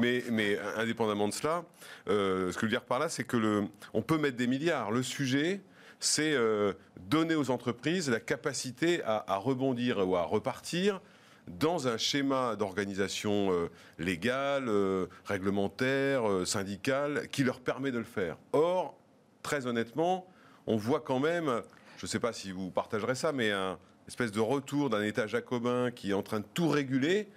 mais, 0.00 0.24
mais, 0.30 0.58
indépendamment 0.76 1.28
de 1.28 1.32
cela, 1.32 1.64
euh, 2.08 2.50
ce 2.50 2.54
que 2.54 2.62
je 2.62 2.66
veux 2.66 2.70
dire 2.70 2.84
par 2.84 2.98
là, 2.98 3.08
c'est 3.08 3.24
que 3.24 3.36
le, 3.36 3.64
on 3.92 4.02
peut 4.02 4.18
mettre 4.18 4.36
des 4.36 4.46
milliards. 4.46 4.90
Le 4.90 5.02
sujet, 5.02 5.62
c'est 6.00 6.34
euh, 6.34 6.72
donner 7.08 7.34
aux 7.34 7.50
entreprises 7.50 8.10
la 8.10 8.20
capacité 8.20 9.02
à, 9.04 9.36
rebondir 9.36 10.06
ou 10.06 10.16
à 10.16 10.22
repartir 10.22 11.00
dans 11.46 11.88
un 11.88 11.98
schéma 11.98 12.56
d'organisation 12.56 13.52
euh, 13.52 13.68
légale, 13.98 14.68
euh, 14.68 15.06
réglementaire, 15.26 16.22
syndicale, 16.46 17.28
qui 17.28 17.44
leur 17.44 17.60
permet 17.60 17.90
de 17.90 17.98
le 17.98 18.04
faire. 18.04 18.36
Or, 18.52 18.96
très 19.42 19.66
honnêtement, 19.66 20.26
on 20.66 20.76
voit 20.76 21.00
quand 21.00 21.20
même, 21.20 21.62
je 21.98 22.06
ne 22.06 22.08
sais 22.08 22.20
pas 22.20 22.32
si 22.32 22.50
vous 22.50 22.70
partagerez 22.70 23.14
ça, 23.14 23.32
mais 23.32 23.50
un 23.50 23.78
espèce 24.08 24.32
de 24.32 24.40
retour 24.40 24.90
d'un 24.90 25.02
État 25.02 25.26
jacobin 25.26 25.90
qui 25.90 26.10
est 26.10 26.14
en 26.14 26.22
train 26.22 26.40
de 26.40 26.46
tout 26.54 26.68
réguler 26.68 27.28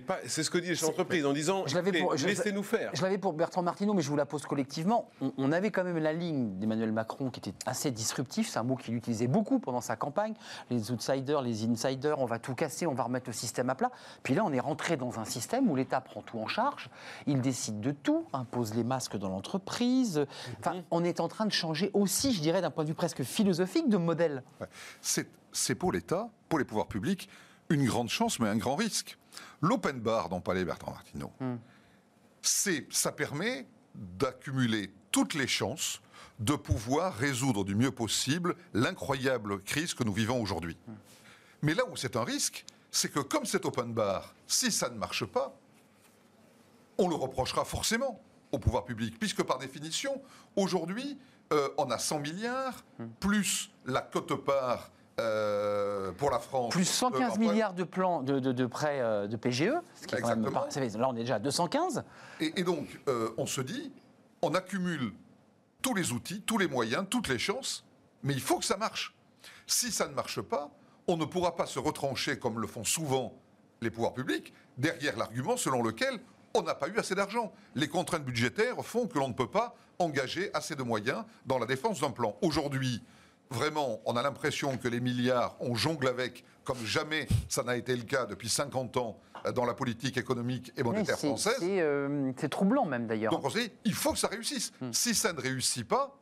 pas. 0.00 0.18
C'est 0.26 0.42
ce 0.42 0.50
que 0.50 0.58
dit 0.58 0.68
les 0.68 0.84
entreprises 0.84 1.26
en 1.26 1.32
disant 1.32 1.64
laissez-nous 1.64 2.62
faire. 2.62 2.90
Je 2.94 3.02
l'avais 3.02 3.18
pour 3.18 3.32
Bertrand 3.32 3.62
Martineau, 3.62 3.94
mais 3.94 4.02
je 4.02 4.08
vous 4.08 4.16
la 4.16 4.26
pose 4.26 4.44
collectivement. 4.46 5.10
On, 5.38 5.52
avait 5.52 5.70
quand 5.70 5.84
même 5.84 5.98
la 5.98 6.12
ligne 6.12 6.58
d'Emmanuel 6.58 6.92
Macron 6.92 7.30
qui 7.30 7.40
était 7.40 7.54
assez 7.66 7.90
disruptif. 7.90 8.48
C'est 8.48 8.58
un 8.58 8.64
mot 8.64 8.76
qu'il 8.76 8.94
utilisait 8.94 9.26
beaucoup 9.26 9.58
pendant 9.58 9.80
sa 9.80 9.96
campagne. 9.96 10.34
Les 10.70 10.90
outsiders, 10.90 11.42
les 11.42 11.64
insiders, 11.64 12.18
on 12.18 12.26
va 12.26 12.38
tout 12.38 12.54
casser, 12.54 12.86
on 12.86 12.94
va 12.94 13.04
remettre 13.04 13.28
le 13.28 13.32
système 13.32 13.70
à 13.70 13.74
plat. 13.74 13.90
Puis 14.22 14.34
là, 14.34 14.42
on 14.44 14.52
est 14.52 14.60
rentré 14.60 14.96
dans 14.96 15.18
un 15.18 15.24
système 15.24 15.70
où 15.70 15.76
l'État 15.76 16.00
prend 16.00 16.22
tout 16.22 16.38
en 16.38 16.46
charge. 16.46 16.90
Il 17.26 17.40
décide 17.40 17.80
de 17.80 17.92
tout, 17.92 18.26
impose 18.32 18.74
les 18.74 18.84
masques 18.84 19.16
dans 19.16 19.28
l'entreprise. 19.28 20.26
Enfin, 20.60 20.74
mhm. 20.74 20.82
on 20.90 21.04
est 21.04 21.20
en 21.20 21.28
train 21.28 21.46
de 21.46 21.52
changer 21.52 21.90
aussi, 21.94 22.32
je 22.32 22.40
dirais, 22.40 22.60
d'un 22.60 22.70
point 22.70 22.84
de 22.84 22.88
vue 22.88 22.94
presque 22.94 23.22
philosophique, 23.22 23.88
de 23.88 23.96
modèle. 23.96 24.42
C'est 25.00 25.74
pour 25.74 25.92
l'État, 25.92 26.28
pour 26.48 26.58
les 26.58 26.64
pouvoirs 26.64 26.88
publics, 26.88 27.28
une 27.70 27.84
grande 27.84 28.08
chance, 28.08 28.40
mais 28.40 28.48
un 28.48 28.56
grand 28.56 28.74
risque. 28.74 29.18
L'open 29.60 30.00
bar 30.00 30.28
dont 30.28 30.40
parlait 30.40 30.64
Bertrand 30.64 30.92
Martineau, 30.92 31.32
hmm. 31.40 31.56
c'est, 32.42 32.86
ça 32.90 33.12
permet 33.12 33.66
d'accumuler 33.94 34.92
toutes 35.10 35.34
les 35.34 35.46
chances 35.46 36.00
de 36.40 36.54
pouvoir 36.54 37.14
résoudre 37.14 37.64
du 37.64 37.74
mieux 37.74 37.92
possible 37.92 38.56
l'incroyable 38.72 39.62
crise 39.62 39.94
que 39.94 40.02
nous 40.04 40.12
vivons 40.12 40.40
aujourd'hui. 40.42 40.76
Hmm. 40.86 40.94
Mais 41.62 41.74
là 41.74 41.84
où 41.90 41.96
c'est 41.96 42.16
un 42.16 42.24
risque, 42.24 42.64
c'est 42.90 43.10
que 43.10 43.20
comme 43.20 43.44
cet 43.44 43.64
open 43.64 43.92
bar, 43.92 44.34
si 44.46 44.70
ça 44.70 44.88
ne 44.88 44.96
marche 44.96 45.24
pas, 45.24 45.56
on 46.98 47.08
le 47.08 47.14
reprochera 47.14 47.64
forcément 47.64 48.20
au 48.52 48.58
pouvoir 48.58 48.84
public, 48.84 49.18
puisque 49.18 49.42
par 49.42 49.58
définition, 49.58 50.22
aujourd'hui, 50.54 51.18
euh, 51.52 51.68
on 51.76 51.90
a 51.90 51.98
100 51.98 52.20
milliards, 52.20 52.84
hmm. 52.98 53.06
plus 53.20 53.70
la 53.84 54.00
cote-part 54.00 54.90
euh, 55.20 56.10
pour 56.12 56.30
la 56.30 56.40
France. 56.40 56.72
Plus 56.72 56.84
115 56.84 57.34
euh, 57.34 57.38
milliards 57.38 57.72
de 57.72 57.84
plans 57.84 58.22
de, 58.22 58.40
de, 58.40 58.66
prêts 58.66 59.00
euh, 59.00 59.28
de 59.28 59.36
PGE, 59.36 59.70
ce 59.94 60.06
qui 60.08 60.16
est 60.16 60.20
quand 60.20 60.28
même 60.28 60.44
là 60.44 61.08
on 61.08 61.14
est 61.14 61.20
déjà 61.20 61.36
à 61.36 61.38
215. 61.38 62.02
Et, 62.40 62.64
donc 62.64 63.00
on 63.38 63.46
se 63.46 63.60
dit, 63.60 63.92
on 64.42 64.54
accumule 64.54 65.12
tous 65.82 65.94
les 65.94 66.10
outils, 66.10 66.42
tous 66.42 66.58
les 66.58 66.66
moyens, 66.66 67.06
toutes 67.08 67.28
les 67.28 67.38
chances, 67.38 67.84
mais 68.24 68.34
il 68.34 68.40
faut 68.40 68.58
que 68.58 68.64
ça 68.64 68.76
marche. 68.76 69.14
Si 69.68 69.92
ça 69.92 70.08
ne 70.08 70.14
marche 70.14 70.40
pas, 70.40 70.70
on 71.06 71.16
ne 71.16 71.24
pourra 71.24 71.54
pas 71.54 71.66
se 71.66 71.78
retrancher 71.78 72.38
comme 72.38 72.60
le 72.60 72.66
font 72.66 72.84
souvent 72.84 73.34
les 73.82 73.90
pouvoirs 73.90 74.14
publics 74.14 74.52
derrière 74.78 75.16
l'argument 75.16 75.56
selon 75.56 75.80
lequel 75.80 76.18
on 76.54 76.62
n'a 76.62 76.74
pas 76.74 76.88
eu 76.88 76.98
assez 76.98 77.14
d'argent. 77.14 77.52
Les 77.76 77.86
contraintes 77.86 78.24
budgétaires 78.24 78.84
font 78.84 79.06
que 79.06 79.18
l'on 79.18 79.28
ne 79.28 79.34
peut 79.34 79.50
pas 79.50 79.76
engager 80.00 80.50
assez 80.54 80.74
de 80.74 80.82
moyens 80.82 81.24
dans 81.46 81.58
la 81.58 81.66
défense 81.66 82.00
d'un 82.00 82.10
plan. 82.10 82.36
Aujourd'hui, 82.42 83.02
vraiment, 83.50 84.00
on 84.04 84.16
a 84.16 84.22
l'impression 84.22 84.76
que 84.76 84.88
les 84.88 85.00
milliards, 85.00 85.56
on 85.60 85.74
jongle 85.74 86.08
avec 86.08 86.44
comme 86.64 86.82
jamais 86.84 87.28
ça 87.48 87.62
n'a 87.62 87.76
été 87.76 87.94
le 87.94 88.02
cas 88.02 88.26
depuis 88.26 88.48
50 88.48 88.96
ans 88.96 89.18
euh, 89.46 89.52
dans 89.52 89.64
la 89.64 89.74
politique 89.74 90.16
économique 90.16 90.72
et 90.76 90.82
monétaire 90.82 91.18
française. 91.18 91.58
Euh, 91.62 92.32
c'est 92.36 92.48
troublant 92.48 92.86
même 92.86 93.06
d'ailleurs. 93.06 93.32
Donc 93.32 93.44
on 93.44 93.50
se 93.50 93.58
dit, 93.58 93.70
il 93.84 93.94
faut 93.94 94.12
que 94.12 94.18
ça 94.18 94.28
réussisse. 94.28 94.72
Hmm. 94.80 94.92
Si 94.92 95.14
ça 95.14 95.32
ne 95.32 95.40
réussit 95.40 95.86
pas, 95.86 96.16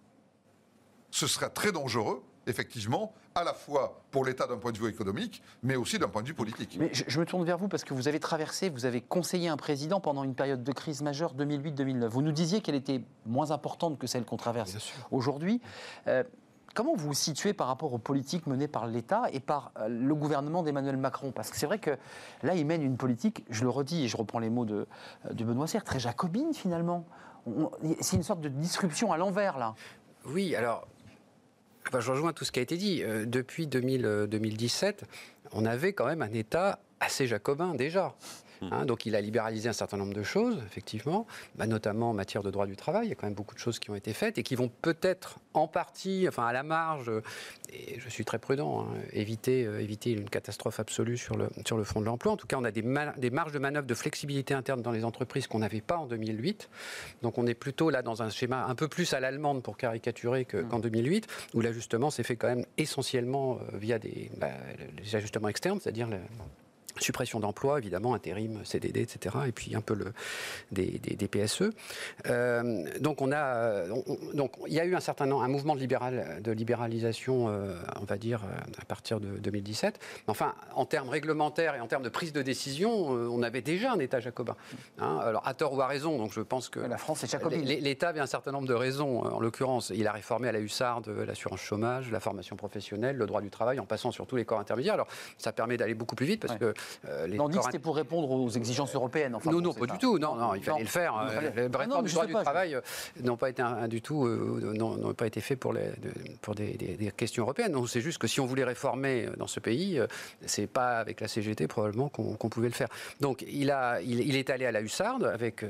ce 1.11 1.27
sera 1.27 1.49
très 1.49 1.73
dangereux, 1.73 2.23
effectivement, 2.47 3.13
à 3.35 3.45
la 3.45 3.55
fois 3.55 4.03
pour 4.11 4.25
l'État 4.25 4.47
d'un 4.47 4.57
point 4.57 4.73
de 4.73 4.79
vue 4.79 4.89
économique, 4.89 5.43
mais 5.63 5.77
aussi 5.77 5.99
d'un 5.99 6.09
point 6.09 6.23
de 6.23 6.29
vue 6.29 6.35
politique. 6.35 6.77
Mais 6.79 6.91
je, 6.93 7.21
me 7.21 7.25
tourne 7.25 7.45
vers 7.45 7.59
vous 7.59 7.69
parce 7.69 7.85
que 7.85 7.95
vous 7.95 8.09
avez 8.09 8.21
traversé, 8.21 8.69
vous 8.69 8.85
avez 8.85 9.01
conseillé 9.01 9.49
un 9.49 9.57
président 9.57 10.01
pendant 10.01 10.25
une 10.25 10.35
période 10.35 10.63
de 10.63 10.73
crise 10.73 11.03
majeure 11.03 11.35
2008-2009. 11.35 12.09
Vous 12.09 12.23
nous 12.23 12.33
disiez 12.33 12.61
qu'elle 12.61 12.75
était 12.75 13.03
moins 13.27 13.51
importante 13.53 13.99
que 13.99 14.07
celle 14.07 14.25
qu'on 14.25 14.37
traverse 14.37 14.77
aujourd'hui. 15.11 15.61
Euh, 16.09 16.25
Comment 16.75 16.95
vous 16.95 17.13
situez 17.13 17.53
par 17.53 17.67
rapport 17.67 17.93
aux 17.93 17.99
politiques 17.99 18.47
menées 18.47 18.69
par 18.69 18.87
l'État 18.87 19.25
et 19.33 19.41
par 19.41 19.73
euh, 19.79 19.89
le 19.89 20.15
gouvernement 20.15 20.63
d'Emmanuel 20.63 20.97
Macron? 20.97 21.31
Parce 21.31 21.51
que 21.51 21.57
c'est 21.57 21.67
vrai 21.67 21.79
que 21.79 21.99
là, 22.43 22.55
il 22.55 22.65
mène 22.65 22.83
une 22.83 22.97
politique, 22.97 23.45
je 23.51 23.63
le 23.63 23.69
redis 23.69 24.05
et 24.05 24.09
je 24.09 24.17
reprends 24.17 24.39
les 24.39 24.49
mots 24.49 24.65
de, 24.65 24.87
euh, 25.27 25.35
Benoît 25.35 25.67
Serre, 25.67 25.85
très 25.85 26.01
jacobine 26.01 26.55
finalement. 26.55 27.05
C'est 28.01 28.17
une 28.17 28.23
sorte 28.23 28.41
de 28.41 28.49
disruption 28.49 29.13
à 29.13 29.19
l'envers 29.19 29.59
là. 29.59 29.75
Oui, 30.25 30.55
alors 30.55 30.87
je 31.99 32.11
rejoins 32.11 32.33
tout 32.33 32.45
ce 32.45 32.53
qui 32.53 32.61
a 32.61 32.63
été 32.63 32.77
dit. 32.77 33.03
Euh, 33.03 33.27
depuis 33.27 33.67
2017, 33.67 35.05
on 35.53 35.67
avait 35.67 35.93
quand 35.93 36.07
même 36.07 36.23
un 36.23 36.33
État 36.33 36.79
assez 37.01 37.27
jacobin 37.27 37.75
déjà. 37.75 38.15
Hein, 38.71 38.85
donc 38.85 39.07
il 39.07 39.17
a 39.17 39.21
libéralisé 39.21 39.69
un 39.69 39.73
certain 39.73 39.97
nombre 39.97 40.15
de 40.15 40.23
choses, 40.23 40.59
effectivement, 40.67 41.27
bah, 41.57 41.67
notamment 41.67 42.11
en 42.11 42.15
matière 42.15 42.43
de 42.43 42.51
droit 42.51 42.67
du 42.67 42.77
travail. 42.77 43.07
Il 43.07 43.09
y 43.09 43.13
a 43.13 43.15
quand 43.15 43.27
même 43.27 43.35
beaucoup 43.35 43.55
de 43.55 43.61
choses 43.61 43.79
qui 43.79 43.91
ont 43.91 43.95
été 43.95 44.13
faites 44.13 44.39
et 44.39 44.43
qui 44.43 44.55
vont 44.55 44.71
peut-être 44.83 45.39
en 45.55 45.67
partie, 45.67 46.27
enfin 46.29 46.47
à 46.47 46.53
la 46.53 46.63
marge, 46.63 47.11
et 47.73 47.99
je 47.99 48.09
suis 48.09 48.25
très 48.25 48.39
prudent, 48.39 48.83
hein, 48.83 48.99
éviter, 49.13 49.65
euh, 49.65 49.81
éviter 49.81 50.13
une 50.13 50.29
catastrophe 50.29 50.81
absolue 50.81 51.17
sur 51.17 51.37
le, 51.37 51.49
sur 51.67 51.77
le 51.77 51.85
front 51.85 52.01
de 52.01 52.07
l'emploi. 52.07 52.33
En 52.33 52.37
tout 52.37 52.47
cas, 52.47 52.57
on 52.59 52.65
a 52.65 52.71
des, 52.71 52.85
des 53.17 53.31
marges 53.31 53.53
de 53.53 53.59
manœuvre 53.59 53.87
de 53.87 53.95
flexibilité 53.95 54.55
interne 54.55 54.83
dans 54.83 54.93
les 54.93 55.05
entreprises 55.05 55.47
qu'on 55.47 55.59
n'avait 55.59 55.81
pas 55.81 55.97
en 55.97 56.07
2008. 56.07 56.69
Donc 57.23 57.39
on 57.39 57.47
est 57.47 57.55
plutôt 57.55 57.91
là 57.91 58.03
dans 58.03 58.23
un 58.23 58.31
schéma 58.31 58.65
un 58.67 58.75
peu 58.75 58.89
plus 58.89 59.13
à 59.15 59.21
l'allemande 59.21 59.63
pour 59.63 59.77
caricaturer 59.77 60.47
mmh. 60.53 60.69
qu'en 60.69 60.79
2008, 60.79 61.27
où 61.55 61.61
l'ajustement 61.61 62.11
s'est 62.11 62.23
fait 62.23 62.37
quand 62.37 62.49
même 62.49 62.65
essentiellement 62.79 63.59
euh, 63.59 63.79
via 63.79 63.99
des, 63.99 64.31
bah, 64.37 64.51
ajustements 65.13 65.49
externes, 65.49 65.81
c'est-à-dire 65.81 66.09
suppression 67.01 67.41
d'emplois, 67.41 67.79
évidemment, 67.79 68.15
intérim, 68.15 68.65
CDD, 68.65 69.01
etc., 69.01 69.37
et 69.47 69.53
puis 69.53 69.75
un 69.75 69.81
peu 69.81 69.95
le, 69.95 70.13
des, 70.71 70.99
des, 70.99 71.29
PSE. 71.29 71.71
Euh, 72.27 72.85
donc, 73.01 73.23
on 73.23 73.33
a, 73.33 73.87
donc, 74.35 74.53
il 74.67 74.75
y 74.75 74.81
a 74.81 74.85
eu 74.85 74.95
un 74.95 75.01
certain 75.01 75.31
un 75.31 75.49
mouvement 75.49 75.75
de, 75.75 75.81
libéral, 75.81 76.41
de 76.43 76.53
libéralisation, 76.53 77.49
euh, 77.49 77.75
on 78.01 78.05
va 78.05 78.17
dire, 78.19 78.43
euh, 78.45 78.81
à 78.81 78.85
partir 78.85 79.21
de 79.21 79.39
2017. 79.39 79.99
Enfin, 80.27 80.55
en 80.75 80.85
termes 80.85 81.09
réglementaires 81.09 81.75
et 81.75 81.81
en 81.81 81.87
termes 81.87 82.03
de 82.03 82.09
prise 82.09 82.33
de 82.33 82.43
décision, 82.43 82.93
on 82.93 83.43
avait 83.43 83.63
déjà 83.63 83.93
un 83.93 83.99
État 83.99 84.21
jacobin. 84.21 84.57
Hein. 84.99 85.19
alors, 85.23 85.47
à 85.47 85.55
tort 85.55 85.73
ou 85.75 85.81
à 85.81 85.87
raison, 85.87 86.19
donc 86.19 86.33
je 86.33 86.41
pense 86.41 86.69
que 86.69 86.81
la 86.81 86.99
France 86.99 87.25
est 87.25 87.31
jacobine. 87.31 87.63
L'État 87.63 88.09
avait 88.09 88.21
un 88.21 88.27
certain 88.27 88.53
nombre 88.53 88.69
de 88.69 88.75
raisons. 88.75 89.23
En 89.23 89.41
l'occurrence, 89.41 89.93
il 89.95 90.07
a 90.07 90.13
réformé 90.13 90.49
à 90.49 90.53
la 90.53 90.61
hussarde 90.61 91.09
l'assurance 91.09 91.61
chômage, 91.61 92.11
la 92.11 92.21
formation 92.21 92.57
professionnelle, 92.57 93.17
le 93.17 93.27
droit 93.27 93.41
du 93.41 93.51
travail, 93.51 93.81
en 93.81 93.87
passant 93.87 94.11
sur 94.11 94.27
tous 94.27 94.37
les 94.37 94.45
corps 94.45 94.61
intermédiaires. 94.61 94.95
Alors, 94.95 95.09
ça 95.39 95.53
permet 95.53 95.77
d'aller 95.77 95.95
beaucoup 95.95 96.15
plus 96.15 96.27
vite 96.27 96.41
parce 96.41 96.59
que 96.59 96.75
euh, 97.09 97.37
on 97.39 97.49
dit 97.49 97.59
que 97.59 97.65
c'était 97.65 97.79
pour 97.79 97.97
répondre 97.97 98.31
aux 98.31 98.51
exigences 98.51 98.95
européennes. 98.95 99.37
non, 99.45 99.61
non, 99.61 99.73
pas, 99.73 99.87
du 99.87 99.99
tout. 99.99 100.19
Non, 100.19 100.35
non, 100.35 100.55
il 100.55 100.63
fallait 100.63 100.83
le 100.83 100.87
faire. 100.87 101.15
Les 101.55 101.67
réformes 101.67 102.07
du 102.07 102.13
du 102.13 102.33
travail 102.33 102.75
euh, 102.75 102.81
n'ont 103.23 103.37
pas 103.37 103.51
été 103.51 103.63
du 103.89 104.01
tout, 104.03 104.27
euh, 104.27 104.73
n'ont 104.75 105.15
pas 105.15 105.27
été 105.27 105.41
faits 105.41 105.59
pour, 105.59 105.73
les, 105.73 105.91
pour 106.41 106.55
des, 106.55 107.13
questions 107.17 107.43
européennes. 107.43 107.77
c'est 107.87 108.01
juste 108.01 108.19
que 108.19 108.27
si 108.27 108.41
on 108.41 108.47
voulait 108.47 108.65
réformer 108.65 109.29
dans 109.37 109.47
ce 109.47 109.61
pays, 109.61 110.01
c'est 110.47 110.67
pas 110.67 110.99
avec 110.99 111.21
la 111.21 111.29
CGT 111.29 111.67
probablement 111.69 112.09
qu'on 112.09 112.49
pouvait 112.49 112.69
le 112.69 112.75
faire. 112.75 112.89
Donc, 113.21 113.45
il 113.49 113.71
a, 113.71 114.01
il, 114.01 114.37
est 114.37 114.51
allé 114.51 114.67
à 114.67 114.73
la 114.73 114.81
hussarde 114.81 115.25
avec, 115.25 115.65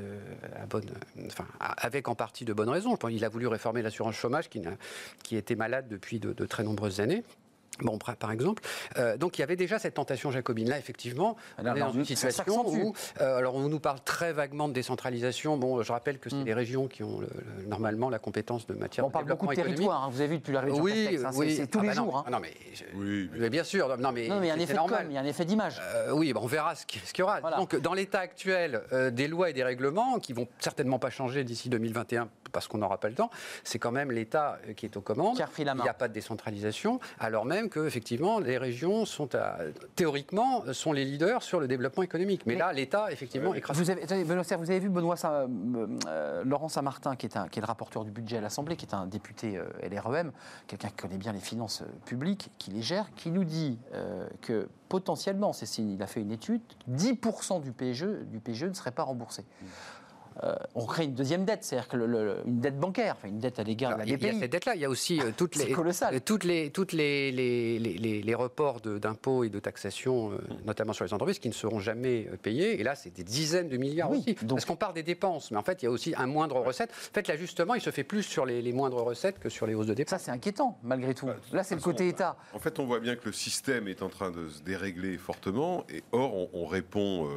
bonne, 0.69 0.87
enfin, 1.27 1.47
avec 1.59 2.09
en 2.09 2.15
partie 2.15 2.45
de 2.45 2.53
bonnes 2.53 2.69
raisons. 2.69 2.97
Il 3.11 3.25
a 3.25 3.29
voulu 3.29 3.47
réformer 3.47 3.83
l'assurance 3.83 4.15
chômage 4.15 4.49
qui, 4.49 4.63
qui 5.23 5.37
était 5.37 5.57
malade 5.57 5.87
depuis 5.89 6.21
de 6.21 6.47
très 6.47 6.63
nombreuses 6.63 7.01
années. 7.01 7.23
Bon, 7.83 7.99
par 7.99 8.33
exemple. 8.33 8.63
Euh, 8.97 9.17
donc 9.17 9.39
il 9.39 9.41
y 9.41 9.45
avait 9.45 9.57
déjà 9.57 9.79
cette 9.79 9.95
tentation 9.95 10.31
jacobine. 10.31 10.69
Là, 10.69 10.79
effectivement, 10.79 11.37
on 11.59 11.75
est 11.75 11.81
dans 11.81 11.93
une 11.93 12.05
situation 12.05 12.69
où, 12.69 12.95
euh, 13.21 13.37
alors 13.37 13.55
on 13.55 13.69
nous 13.69 13.81
parle 13.81 14.01
très 14.05 14.33
vaguement 14.33 14.69
de 14.69 14.73
décentralisation. 14.73 15.57
Bon, 15.57 15.83
je 15.83 15.93
rappelle 15.93 16.19
que 16.19 16.31
c'est 16.31 16.37
mm. 16.37 16.45
les 16.45 16.55
régions 16.55 16.89
qui 16.89 17.03
ont 17.03 17.21
normalement 17.67 18.11
la 18.11 18.19
compétence 18.19 18.67
de 18.67 18.75
matière 18.75 19.05
on 19.05 19.09
de 19.09 19.13
parle 19.13 19.27
beaucoup 19.27 19.47
de 19.47 19.55
territoire. 19.55 20.05
Hein, 20.05 20.11
vous 20.11 20.21
avez 20.21 20.31
vu 20.31 20.39
depuis 20.39 20.53
la 20.53 20.61
région 20.61 20.83
oui, 20.83 21.19
hein, 21.25 21.31
oui. 21.35 21.55
c'est 21.57 21.67
tous 21.67 21.79
ah 21.79 21.83
les 21.83 21.89
bah 21.89 21.95
jours. 21.95 22.17
Hein. 22.17 22.31
Non, 22.31 22.39
mais, 22.41 22.55
oui, 22.95 23.31
mais, 23.37 23.51
bien 23.51 23.65
sûr. 23.65 23.89
Non, 23.99 24.13
mais, 24.13 24.29
non, 24.29 24.41
mais 24.41 24.47
il 24.47 24.49
y 24.49 24.51
a 24.51 24.55
un 24.55 24.59
effet 24.59 24.75
normal. 24.75 25.07
il 25.09 25.15
y 25.15 25.19
a 25.19 25.21
un 25.21 25.25
effet 25.25 25.45
d'image. 25.45 25.81
Euh, 25.95 26.13
oui, 26.13 26.33
on 26.35 26.47
verra 26.47 26.75
ce 26.75 26.87
qu'il 26.87 27.01
y 27.19 27.23
aura. 27.23 27.41
Donc 27.57 27.77
dans 27.77 27.95
l'état 27.95 28.21
actuel 28.21 28.83
des 29.13 29.29
lois 29.29 29.51
et 29.51 29.53
des 29.53 29.65
règlements 29.65 30.19
qui 30.19 30.33
vont 30.33 30.49
certainement 30.59 30.99
pas 30.99 31.11
changer 31.11 31.45
d'ici 31.45 31.69
2021 31.69 32.29
parce 32.53 32.69
qu'on 32.69 32.79
n'aura 32.79 32.99
pas 32.99 33.09
le 33.09 33.15
temps, 33.15 33.31
c'est 33.65 33.79
quand 33.79 33.93
même 33.93 34.13
l'État 34.13 34.59
qui 34.77 34.87
est 34.87 34.97
aux 34.97 35.01
commandes. 35.01 35.37
Il 35.59 35.65
n'y 35.65 35.89
a 35.89 35.95
pas 35.95 36.09
de 36.09 36.13
décentralisation, 36.13 37.01
alors 37.19 37.45
même 37.45 37.69
que 37.69 37.87
effectivement 37.87 38.39
les 38.39 38.59
régions 38.59 39.05
sont 39.05 39.29
théoriquement 39.97 40.65
sont 40.73 40.93
les 40.93 41.05
leaders 41.05 41.43
sur 41.43 41.61
le 41.61 41.69
développement 41.69 42.03
économique. 42.03 42.43
Mais, 42.47 42.57
là, 42.57 42.73
l'État 42.73 43.11
effectivement 43.11 43.55
écrase. 43.55 43.77
Vous 43.77 43.91
avez, 43.91 44.25
Benoît, 44.25 44.43
vous 44.57 44.71
avez 44.71 44.81
vu 44.81 44.89
Benoît 44.89 45.17
euh, 45.25 46.43
Laurent 46.45 46.69
Saint-Martin, 46.69 47.17
qui 47.17 47.27
est, 47.27 47.37
un, 47.37 47.49
qui 47.49 47.59
est 47.59 47.63
le 47.63 47.67
rapporteur 47.67 48.05
du 48.05 48.11
budget 48.11 48.39
à 48.39 48.41
l'Assemblée, 48.41 48.77
qui 48.77 48.87
est 48.87 48.95
un 48.95 49.07
député 49.07 49.57
euh, 49.57 49.67
LREM, 49.89 50.33
quelqu'un 50.67 50.89
qui 50.89 50.95
connaît 50.95 51.19
bien 51.19 51.33
les 51.33 51.41
finances 51.41 51.83
euh, 51.83 51.87
publiques, 52.05 52.51
qui 52.59 52.71
les 52.71 52.83
gère, 52.83 53.13
qui 53.15 53.31
nous 53.31 53.45
dit 53.45 53.79
que 54.41 54.69
potentiellement, 54.89 55.53
c'est 55.53 55.67
il 55.79 56.03
a 56.03 56.07
fait 56.07 56.21
une 56.21 56.33
étude, 56.33 56.61
10% 56.91 57.63
du 57.63 57.73
PGE, 57.73 58.25
du 58.27 58.41
PGE 58.41 58.65
ne 58.65 58.75
serait 58.75 58.91
pas 58.91 59.03
remboursé. 59.03 59.45
Euh, 60.43 60.55
on 60.75 60.87
crée 60.87 61.05
une 61.05 61.15
deuxième 61.15 61.45
dette, 61.45 61.65
c'est-à-dire 61.65 61.89
que 61.89 61.97
une 62.47 62.61
dette 62.61 62.79
bancaire, 62.79 63.17
une 63.25 63.39
dette 63.39 63.59
à 63.59 63.63
l'égard 63.63 63.95
de 63.95 63.99
la 63.99 64.05
BPI. 64.05 64.15
Il 64.21 64.27
y 64.27 64.29
a 64.31 64.41
cette 64.41 64.53
dette-là, 64.53 64.75
il 64.75 64.81
y 64.81 64.85
a 64.85 64.91
aussi 64.91 65.21
euh, 65.21 65.31
toutes, 65.37 65.57
les, 65.57 65.73
euh, 65.73 66.21
toutes 66.25 66.45
les, 66.45 66.71
toutes 66.71 66.93
les, 66.93 67.31
les, 67.31 67.79
les, 67.79 68.35
reports 68.35 68.81
d'impôts 68.81 69.45
et 69.45 69.51
de 69.51 69.59
taxation, 69.59 70.33
notamment 70.65 70.93
sur 70.93 71.05
les 71.05 71.13
entreprises, 71.13 71.39
qui 71.39 71.49
ne 71.49 71.55
seront 71.55 71.81
jamais 71.81 72.29
payés. 72.43 72.81
Et 72.81 72.83
là, 72.83 72.95
c'est 72.95 73.11
des 73.11 73.25
dizaines 73.25 73.69
de 73.69 73.77
milliards 73.77 74.11
aussi. 74.11 74.35
Parce 74.35 74.65
qu'on 74.65 74.77
parle 74.77 74.95
des 74.95 75.03
dépenses, 75.03 75.51
mais 75.51 75.59
en 75.59 75.63
fait, 75.63 75.83
il 75.83 75.87
y 75.87 75.89
a 75.89 75.91
aussi 75.91 76.15
un 76.17 76.27
moindre 76.27 76.57
recette. 76.61 76.91
En 76.91 77.15
fait, 77.15 77.29
l'ajustement, 77.29 77.75
il 77.75 77.81
se 77.81 77.91
fait 77.91 78.05
plus 78.05 78.23
sur 78.23 78.47
les, 78.47 78.73
moindres 78.73 79.03
recettes 79.03 79.39
que 79.39 79.51
sur 79.51 79.67
les 79.67 79.75
hausses 79.75 79.87
de 79.87 79.95
dépenses. 79.95 80.11
Ça, 80.11 80.19
c'est 80.19 80.31
inquiétant, 80.31 80.79
malgré 80.83 81.15
tout. 81.15 81.27
Bah, 81.27 81.37
là, 81.53 81.63
c'est 81.63 81.75
le 81.75 81.81
côté 81.81 82.09
État. 82.09 82.37
En 82.55 82.59
fait, 82.59 82.79
on 82.79 82.87
voit 82.87 83.01
bien 83.01 83.17
que 83.17 83.27
le 83.27 83.33
système 83.33 83.87
est 83.87 84.03
en 84.03 84.09
train 84.09 84.31
de 84.31 84.49
se 84.49 84.63
dérégler 84.63 85.19
fortement, 85.19 85.85
et 85.91 86.03
or, 86.13 86.49
on, 86.55 86.67
répond 86.67 87.29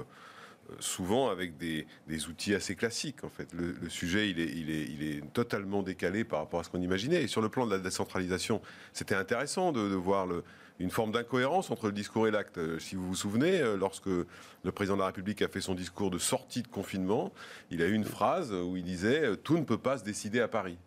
souvent 0.80 1.30
avec 1.30 1.58
des, 1.58 1.86
outils 2.28 2.56
assez 2.56 2.76
classiques. 2.76 3.24
En 3.24 3.30
fait, 3.30 3.48
le, 3.54 3.90
sujet 3.90 4.30
il 4.30 4.40
est, 4.40 4.52
il, 4.52 4.70
est, 4.70 4.84
il 4.84 5.04
est, 5.04 5.34
totalement 5.34 5.84
décalé 5.84 6.24
par 6.24 6.40
rapport 6.40 6.60
à 6.60 6.64
ce 6.64 6.70
qu'on 6.70 6.82
imaginait. 6.82 7.24
Et 7.24 7.28
sur 7.28 7.42
le 7.42 7.50
plan 7.50 7.66
de 7.66 7.72
la 7.72 7.80
décentralisation, 7.80 8.62
c'était 8.94 9.16
intéressant 9.16 9.72
de, 9.72 9.82
voir 9.96 10.26
le, 10.26 10.44
une 10.80 10.90
forme 10.90 11.12
d'incohérence 11.12 11.72
entre 11.72 11.88
le 11.88 11.94
discours 11.94 12.28
et 12.28 12.32
l'acte. 12.32 12.58
Euh, 12.58 12.80
si 12.80 12.96
vous 12.96 13.08
vous 13.08 13.16
souvenez, 13.16 13.60
euh, 13.62 13.78
lorsque 13.78 14.08
le 14.08 14.72
président 14.74 14.96
de 14.96 15.02
la 15.02 15.08
République 15.08 15.42
a 15.42 15.48
fait 15.48 15.62
son 15.62 15.76
discours 15.76 16.12
de 16.12 16.18
sortie 16.18 16.62
de 16.62 16.68
confinement, 16.68 17.32
il 17.72 17.82
a 17.82 17.88
eu 17.88 17.94
une 17.94 18.06
phrase 18.06 18.52
où 18.52 18.76
il 18.78 18.84
disait 18.84 19.24
euh, 19.24 19.36
tout 19.36 19.58
ne 19.58 19.64
peut 19.64 19.78
pas 19.78 19.98
se 19.98 20.04
décider 20.04 20.40
à 20.42 20.48
Paris 20.48 20.78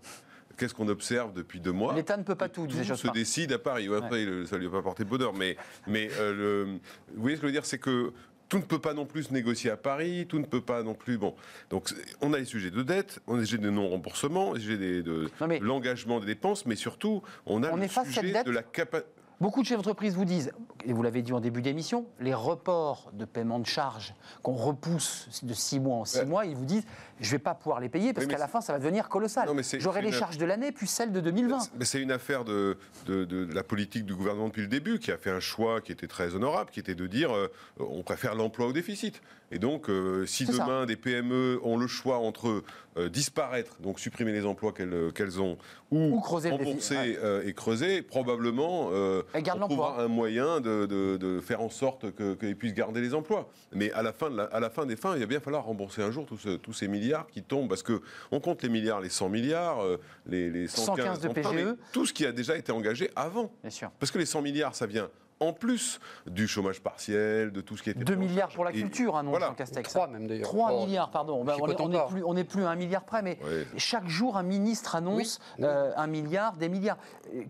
qu'est-ce 0.56 0.74
qu'on 0.74 0.88
observe 0.88 1.32
depuis 1.32 1.60
deux 1.60 1.70
mois 1.70 1.94
L'État 1.94 2.16
ne 2.16 2.24
peut 2.24 2.34
pas 2.34 2.48
tout, 2.48 2.66
tout 2.66 2.82
se 2.82 3.12
décide 3.12 3.52
à 3.52 3.60
Paris. 3.60 3.88
Après, 3.94 4.24
ça 4.44 4.56
ne 4.56 4.62
lui 4.62 4.66
a 4.66 4.70
pas 4.70 4.82
porté 4.82 5.04
bonheur. 5.04 5.32
Mais, 5.32 5.56
mais 5.86 6.08
le, 6.18 6.80
vous 7.14 7.22
voyez 7.22 7.36
ce 7.36 7.40
que 7.40 7.46
je 7.46 7.52
veux 7.52 7.52
dire 7.52 7.64
C'est 7.64 7.78
que 7.78 8.12
tout 8.49 8.59
ne 8.59 8.62
peut 8.62 8.78
pas 8.78 8.94
non 8.94 9.07
plus 9.07 9.24
se 9.24 9.32
négocier 9.32 9.70
à 9.70 9.76
Paris, 9.76 10.26
tout 10.28 10.38
ne 10.38 10.44
peut 10.44 10.61
pas 10.61 10.82
non 10.82 10.94
plus. 10.94 11.18
Bon, 11.18 11.34
donc 11.70 11.92
on 12.20 12.32
a 12.32 12.38
les 12.38 12.44
sujets 12.44 12.70
de 12.70 12.82
dette, 12.82 13.20
on 13.26 13.36
a 13.36 13.40
les 13.40 13.46
sujets 13.46 13.59
de 13.59 13.70
non-remboursement, 13.70 14.55
les 14.55 14.61
sujets 14.61 15.03
de, 15.03 15.30
l'engagement 15.61 16.20
des 16.20 16.26
dépenses, 16.26 16.66
mais 16.66 16.76
surtout, 16.76 17.22
on 17.46 17.62
a 17.62 17.74
le 17.74 17.88
sujet 17.88 18.44
de 18.44 18.51
la 18.51 18.62
capacité. 18.62 19.12
Beaucoup 19.41 19.62
de 19.62 19.66
chefs 19.66 19.76
d'entreprise 19.76 20.14
vous 20.14 20.24
disent, 20.24 20.51
et 20.84 20.93
vous 20.93 21.03
l'avez 21.03 21.22
dit 21.22 21.32
en 21.32 21.39
début 21.39 21.62
d'émission, 21.62 22.07
les 22.18 22.34
reports 22.34 23.11
de 23.12 23.24
paiement 23.24 23.61
de 23.61 23.66
charges 23.66 24.14
qu'on 24.43 24.55
repousse 24.55 25.28
de 25.45 25.55
six 25.55 25.78
mois 25.78 25.99
en 25.99 26.05
six 26.05 26.24
mois, 26.24 26.45
ils 26.45 26.57
vous 26.57 26.64
disent, 26.64 26.84
je 27.20 27.26
ne 27.26 27.30
vais 27.32 27.39
pas 27.39 27.55
pouvoir 27.55 27.80
les 27.80 27.89
payer 27.89 28.12
parce 28.12 28.26
qu'à 28.26 28.39
la 28.39 28.49
fin, 28.49 28.61
ça 28.61 28.72
va 28.72 28.78
devenir 28.78 29.09
colossal. 29.09 29.49
J'aurai 29.78 30.03
les 30.03 30.12
charges 30.12 30.39
de 30.39 30.45
l'année 30.45 30.72
plus 30.72 30.86
celles 30.86 31.12
de 31.12 31.20
2020. 31.20 31.70
Mais 31.78 31.84
c'est 31.84 32.01
une 32.01 32.11
affaire 32.11 32.45
de, 32.45 32.76
de, 33.07 33.49
la 33.53 33.62
politique 33.62 34.05
du 34.05 34.14
gouvernement 34.14 34.49
depuis 34.49 34.62
le 34.62 34.68
début 34.68 34.99
qui 34.99 35.12
a 35.12 35.16
fait 35.16 35.30
un 35.30 35.41
choix 35.41 35.80
qui 35.80 35.93
était 35.93 36.07
très 36.07 36.34
honorable, 36.34 36.70
qui 36.70 36.80
était 36.80 36.95
de 36.95 37.07
dire, 37.07 37.34
euh, 37.34 37.51
on 37.78 38.03
préfère 38.03 38.34
l'emploi 38.34 38.66
au 38.66 38.72
déficit. 38.72 39.20
Et 39.51 39.59
donc, 39.59 39.89
euh, 39.89 40.26
si 40.26 40.45
demain 40.45 40.84
des 40.84 40.97
PME 40.97 41.59
ont 41.62 41.78
le 41.78 41.86
choix 41.86 42.18
entre 42.18 42.62
euh, 42.99 43.09
disparaître, 43.09 43.76
donc 43.80 43.99
supprimer 43.99 44.32
les 44.32 44.45
emplois 44.45 44.72
qu'elles 44.72 45.41
ont, 45.41 45.57
ou, 45.91 46.20
rembourser 46.20 47.16
et 47.45 47.53
creuser, 47.55 48.03
probablement 48.03 48.91
on 49.34 49.58
trouvera 49.68 50.00
un 50.00 50.08
moyen 50.08 50.60
de, 50.60 51.40
faire 51.42 51.62
en 51.62 51.70
sorte 51.70 52.06
qu'ils 52.38 52.56
puissent 52.56 52.74
garder 52.74 53.00
les 53.00 53.14
emplois. 53.14 53.48
Mais 53.72 53.92
à 53.92 54.02
la 54.02 54.12
fin, 54.12 54.36
à 54.38 54.60
la 54.60 54.70
fin 54.70 54.86
des 54.86 54.96
fins, 54.96 55.14
il 55.14 55.20
va 55.20 55.26
bien 55.26 55.40
falloir 55.40 55.64
rembourser 55.64 56.02
un 56.02 56.10
jour 56.10 56.26
tous, 56.26 56.46
tous 56.62 56.72
ces 56.72 56.88
milliards 56.88 57.26
qui 57.28 57.42
tombent, 57.42 57.68
parce 57.68 57.82
que 57.82 58.00
on 58.30 58.40
compte 58.40 58.62
les 58.62 58.68
milliards, 58.68 59.00
les 59.00 59.08
100 59.08 59.28
milliards, 59.28 59.82
euh, 59.82 60.00
les, 60.26 60.50
les 60.50 60.68
115, 60.68 61.20
de 61.20 61.28
PGE, 61.28 61.76
tout 61.92 62.06
ce 62.06 62.12
qui 62.12 62.26
a 62.26 62.32
déjà 62.32 62.56
été 62.56 62.72
engagé 62.72 63.10
avant. 63.16 63.52
Bien 63.62 63.70
sûr. 63.70 63.90
Parce 63.98 64.10
que 64.12 64.18
les 64.18 64.26
100 64.26 64.42
milliards, 64.42 64.74
ça 64.74 64.86
vient 64.86 65.08
en 65.41 65.53
plus 65.53 66.01
du 66.26 66.49
chômage 66.49 66.80
partiel, 66.80 67.53
de 67.53 67.61
tout 67.61 67.76
ce 67.76 67.82
qui 67.82 67.91
était... 67.91 68.05
2 68.05 68.14
milliards 68.14 68.49
pour 68.49 68.64
la 68.64 68.72
culture, 68.72 69.16
hein, 69.16 69.22
non, 69.22 69.30
voilà. 69.30 69.55
Castex 69.57 69.93
3 69.93 70.09
même 70.09 70.26
d'ailleurs. 70.26 70.49
3 70.49 70.72
milliards, 70.84 71.11
pardon. 71.11 71.45
Ben, 71.45 71.55
on 71.61 71.89
n'est 71.89 72.07
plus, 72.07 72.24
on 72.24 72.34
plus 72.45 72.64
à 72.64 72.70
un 72.70 72.76
milliard 72.76 73.05
près, 73.05 73.22
mais 73.22 73.39
chaque 73.76 74.09
jour, 74.09 74.36
un 74.36 74.43
ministre 74.43 74.97
annonce 74.97 75.39
euh, 75.61 75.93
un 75.97 76.07
milliard, 76.07 76.57
des 76.57 76.68
milliards. 76.68 76.99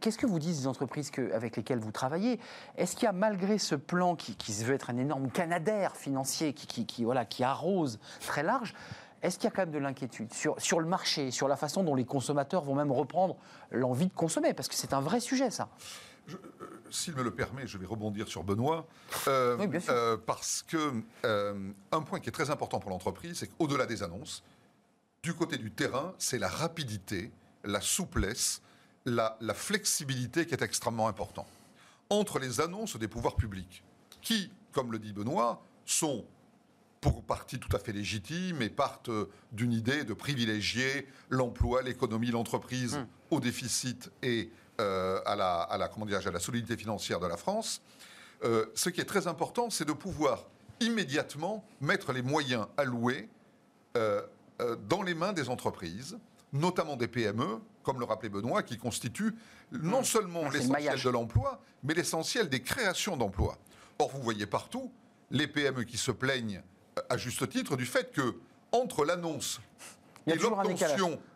Qu'est-ce 0.00 0.18
que 0.18 0.26
vous 0.26 0.38
dites 0.38 0.56
des 0.56 0.66
entreprises 0.66 1.10
que, 1.10 1.32
avec 1.32 1.56
lesquelles 1.56 1.78
vous 1.78 1.92
travaillez? 1.92 2.40
Est-ce 2.76 2.94
qu'il 2.94 3.04
y 3.04 3.08
a, 3.08 3.12
malgré 3.12 3.58
ce 3.58 3.74
plan 3.74 4.16
qui, 4.16 4.52
se 4.52 4.64
veut 4.64 4.74
être 4.74 4.90
un 4.90 4.98
énorme 4.98 5.30
canadaire 5.30 5.96
financier, 5.96 6.52
qui, 6.52 6.86
qui, 6.86 7.04
voilà, 7.04 7.24
qui 7.24 7.44
arrose 7.44 7.98
très 8.26 8.42
large, 8.42 8.74
est-ce 9.22 9.36
qu'il 9.36 9.44
y 9.44 9.48
a 9.48 9.50
quand 9.50 9.62
même 9.62 9.72
de 9.72 9.78
l'inquiétude 9.78 10.32
sur, 10.32 10.60
sur 10.60 10.78
le 10.78 10.86
marché, 10.86 11.30
sur 11.30 11.48
la 11.48 11.56
façon 11.56 11.82
dont 11.82 11.94
les 11.94 12.04
consommateurs 12.04 12.62
vont 12.62 12.74
même 12.74 12.92
reprendre 12.92 13.36
l'envie 13.70 14.06
de 14.06 14.12
consommer? 14.12 14.54
Parce 14.54 14.68
que 14.68 14.74
c'est 14.74 14.92
un 14.92 15.00
vrai 15.00 15.20
sujet, 15.20 15.50
ça. 15.50 15.68
Euh, 16.28 16.66
s'il 16.90 17.14
me 17.14 17.22
le 17.22 17.30
permet, 17.30 17.66
je 17.66 17.78
vais 17.78 17.86
rebondir 17.86 18.28
sur 18.28 18.44
Benoît, 18.44 18.86
euh, 19.26 19.56
euh, 19.88 20.16
parce 20.16 20.62
que 20.62 21.02
un 21.24 22.00
point 22.02 22.20
qui 22.20 22.28
est 22.28 22.32
très 22.32 22.50
important 22.50 22.80
pour 22.80 22.90
l'entreprise, 22.90 23.38
c'est 23.38 23.48
qu'au-delà 23.48 23.86
des 23.86 24.02
annonces, 24.02 24.42
du 25.22 25.34
côté 25.34 25.58
du 25.58 25.70
terrain, 25.70 26.14
c'est 26.18 26.38
la 26.38 26.48
rapidité, 26.48 27.30
la 27.64 27.80
souplesse, 27.80 28.62
la, 29.04 29.36
la, 29.40 29.54
flexibilité 29.54 30.46
qui 30.46 30.54
est 30.54 30.62
extrêmement 30.62 31.08
important. 31.08 31.46
Entre 32.10 32.38
les 32.38 32.60
annonces 32.60 32.96
des 32.96 33.08
pouvoirs 33.08 33.36
publics, 33.36 33.82
qui, 34.22 34.50
comme 34.72 34.92
le 34.92 34.98
dit 34.98 35.12
Benoît, 35.12 35.62
sont 35.84 36.24
pour 37.00 37.22
partie 37.22 37.58
tout 37.58 37.74
à 37.76 37.78
fait 37.78 37.92
légitimes 37.92 38.62
et 38.62 38.68
partent 38.68 39.10
d'une 39.52 39.72
idée 39.72 40.04
de 40.04 40.14
privilégier 40.14 41.06
l'emploi, 41.30 41.82
l'économie, 41.82 42.30
l'entreprise 42.30 42.96
hum. 42.96 43.06
au 43.30 43.40
déficit 43.40 44.10
et 44.22 44.50
euh, 44.80 45.20
à, 45.26 45.34
la, 45.34 45.60
à, 45.62 45.76
la, 45.76 45.88
comment 45.88 46.06
à 46.06 46.30
la 46.30 46.40
solidité 46.40 46.76
financière 46.76 47.18
de 47.18 47.26
la 47.26 47.36
France. 47.36 47.82
Euh, 48.44 48.66
ce 48.74 48.90
qui 48.90 49.00
est 49.00 49.04
très 49.04 49.26
important, 49.26 49.70
c'est 49.70 49.84
de 49.84 49.92
pouvoir 49.92 50.46
immédiatement 50.78 51.64
mettre 51.80 52.12
les 52.12 52.22
moyens 52.22 52.66
alloués 52.76 53.28
euh, 53.96 54.22
dans 54.88 55.02
les 55.02 55.14
mains 55.14 55.32
des 55.32 55.48
entreprises, 55.48 56.16
notamment 56.52 56.96
des 56.96 57.08
PME, 57.08 57.58
comme 57.82 57.98
le 57.98 58.04
rappelait 58.04 58.28
Benoît, 58.28 58.62
qui 58.62 58.78
constituent 58.78 59.34
non 59.72 59.98
hum. 59.98 60.04
seulement 60.04 60.48
l'essentiel 60.48 61.02
de 61.02 61.10
l'emploi, 61.10 61.60
mais 61.82 61.94
l'essentiel 61.94 62.48
des 62.48 62.62
créations 62.62 63.16
d'emplois. 63.16 63.58
Or, 63.98 64.10
vous 64.10 64.22
voyez 64.22 64.46
partout 64.46 64.92
les 65.32 65.48
PME 65.48 65.82
qui 65.82 65.98
se 65.98 66.12
plaignent 66.12 66.62
à 67.08 67.16
juste 67.16 67.48
titre 67.48 67.76
du 67.76 67.84
fait 67.84 68.12
que 68.12 68.36
entre 68.70 69.04
l'annonce 69.04 69.60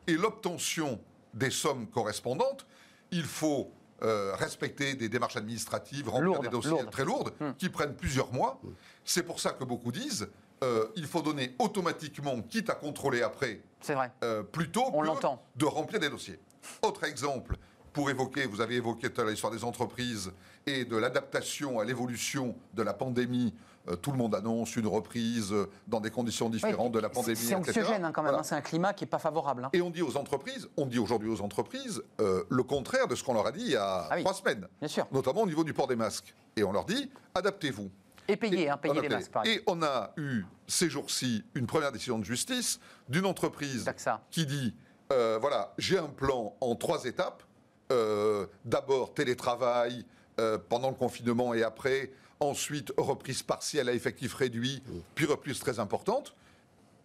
et 0.07 0.13
l'obtention 0.17 1.01
des 1.35 1.51
sommes 1.51 1.87
correspondantes, 1.89 2.67
il 3.13 3.25
faut 3.25 3.71
euh, 4.03 4.35
respecter 4.35 4.95
des 4.95 5.09
démarches 5.09 5.37
administratives, 5.37 6.09
remplir 6.09 6.41
des 6.41 6.49
dossiers 6.49 6.85
très 6.91 7.05
lourdes 7.05 7.33
hmm. 7.39 7.53
qui 7.57 7.69
prennent 7.69 7.95
plusieurs 7.95 8.33
mois. 8.33 8.61
C'est 9.05 9.23
pour 9.23 9.39
ça 9.39 9.51
que 9.53 9.63
beaucoup 9.63 9.93
disent 9.93 10.29
euh, 10.65 10.87
il 10.97 11.07
faut 11.07 11.23
donner 11.23 11.55
automatiquement, 11.59 12.41
quitte 12.43 12.71
à 12.71 12.75
contrôler 12.75 13.23
après, 13.23 13.61
vrai. 13.89 14.13
Euh, 14.23 14.43
plutôt 14.43 14.91
que 14.91 15.59
de 15.59 15.65
remplir 15.65 16.01
des 16.01 16.09
dossiers. 16.09 16.39
Autre 16.83 17.05
exemple, 17.05 17.57
pour 17.93 18.11
évoquer, 18.11 18.47
vous 18.47 18.61
avez 18.61 18.77
évoqué 18.77 19.11
tout 19.11 19.21
à 19.21 19.25
l'heure 19.25 19.33
l'histoire 19.33 19.53
des 19.53 19.65
entreprises 19.65 20.33
et 20.67 20.85
de 20.85 20.97
l'adaptation 20.97 21.81
à 21.81 21.85
l'évolution 21.85 22.55
de 22.75 22.83
la 22.83 22.95
pandémie. 22.95 23.55
Euh, 23.89 23.97
tout 23.97 24.13
le 24.13 24.19
monde 24.19 24.35
annonce 24.35 24.77
une 24.77 24.87
reprise 24.87 25.53
dans 25.89 26.01
des 26.01 26.11
conditions 26.11 26.49
différentes 26.49 26.93
de 26.93 27.01
la 27.01 27.09
pandémie. 27.09 27.37
C'est 27.37 27.55
anxiogène 27.55 28.05
hein, 28.05 28.13
quand 28.13 28.23
même, 28.23 28.35
hein, 28.35 28.43
c'est 28.43 28.55
un 28.55 28.61
climat 28.61 28.93
qui 28.93 29.05
n'est 29.05 29.11
pas 29.11 29.19
favorable. 29.19 29.65
Hein. 29.65 29.71
Et 29.73 29.83
on 29.83 29.91
dit 29.91 30.03
aux 30.03 30.17
entreprises, 30.17 30.69
on 30.77 30.87
dit 30.87 30.99
aujourd'hui 30.99 31.29
aux 31.29 31.41
entreprises 31.41 32.03
euh, 32.21 32.45
le 32.49 32.63
contraire 32.63 33.09
de 33.09 33.15
ce 33.15 33.25
qu'on 33.25 33.35
leur 33.35 33.47
a 33.47 33.53
dit 33.53 33.63
il 33.63 33.73
y 33.73 33.77
a 33.77 34.07
ah 34.09 34.21
trois 34.21 34.35
semaines. 34.35 34.69
Bien 34.79 34.89
sûr. 34.89 35.07
Notamment 35.11 35.43
au 35.43 35.47
niveau 35.47 35.65
du 35.65 35.75
port 35.75 35.89
des 35.89 35.97
masques. 35.97 36.35
Et 36.57 36.63
on 36.63 36.73
leur 36.73 36.85
dit, 36.85 37.11
adaptez-vous. 37.35 37.91
Et 38.29 38.37
payez, 38.37 38.71
hein, 38.71 38.77
payez 38.77 39.01
les 39.01 39.09
masques. 39.09 39.33
Pareil. 39.33 39.57
Et 39.57 39.63
on 39.67 39.83
a 39.83 40.13
eu 40.17 40.45
ces 40.67 40.89
jours-ci 40.89 41.45
une 41.55 41.67
première 41.67 41.91
décision 41.91 42.19
de 42.19 42.25
justice 42.25 42.79
d'une 43.09 43.27
entreprise 43.27 43.91
qui 44.31 44.47
dit, 44.47 44.75
euh, 45.13 45.39
voilà, 45.41 45.75
j'ai 45.77 45.99
un 45.99 46.09
plan 46.09 46.55
en 46.61 46.77
trois 46.77 47.05
étapes 47.05 47.43
euh, 47.91 48.47
d'abord 48.65 49.13
télétravail 49.13 50.07
euh, 50.41 50.57
pendant 50.57 50.89
le 50.89 50.95
confinement 50.95 51.53
et 51.53 51.63
après, 51.63 52.11
ensuite 52.43 52.93
reprise 52.97 53.43
partielle 53.43 53.89
à 53.89 53.93
effectif 53.93 54.35
réduit, 54.35 54.83
puis 55.15 55.27
reprise 55.27 55.59
très 55.59 55.79
importante, 55.79 56.35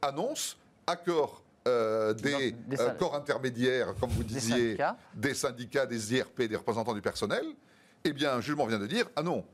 annonce, 0.01 0.57
accord 0.85 1.43
euh, 1.67 2.13
des, 2.13 2.55
corps 2.97 3.15
intermédiaires, 3.15 3.93
comme 3.99 4.09
vous 4.09 4.23
disiez, 4.23 4.77
des 5.13 5.33
syndicats. 5.33 5.85
des 5.85 6.13
IRP, 6.15 6.43
des 6.43 6.55
représentants 6.55 6.93
du 6.93 7.01
personnel, 7.01 7.45
eh 8.03 8.13
bien, 8.13 8.33
un 8.33 8.41
jugement 8.41 8.65
vient 8.65 8.79
de 8.79 8.88
dire, 8.88 9.07
ah 9.15 9.23
non, 9.23 9.45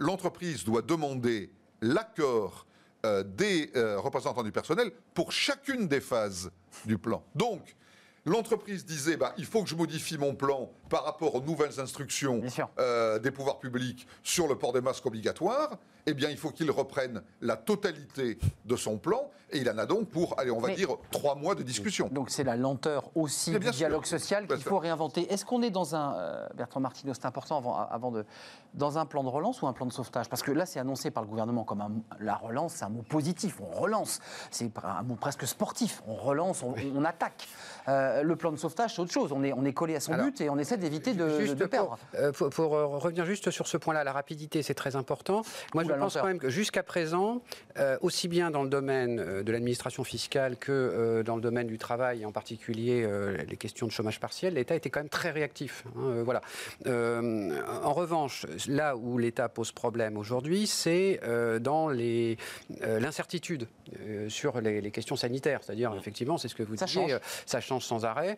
l'entreprise 0.00 0.64
doit 0.64 0.82
demander 0.82 1.50
l'accord 1.82 2.66
des 3.04 3.70
représentants 3.96 4.42
du 4.42 4.52
personnel 4.52 4.90
pour 5.14 5.32
chacune 5.32 5.86
des 5.86 6.00
phases 6.00 6.50
du 6.86 6.98
plan. 6.98 7.22
Donc, 7.34 7.76
l'entreprise 8.24 8.84
disait 8.84 9.16
bah, 9.16 9.34
il 9.38 9.44
faut 9.44 9.62
que 9.62 9.68
je 9.68 9.74
modifie 9.74 10.18
mon 10.18 10.34
plan 10.34 10.70
par 10.88 11.04
rapport 11.04 11.34
aux 11.34 11.40
nouvelles 11.40 11.80
instructions 11.80 12.42
euh, 12.78 13.18
des 13.18 13.30
pouvoirs 13.30 13.58
publics 13.58 14.06
sur 14.22 14.48
le 14.48 14.56
port 14.56 14.72
des 14.72 14.80
masques 14.80 15.06
obligatoires, 15.06 15.78
eh 16.06 16.14
bien, 16.14 16.30
il 16.30 16.38
faut 16.38 16.50
qu'il 16.50 16.70
reprenne 16.70 17.22
la 17.42 17.56
totalité 17.56 18.38
de 18.64 18.76
son 18.76 18.96
plan. 18.96 19.30
Et 19.50 19.58
il 19.58 19.70
en 19.70 19.78
a 19.78 19.86
donc 19.86 20.08
pour, 20.08 20.38
allez, 20.38 20.50
on 20.50 20.60
va 20.60 20.74
dire, 20.74 20.88
trois 21.10 21.34
mois 21.34 21.54
de 21.54 21.62
discussion. 21.62 22.08
Donc 22.12 22.28
c'est 22.28 22.44
la 22.44 22.56
lenteur 22.56 23.10
aussi 23.14 23.50
du 23.52 23.70
dialogue 23.70 24.04
social 24.04 24.46
qu'il 24.46 24.62
faut 24.62 24.78
réinventer. 24.78 25.30
Est-ce 25.32 25.44
qu'on 25.46 25.62
est 25.62 25.70
dans 25.70 25.94
un, 25.94 26.16
euh, 26.16 26.46
Bertrand 26.54 26.80
Martineau, 26.80 27.14
c'est 27.14 27.24
important 27.24 27.56
avant, 27.56 27.76
avant, 27.76 28.10
de, 28.10 28.26
dans 28.74 28.98
un 28.98 29.06
plan 29.06 29.24
de 29.24 29.28
relance 29.28 29.62
ou 29.62 29.66
un 29.66 29.72
plan 29.72 29.86
de 29.86 29.92
sauvetage? 29.92 30.28
Parce 30.28 30.42
que 30.42 30.52
là, 30.52 30.66
c'est 30.66 30.80
annoncé 30.80 31.10
par 31.10 31.22
le 31.22 31.28
gouvernement 31.30 31.64
comme 31.64 31.80
un, 31.80 31.92
la 32.20 32.36
relance, 32.36 32.74
c'est 32.74 32.84
un 32.84 32.90
mot 32.90 33.02
positif. 33.02 33.60
On 33.60 33.74
relance. 33.74 34.20
C'est 34.50 34.70
un 34.84 35.02
mot 35.02 35.14
presque 35.14 35.46
sportif. 35.46 36.02
On 36.06 36.14
relance, 36.14 36.62
on, 36.62 37.04
attaque. 37.04 37.48
Euh, 37.88 38.22
le 38.22 38.36
plan 38.36 38.52
de 38.52 38.56
sauvetage, 38.56 38.96
c'est 38.96 39.00
autre 39.00 39.12
chose. 39.12 39.32
On 39.32 39.42
est, 39.42 39.52
on 39.54 39.64
est 39.64 39.72
collé 39.72 39.94
à 39.96 40.00
son 40.00 40.14
but 40.14 40.40
et 40.40 40.50
on 40.50 40.58
essaie 40.58 40.77
d'éviter 40.78 41.14
de, 41.14 41.54
de, 41.54 41.66
perdre. 41.66 41.98
Pour, 42.34 42.50
pour, 42.50 42.70
revenir 42.70 43.24
juste 43.24 43.50
sur 43.50 43.66
ce 43.66 43.76
point-là, 43.76 44.04
la 44.04 44.12
rapidité, 44.12 44.62
c'est 44.62 44.74
très 44.74 44.96
important. 44.96 45.42
Moi, 45.74 45.84
je 45.84 45.92
pense 45.92 46.14
quand 46.14 46.26
même 46.26 46.38
que 46.38 46.50
jusqu'à 46.50 46.82
présent, 46.82 47.42
euh, 47.78 47.96
aussi 48.00 48.28
bien 48.28 48.50
dans 48.50 48.62
le 48.62 48.68
domaine 48.68 49.20
euh, 49.20 49.42
de 49.42 49.52
l'administration 49.52 50.04
fiscale 50.04 50.56
que 50.56 50.72
euh, 50.72 51.22
dans 51.22 51.36
le 51.36 51.42
domaine 51.42 51.66
du 51.66 51.78
travail, 51.78 52.24
en 52.24 52.32
particulier 52.32 53.06
les 53.48 53.56
questions 53.56 53.86
de 53.86 53.92
chômage 53.92 54.20
partiel, 54.20 54.54
l'État 54.54 54.74
était 54.74 54.90
quand 54.90 55.00
même 55.00 55.08
très 55.08 55.30
réactif. 55.30 55.84
Hein, 55.96 56.22
voilà. 56.24 56.40
en 56.86 57.92
revanche, 57.92 58.46
là 58.66 58.96
où 58.96 59.18
l'État 59.18 59.48
pose 59.48 59.72
problème 59.72 60.16
aujourd'hui, 60.16 60.66
c'est 60.66 61.20
dans 61.60 61.90
l'incertitude 62.80 63.68
sur 64.28 64.60
les, 64.60 64.90
questions 64.90 65.16
sanitaires. 65.16 65.60
C'est-à-dire, 65.62 65.94
effectivement, 65.96 66.38
c'est 66.38 66.48
ce 66.48 66.54
que 66.54 66.62
vous 66.62 66.76
disiez, 66.76 67.16
ça 67.46 67.60
change 67.60 67.84
sans 67.84 68.04
arrêt. 68.04 68.36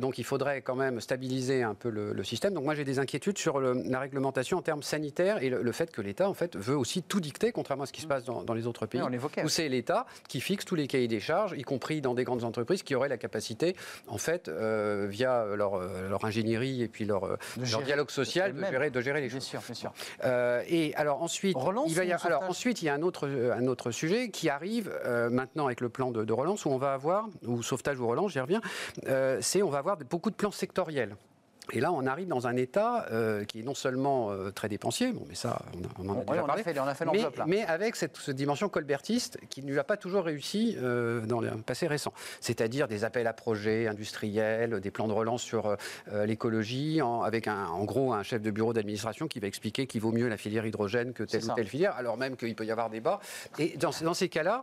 donc 0.00 0.18
il 0.18 0.24
faudrait 0.24 0.62
quand 0.62 0.76
même 0.76 1.00
stabiliser 1.00 1.62
un 1.62 1.74
peu 1.76 1.90
le, 1.90 2.24
système. 2.24 2.54
Donc 2.54 2.64
moi 2.64 2.74
j'ai 2.74 2.84
des 2.84 2.98
inquiétudes 2.98 3.38
sur 3.38 3.60
la 3.60 4.00
réglementation 4.00 4.58
en 4.58 4.62
termes 4.62 4.82
sanitaires 4.82 5.42
et 5.42 5.48
le, 5.48 5.62
le 5.62 5.72
fait 5.72 5.92
que 5.92 6.00
l'État 6.00 6.28
en 6.28 6.34
fait 6.34 6.56
veut 6.56 6.76
aussi 6.76 7.02
tout 7.02 7.20
dicter 7.20 7.52
contrairement 7.52 7.84
à 7.84 7.86
ce 7.86 7.92
qui 7.92 8.00
se 8.00 8.06
passe 8.06 8.24
dans, 8.24 8.54
les 8.54 8.66
autres 8.66 8.86
pays, 8.86 9.00
où 9.44 9.48
c'est 9.48 9.68
l'État 9.68 10.06
qui 10.28 10.40
fixe 10.40 10.64
tous 10.64 10.74
les 10.74 10.86
cahiers 10.86 11.08
des 11.08 11.20
charges, 11.20 11.54
y 11.56 11.62
compris 11.62 12.00
dans 12.00 12.14
des 12.14 12.24
grandes 12.24 12.44
entreprises 12.44 12.82
qui 12.82 12.94
auraient 12.94 13.08
la 13.08 13.18
capacité, 13.18 13.76
en 14.08 14.18
fait, 14.18 14.48
euh, 14.48 15.06
via 15.08 15.44
leur, 15.54 15.74
euh, 15.74 16.08
leur, 16.08 16.24
ingénierie 16.24 16.82
et 16.82 16.88
puis 16.88 17.04
leur, 17.04 17.24
euh, 17.24 17.36
leur 17.70 17.82
dialogue 17.82 18.10
social, 18.10 18.54
de 18.54 18.64
gérer, 18.64 18.90
de 18.90 19.00
gérer 19.00 19.20
les 19.20 19.28
choses. 19.28 19.48
Bien 19.50 19.60
sûr, 19.60 19.62
bien 19.66 19.74
sûr. 19.74 19.92
et 20.68 20.94
alors 20.96 21.22
ensuite, 21.22 21.56
il 21.86 21.94
va 21.94 22.04
y 22.04 22.12
alors 22.12 22.42
ensuite, 22.44 22.82
il 22.82 22.86
y 22.86 22.88
a 22.88 22.94
un 22.94 23.02
autre, 23.02 23.28
un 23.28 23.66
autre 23.66 23.90
sujet 23.90 24.30
qui 24.30 24.48
arrive 24.48 24.90
maintenant 25.30 25.66
avec 25.66 25.80
le 25.80 25.88
plan 25.88 26.10
de, 26.10 26.24
de, 26.24 26.32
relance 26.32 26.64
où 26.64 26.70
on 26.70 26.78
va 26.78 26.92
avoir, 26.92 27.28
ou 27.46 27.62
sauvetage 27.62 28.00
ou 28.00 28.06
relance, 28.06 28.32
j'y 28.32 28.40
reviens, 28.40 28.60
c'est 29.40 29.62
on 29.62 29.70
va 29.70 29.78
avoir 29.78 29.96
beaucoup 29.98 30.30
de 30.30 30.36
plans 30.36 30.50
sectoriels. 30.50 31.16
Et 31.72 31.80
là, 31.80 31.92
on 31.92 32.06
arrive 32.06 32.28
dans 32.28 32.46
un 32.46 32.56
État 32.56 33.06
euh, 33.10 33.44
qui 33.44 33.60
est 33.60 33.62
non 33.62 33.74
seulement 33.74 34.30
euh, 34.30 34.50
très 34.50 34.68
dépensier, 34.68 35.12
bon, 35.12 35.24
mais 35.28 35.34
ça, 35.34 35.62
on, 35.98 36.08
en 36.08 36.12
a 36.12 36.24
déjà 36.24 36.26
parlé, 36.26 36.80
on 36.80 36.86
a 36.86 36.94
fait, 36.94 37.04
mais, 37.12 37.24
mais, 37.46 37.64
avec 37.64 37.96
cette, 37.96 38.30
dimension 38.30 38.68
colbertiste 38.68 39.38
qui 39.48 39.62
ne 39.62 39.70
lui 39.70 39.78
a 39.78 39.84
pas 39.84 39.96
toujours 39.96 40.24
réussi 40.24 40.76
euh, 40.80 41.26
dans 41.26 41.40
le 41.40 41.50
passé 41.50 41.86
récent. 41.86 42.12
C'est-à-dire 42.40 42.86
des 42.86 43.04
appels 43.04 43.26
à 43.26 43.32
projets 43.32 43.88
industriels, 43.88 44.80
des 44.80 44.90
plans 44.90 45.08
de 45.08 45.12
relance 45.12 45.42
sur 45.42 45.76
l'écologie, 46.12 47.00
avec 47.24 47.48
un, 47.48 47.66
en 47.66 47.84
gros 47.84 48.12
un 48.12 48.22
chef 48.22 48.42
de 48.42 48.50
bureau 48.50 48.72
d'administration 48.72 49.26
qui 49.26 49.40
va 49.40 49.46
expliquer 49.46 49.86
qu'il 49.86 50.00
vaut 50.00 50.12
mieux 50.12 50.28
la 50.28 50.36
filière 50.36 50.66
hydrogène 50.66 51.12
que 51.12 51.24
telle 51.24 51.44
ou 51.44 51.54
telle 51.54 51.66
filière, 51.66 51.94
alors 51.96 52.16
même 52.16 52.36
qu'il 52.36 52.54
peut 52.54 52.64
y 52.64 52.70
avoir 52.70 52.90
débat. 52.90 53.20
Et 53.58 53.76
dans, 53.76 53.90
dans 54.02 54.14
ces 54.14 54.28
cas-là, 54.28 54.62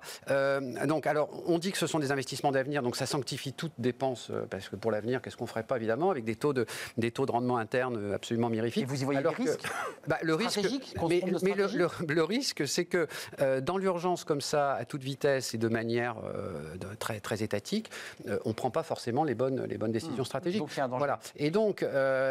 donc, 0.85 1.07
alors, 1.07 1.29
on 1.47 1.59
dit 1.59 1.71
que 1.71 1.77
ce 1.77 1.87
sont 1.87 1.99
des 1.99 2.11
investissements 2.11 2.51
d'avenir, 2.51 2.81
donc 2.81 2.95
ça 2.95 3.05
sanctifie 3.05 3.53
toute 3.53 3.73
dépense, 3.77 4.31
parce 4.49 4.69
que 4.69 4.75
pour 4.75 4.91
l'avenir, 4.91 5.21
qu'est-ce 5.21 5.37
qu'on 5.37 5.47
ferait 5.47 5.63
pas, 5.63 5.77
évidemment, 5.77 6.11
avec 6.11 6.23
des 6.23 6.35
taux 6.35 6.53
de 6.53 6.65
des 6.97 7.11
taux 7.11 7.25
de 7.25 7.31
rendement 7.31 7.57
interne 7.57 8.13
absolument 8.13 8.49
mirifiques. 8.49 8.83
Et 8.83 8.85
vous 8.85 9.01
y 9.01 9.05
voyez 9.05 9.21
le 9.21 9.29
risque 9.29 9.63
bah, 10.07 10.17
Le 10.21 10.35
risque, 10.35 10.59
mais, 11.07 11.21
le, 12.07 12.23
risque, 12.23 12.67
c'est 12.67 12.85
que 12.85 13.07
euh, 13.41 13.61
dans 13.61 13.77
l'urgence 13.77 14.23
comme 14.23 14.41
ça, 14.41 14.73
à 14.73 14.85
toute 14.85 15.03
vitesse 15.03 15.53
et 15.53 15.57
de 15.57 15.67
manière 15.67 16.15
euh, 16.23 16.75
très, 16.99 17.19
très 17.19 17.43
étatique, 17.43 17.89
euh, 18.27 18.39
on 18.45 18.49
ne 18.49 18.53
prend 18.53 18.71
pas 18.71 18.83
forcément 18.83 19.23
les 19.23 19.35
bonnes, 19.35 19.63
les 19.65 19.77
bonnes 19.77 19.91
décisions 19.91 20.23
hmm. 20.23 20.25
stratégiques. 20.25 20.61
Donc, 20.61 20.97
voilà. 20.97 21.19
Et 21.35 21.51
donc, 21.51 21.85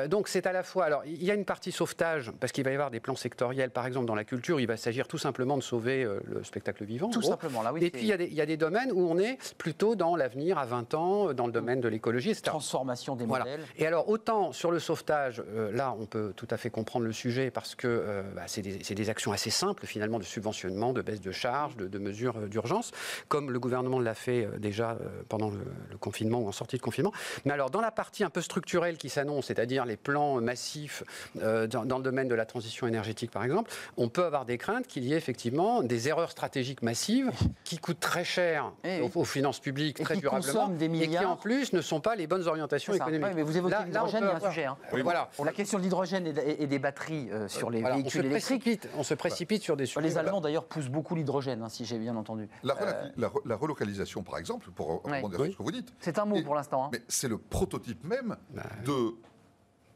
donc 0.08 0.28
c'est 0.28 0.46
à 0.46 0.52
la 0.52 0.62
fois. 0.62 0.84
Alors, 0.84 1.02
il 1.06 1.22
y 1.22 1.30
a 1.30 1.34
une 1.34 1.44
partie 1.44 1.72
sauvetage 1.72 2.30
parce 2.40 2.52
qu'il 2.52 2.64
va 2.64 2.70
y 2.70 2.74
avoir 2.74 2.90
des 2.90 3.00
plans 3.00 3.16
sectoriels, 3.16 3.70
par 3.70 3.86
exemple 3.86 4.06
dans 4.06 4.14
la 4.14 4.24
culture, 4.24 4.60
il 4.60 4.66
va 4.66 4.76
s'agir 4.76 5.08
tout 5.08 5.18
simplement 5.18 5.56
de 5.56 5.62
sauver 5.62 6.04
le 6.24 6.44
spectacle 6.44 6.84
vivant. 6.84 7.10
Tout 7.10 7.22
simplement, 7.22 7.62
là, 7.62 7.72
oui. 7.72 7.84
Et 7.84 7.90
puis 7.90 8.02
il 8.02 8.08
y, 8.08 8.12
a 8.12 8.16
des, 8.16 8.26
il 8.26 8.34
y, 8.34 8.40
a 8.40 8.46
des 8.46 8.56
domaines 8.56 8.92
où 8.92 9.08
on 9.08 9.18
est 9.18 9.38
plutôt 9.58 9.94
dans 9.94 10.16
l'avenir 10.16 10.58
à 10.58 10.64
20 10.64 10.94
ans, 10.94 11.32
dans 11.32 11.46
le 11.46 11.52
domaine 11.52 11.80
de 11.80 11.88
l'écologie, 11.88 12.30
etc. 12.30 12.44
Transformation 12.46 13.16
des 13.16 13.26
modèles. 13.26 13.60
Et 13.76 13.86
alors 13.86 14.08
autant 14.08 14.51
sur 14.52 14.70
le 14.70 14.78
sauvetage, 14.78 15.42
euh, 15.54 15.72
là, 15.72 15.94
on 15.98 16.06
peut 16.06 16.32
tout 16.36 16.48
à 16.50 16.56
fait 16.56 16.70
comprendre 16.70 17.04
le 17.04 17.12
sujet 17.12 17.50
parce 17.50 17.74
que 17.74 17.86
euh, 17.88 18.22
bah, 18.34 18.42
c'est 18.46 18.62
des, 18.62 19.10
actions 19.10 19.32
assez 19.32 19.50
simples, 19.50 19.86
finalement, 19.86 20.18
de 20.18 20.24
subventionnement, 20.24 20.92
de 20.92 21.02
baisse 21.02 21.20
de 21.20 21.32
charges, 21.32 21.76
de, 21.76 21.98
mesures 21.98 22.36
euh, 22.36 22.46
d'urgence, 22.46 22.92
comme 23.28 23.50
le 23.50 23.58
gouvernement 23.58 23.98
l'a 24.00 24.14
fait 24.14 24.48
déjà 24.58 24.96
pendant 25.28 25.50
le, 25.50 25.98
confinement 25.98 26.40
ou 26.40 26.48
en 26.48 26.52
sortie 26.52 26.76
de 26.76 26.82
confinement. 26.82 27.12
Mais 27.44 27.52
alors, 27.52 27.70
dans 27.70 27.80
la 27.80 27.90
partie 27.90 28.24
un 28.24 28.30
peu 28.30 28.40
structurelle 28.40 28.96
qui 28.96 29.08
s'annonce, 29.08 29.46
c'est-à-dire 29.46 29.84
les 29.84 29.96
plans 29.96 30.40
massifs 30.40 31.04
dans, 31.34 31.98
le 31.98 32.02
domaine 32.02 32.28
de 32.28 32.34
la 32.34 32.46
transition 32.46 32.86
énergétique, 32.86 33.30
par 33.30 33.44
exemple, 33.44 33.70
on 33.96 34.08
peut 34.08 34.24
avoir 34.24 34.44
des 34.44 34.58
craintes 34.58 34.86
qu'il 34.86 35.04
y 35.04 35.12
ait 35.12 35.16
effectivement 35.16 35.82
des 35.82 36.08
erreurs 36.08 36.30
stratégiques 36.30 36.82
massives 36.82 37.30
qui 37.64 37.78
coûtent 37.78 38.00
très 38.00 38.24
cher 38.24 38.72
eh 38.84 39.00
aux, 39.14 39.24
finances 39.24 39.60
publiques, 39.60 40.02
très 40.02 40.16
durablement, 40.16 40.68
des 40.68 40.86
et 40.86 41.08
qui 41.08 41.18
en 41.18 41.36
plus 41.36 41.72
ne 41.72 41.80
sont 41.80 42.00
pas 42.00 42.16
les 42.16 42.26
bonnes 42.26 42.46
orientations 42.46 42.94
économiques. 42.94 43.34
mais 43.34 43.42
vous 43.42 43.56
évoquez 43.56 43.76
l'hydrogène, 43.86 44.24
il 44.24 44.26
y 44.26 44.30
a 44.30 44.36
un 44.36 44.40
sujet. 44.42 44.64
Hein. 44.64 44.76
Voilà. 45.02 45.28
La 45.44 45.52
question 45.52 45.78
de 45.78 45.82
l'hydrogène 45.84 46.26
et, 46.26 46.66
des 46.66 46.78
batteries 46.78 47.30
euh, 47.30 47.48
sur 47.48 47.70
les 47.70 47.82
véhicules 47.82 48.26
électriques. 48.26 48.88
on 48.96 49.02
se 49.02 49.14
précipite 49.14 49.62
sur 49.62 49.76
des 49.76 49.86
sujets. 49.86 50.00
Les 50.00 50.18
Allemands 50.18 50.40
d'ailleurs 50.40 50.64
poussent 50.64 50.88
beaucoup 50.88 51.14
l'hydrogène, 51.14 51.62
hein, 51.62 51.68
si 51.68 51.84
j'ai 51.84 51.98
bien 51.98 52.16
entendu. 52.16 52.48
La, 52.62 52.76
euh, 52.80 53.56
relocalisation, 53.56 54.22
par 54.22 54.38
exemple, 54.38 54.70
pour 54.70 55.02
répondre 55.04 55.42
à 55.42 55.46
ce 55.46 55.56
que 55.56 55.62
vous 55.62 55.72
dites. 55.72 55.92
C'est 56.00 56.18
un 56.18 56.24
mot 56.24 56.40
pour 56.42 56.54
l'instant. 56.54 56.84
Hein. 56.84 56.90
Mais 56.92 57.02
c'est 57.08 57.28
le 57.28 57.38
prototype 57.38 58.04
même 58.04 58.36
bah 58.50 58.62
de 58.84 59.14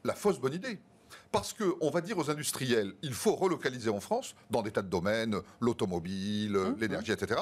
la 0.05 0.15
fausse 0.15 0.39
bonne 0.39 0.55
idée. 0.55 0.79
Parce 1.33 1.53
qu'on 1.53 1.91
va 1.91 2.01
dire 2.01 2.19
aux 2.19 2.31
industriels, 2.31 2.95
il 3.03 3.13
faut 3.13 3.35
relocaliser 3.35 3.91
en 3.91 4.01
France, 4.01 4.35
dans 4.51 4.63
des 4.63 4.71
tas 4.71 4.83
de 4.83 4.89
domaines, 4.89 5.37
l'automobile, 5.61 6.53
mmh, 6.53 6.77
l'énergie, 6.81 7.11
mmh. 7.11 7.15
etc. 7.15 7.41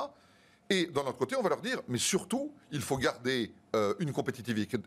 Et 0.71 0.87
d'un 0.87 1.03
autre 1.03 1.19
côté, 1.19 1.37
on 1.37 1.43
va 1.43 1.51
leur 1.51 1.61
dire, 1.61 1.81
mais 1.89 1.99
surtout, 1.99 2.53
il 2.73 2.81
faut 2.81 2.97
garder 2.97 3.53
euh, 3.77 3.95
une 3.99 4.13
compétitivité, 4.13 4.79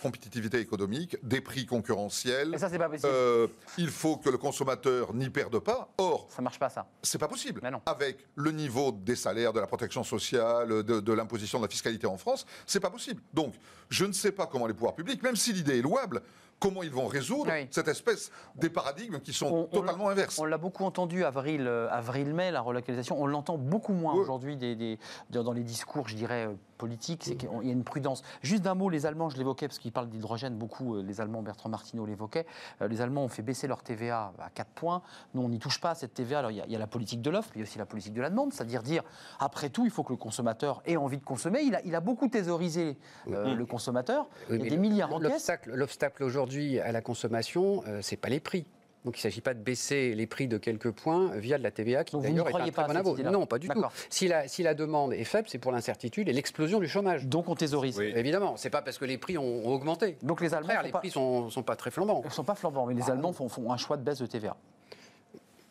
compétitivité, 0.00 0.60
économique, 0.60 1.16
des 1.24 1.40
prix 1.40 1.66
concurrentiels. 1.66 2.54
Et 2.54 2.58
ça, 2.58 2.68
c'est 2.68 2.78
pas 2.78 2.88
possible. 2.88 3.08
Euh, 3.12 3.48
il 3.76 3.88
faut 3.88 4.16
que 4.16 4.30
le 4.30 4.38
consommateur 4.38 5.12
n'y 5.12 5.30
perde 5.30 5.58
pas. 5.58 5.92
Or, 5.98 6.28
ça 6.30 6.40
marche 6.40 6.58
pas 6.58 6.68
ça. 6.68 6.86
C'est 7.02 7.18
pas 7.18 7.26
possible. 7.26 7.60
Mais 7.64 7.70
non. 7.70 7.82
Avec 7.86 8.28
le 8.36 8.52
niveau 8.52 8.92
des 8.92 9.16
salaires, 9.16 9.52
de 9.52 9.60
la 9.60 9.66
protection 9.66 10.04
sociale, 10.04 10.84
de, 10.84 11.00
de 11.00 11.12
l'imposition 11.12 11.58
de 11.58 11.64
la 11.64 11.70
fiscalité 11.70 12.06
en 12.06 12.16
France, 12.16 12.46
c'est 12.64 12.80
pas 12.80 12.90
possible. 12.90 13.20
Donc, 13.32 13.54
je 13.88 14.04
ne 14.04 14.12
sais 14.12 14.32
pas 14.32 14.46
comment 14.46 14.68
les 14.68 14.74
pouvoirs 14.74 14.94
publics, 14.94 15.22
même 15.22 15.36
si 15.36 15.52
l'idée 15.52 15.78
est 15.78 15.82
louable, 15.82 16.22
comment 16.64 16.82
ils 16.82 16.90
vont 16.90 17.06
résoudre 17.06 17.50
cette 17.70 17.88
espèce 17.88 18.30
des 18.56 18.70
paradigmes 18.70 19.20
qui 19.20 19.34
sont 19.34 19.64
totalement 19.70 20.08
inverses. 20.08 20.38
On 20.38 20.46
l'a 20.46 20.56
beaucoup 20.56 20.84
entendu 20.84 21.22
avril, 21.24 21.66
euh, 21.66 21.88
avril-mai, 21.90 22.50
la 22.50 22.62
relocalisation. 22.62 23.20
On 23.20 23.26
l'entend 23.26 23.58
beaucoup 23.58 23.92
moins 23.92 24.14
aujourd'hui 24.14 24.56
des, 24.56 24.98
dans 25.30 25.52
les 25.52 25.62
discours, 25.62 26.08
je 26.08 26.16
dirais, 26.16 26.48
euh, 26.74 26.78
politiques. 26.78 27.24
C'est 27.24 27.36
qu'il 27.36 27.48
y 27.62 27.70
a 27.70 27.72
une 27.72 27.84
prudence. 27.84 28.22
Juste 28.42 28.62
d'un 28.62 28.74
mot, 28.74 28.88
les 28.88 29.06
Allemands, 29.06 29.28
je 29.28 29.36
l'évoquais 29.36 29.68
parce 29.68 29.78
qu'ils 29.78 29.92
parlent 29.92 30.08
d'hydrogène 30.08 30.56
beaucoup. 30.56 30.96
Euh, 30.96 31.02
les 31.02 31.20
Allemands, 31.20 31.42
Bertrand 31.42 31.68
Martineau 31.68 32.06
l'évoquait. 32.06 32.46
Les 32.80 33.00
Allemands 33.00 33.24
ont 33.24 33.28
fait 33.28 33.42
baisser 33.42 33.66
leur 33.66 33.82
TVA 33.82 34.32
à 34.38 34.50
4 34.50 34.70
points. 34.70 35.02
Nous, 35.34 35.42
on 35.42 35.48
n'y 35.48 35.58
touche 35.58 35.80
pas 35.80 35.90
à 35.90 35.94
cette 35.94 36.14
TVA. 36.14 36.40
Alors, 36.40 36.50
il 36.50 36.56
y, 36.56 36.76
a, 36.76 36.78
la 36.78 36.86
politique 36.86 37.22
de 37.22 37.30
l'offre, 37.30 37.50
mais 37.54 37.60
il 37.60 37.60
y 37.60 37.62
a 37.62 37.66
aussi 37.68 37.78
la 37.78 37.86
politique 37.86 38.12
de 38.12 38.22
la 38.22 38.30
demande. 38.30 38.52
C'est-à-dire 38.52 38.82
dire, 38.82 39.02
après 39.38 39.70
tout, 39.70 39.84
il 39.84 39.90
faut 39.90 40.02
que 40.02 40.12
le 40.12 40.16
consommateur 40.16 40.82
ait 40.86 40.96
envie 40.96 41.18
de 41.18 41.24
consommer. 41.24 41.62
Il 41.62 41.74
a, 41.74 41.82
il 41.84 41.94
a 41.94 42.00
beaucoup 42.00 42.28
thésaurisé 42.28 42.98
le 43.26 43.64
consommateur. 43.64 44.28
il 44.50 44.62
y 44.62 44.66
a 44.66 44.70
des 44.70 44.76
milliards 44.76 45.12
en 45.12 45.18
L'obstacle 45.66 46.22
aujourd'hui, 46.22 46.80
à 46.80 46.92
la 46.92 47.00
consommation, 47.00 47.82
euh, 47.86 48.00
c'est 48.02 48.16
pas 48.16 48.28
les 48.28 48.40
prix. 48.40 48.66
Donc 49.04 49.16
il 49.16 49.18
ne 49.18 49.22
s'agit 49.22 49.42
pas 49.42 49.52
de 49.52 49.60
baisser 49.60 50.14
les 50.14 50.26
prix 50.26 50.48
de 50.48 50.56
quelques 50.56 50.90
points 50.90 51.30
via 51.36 51.58
de 51.58 51.62
la 51.62 51.70
TVA, 51.70 52.04
qui 52.04 52.18
d'ailleurs 52.18 52.48
est 52.48 52.78
un 52.78 52.84
très 52.84 53.02
bon. 53.02 53.16
Non, 53.30 53.46
pas 53.46 53.58
du 53.58 53.68
tout. 53.68 53.84
Si 54.08 54.28
la, 54.28 54.48
si 54.48 54.62
la 54.62 54.74
demande 54.74 55.12
est 55.12 55.24
faible, 55.24 55.48
c'est 55.50 55.58
pour 55.58 55.72
l'incertitude 55.72 56.28
et 56.28 56.32
l'explosion 56.32 56.80
du 56.80 56.88
chômage. 56.88 57.26
Donc 57.26 57.48
on 57.48 57.54
thésaurise. 57.54 57.98
Oui. 57.98 58.12
Évidemment, 58.14 58.56
c'est 58.56 58.70
pas 58.70 58.82
parce 58.82 58.98
que 58.98 59.04
les 59.04 59.18
prix 59.18 59.36
ont, 59.38 59.66
augmenté. 59.66 60.16
Donc 60.22 60.40
les 60.40 60.54
Allemands, 60.54 60.80
les 60.82 60.90
prix 60.90 61.10
sont, 61.10 61.50
sont 61.50 61.62
pas 61.62 61.76
très 61.76 61.90
flambants. 61.90 62.22
Ils 62.24 62.30
sont 62.30 62.44
pas 62.44 62.54
flambants, 62.54 62.86
mais 62.86 62.94
les 62.94 63.10
Allemands 63.10 63.32
font, 63.32 63.48
font 63.48 63.72
un 63.72 63.76
choix 63.76 63.96
de 63.96 64.02
baisse 64.02 64.18
de 64.18 64.26
TVA. 64.26 64.56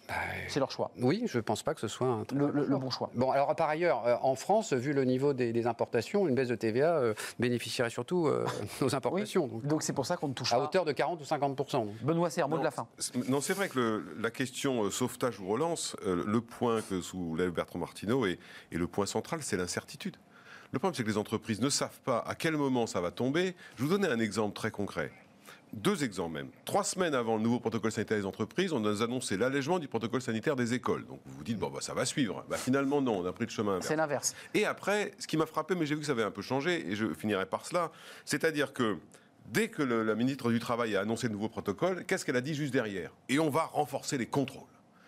Bah, 0.08 0.16
c'est 0.48 0.60
leur 0.60 0.72
choix. 0.72 0.92
Oui, 1.00 1.24
je 1.26 1.38
ne 1.38 1.42
pense 1.42 1.64
pas 1.64 1.74
que 1.74 1.80
ce 1.80 1.88
soit 1.88 2.08
un 2.08 2.26
le, 2.34 2.78
bon 2.78 2.90
choix. 2.90 3.10
Bon, 3.16 3.32
alors 3.32 3.56
par 3.56 3.70
ailleurs, 3.70 4.06
euh, 4.06 4.16
en 4.22 4.36
France, 4.36 4.74
vu 4.74 4.94
le 4.94 5.06
niveau 5.06 5.34
des, 5.34 5.68
importations, 5.68 6.28
une 6.28 6.36
baisse 6.36 6.50
de 6.50 6.56
TVA 6.56 6.98
euh, 6.98 7.14
bénéficierait 7.40 7.90
surtout 7.90 8.28
euh, 8.28 8.46
aux 8.82 8.96
importations. 8.96 9.50
donc 9.64 9.82
c'est 9.82 9.94
pour 9.94 10.06
ça 10.06 10.18
qu'on 10.18 10.28
ne 10.28 10.34
touche 10.34 10.52
à 10.52 10.58
pas. 10.58 10.62
À 10.62 10.66
hauteur 10.66 10.86
de 10.86 10.92
40 10.92 11.22
ou 11.22 11.26
50 11.26 12.02
Benoît 12.02 12.30
Serre, 12.30 12.50
mot 12.50 12.58
de 12.58 12.64
la 12.64 12.72
fin. 12.72 12.88
Non, 13.30 13.40
c'est 13.40 13.54
vrai 13.54 13.70
que 13.70 14.04
la 14.20 14.32
question 14.32 14.90
sauvetage 14.92 15.40
ou 15.40 15.48
relance, 15.48 15.96
le 16.06 16.42
point 16.42 16.82
que 16.82 17.02
soulève 17.02 17.52
Bertrand 17.52 17.80
Martineau 17.80 18.26
et, 18.26 18.40
et 18.72 18.78
le 18.78 18.88
point 18.88 19.06
central, 19.06 19.42
c'est 19.42 19.58
l'incertitude. 19.58 20.18
Le 20.72 20.80
problème, 20.80 20.96
c'est 20.96 21.04
que 21.04 21.10
les 21.10 21.18
entreprises 21.18 21.62
ne 21.62 21.70
savent 21.70 22.00
pas 22.04 22.24
à 22.28 22.36
quel 22.36 22.58
moment 22.58 22.88
ça 22.88 23.00
va 23.00 23.12
tomber. 23.12 23.56
Je 23.78 23.84
vous 23.84 23.90
donner 23.90 24.08
un 24.08 24.20
exemple 24.20 24.56
très 24.56 24.72
concret 24.72 25.12
deux 25.74 26.04
exemples 26.04 26.36
même. 26.36 26.50
Trois 26.66 26.84
semaines 26.84 27.16
avant 27.16 27.36
le 27.36 27.42
nouveau 27.42 27.60
protocole 27.60 27.92
sanitaire 27.92 28.18
des 28.18 28.26
entreprises, 28.26 28.72
on 28.74 28.86
a 28.86 29.04
annoncé 29.04 29.38
l'allègement 29.38 29.80
du 29.80 29.88
protocole 29.88 30.22
sanitaire 30.22 30.56
des 30.56 30.74
écoles. 30.74 31.06
Donc 31.06 31.20
vous 31.26 31.38
vous 31.38 31.44
dites, 31.44 31.58
bon, 31.58 31.70
bah, 31.70 31.80
ça 31.82 31.94
va 31.94 32.06
suivre. 32.06 32.46
Bah, 32.50 32.58
finalement, 32.58 33.02
non, 33.02 33.20
on 33.20 33.26
a 33.26 33.34
pris 33.34 33.46
le 33.46 33.52
chemin 33.52 33.74
inverse. 33.74 33.88
C'est 33.88 33.96
l'inverse. 33.96 34.36
Et 34.54 34.66
après, 34.66 35.14
ce 35.20 35.28
qui 35.28 35.36
m'a 35.36 35.46
frappé, 35.46 35.76
mais 35.76 35.86
j'ai 35.86 35.96
vu 35.96 36.02
que 36.02 36.08
ça 36.08 36.14
avait 36.14 36.24
un 36.24 36.32
peu 36.32 36.42
changé, 36.42 36.90
et 36.90 36.96
je 36.96 37.14
finirai 37.14 37.46
par 37.46 37.66
cela, 37.66 37.92
c'est-à-dire 38.26 38.72
que 38.74 38.98
dès 39.48 39.68
que 39.68 39.82
la 39.84 40.16
ministre 40.16 40.52
du 40.52 40.60
Travail 40.60 40.96
a 40.96 41.02
annoncé 41.02 41.28
le 41.28 41.34
nouveau 41.34 41.50
protocole, 41.50 42.06
qu'est-ce 42.06 42.26
qu'elle 42.26 42.38
a 42.38 42.42
dit 42.42 42.54
juste 42.54 42.72
derrière? 42.72 43.12
Et 43.30 43.40
on 43.40 43.50
va 43.50 43.64
renforcer 43.66 44.18
les 44.18 44.28
contrôles. 44.28 44.64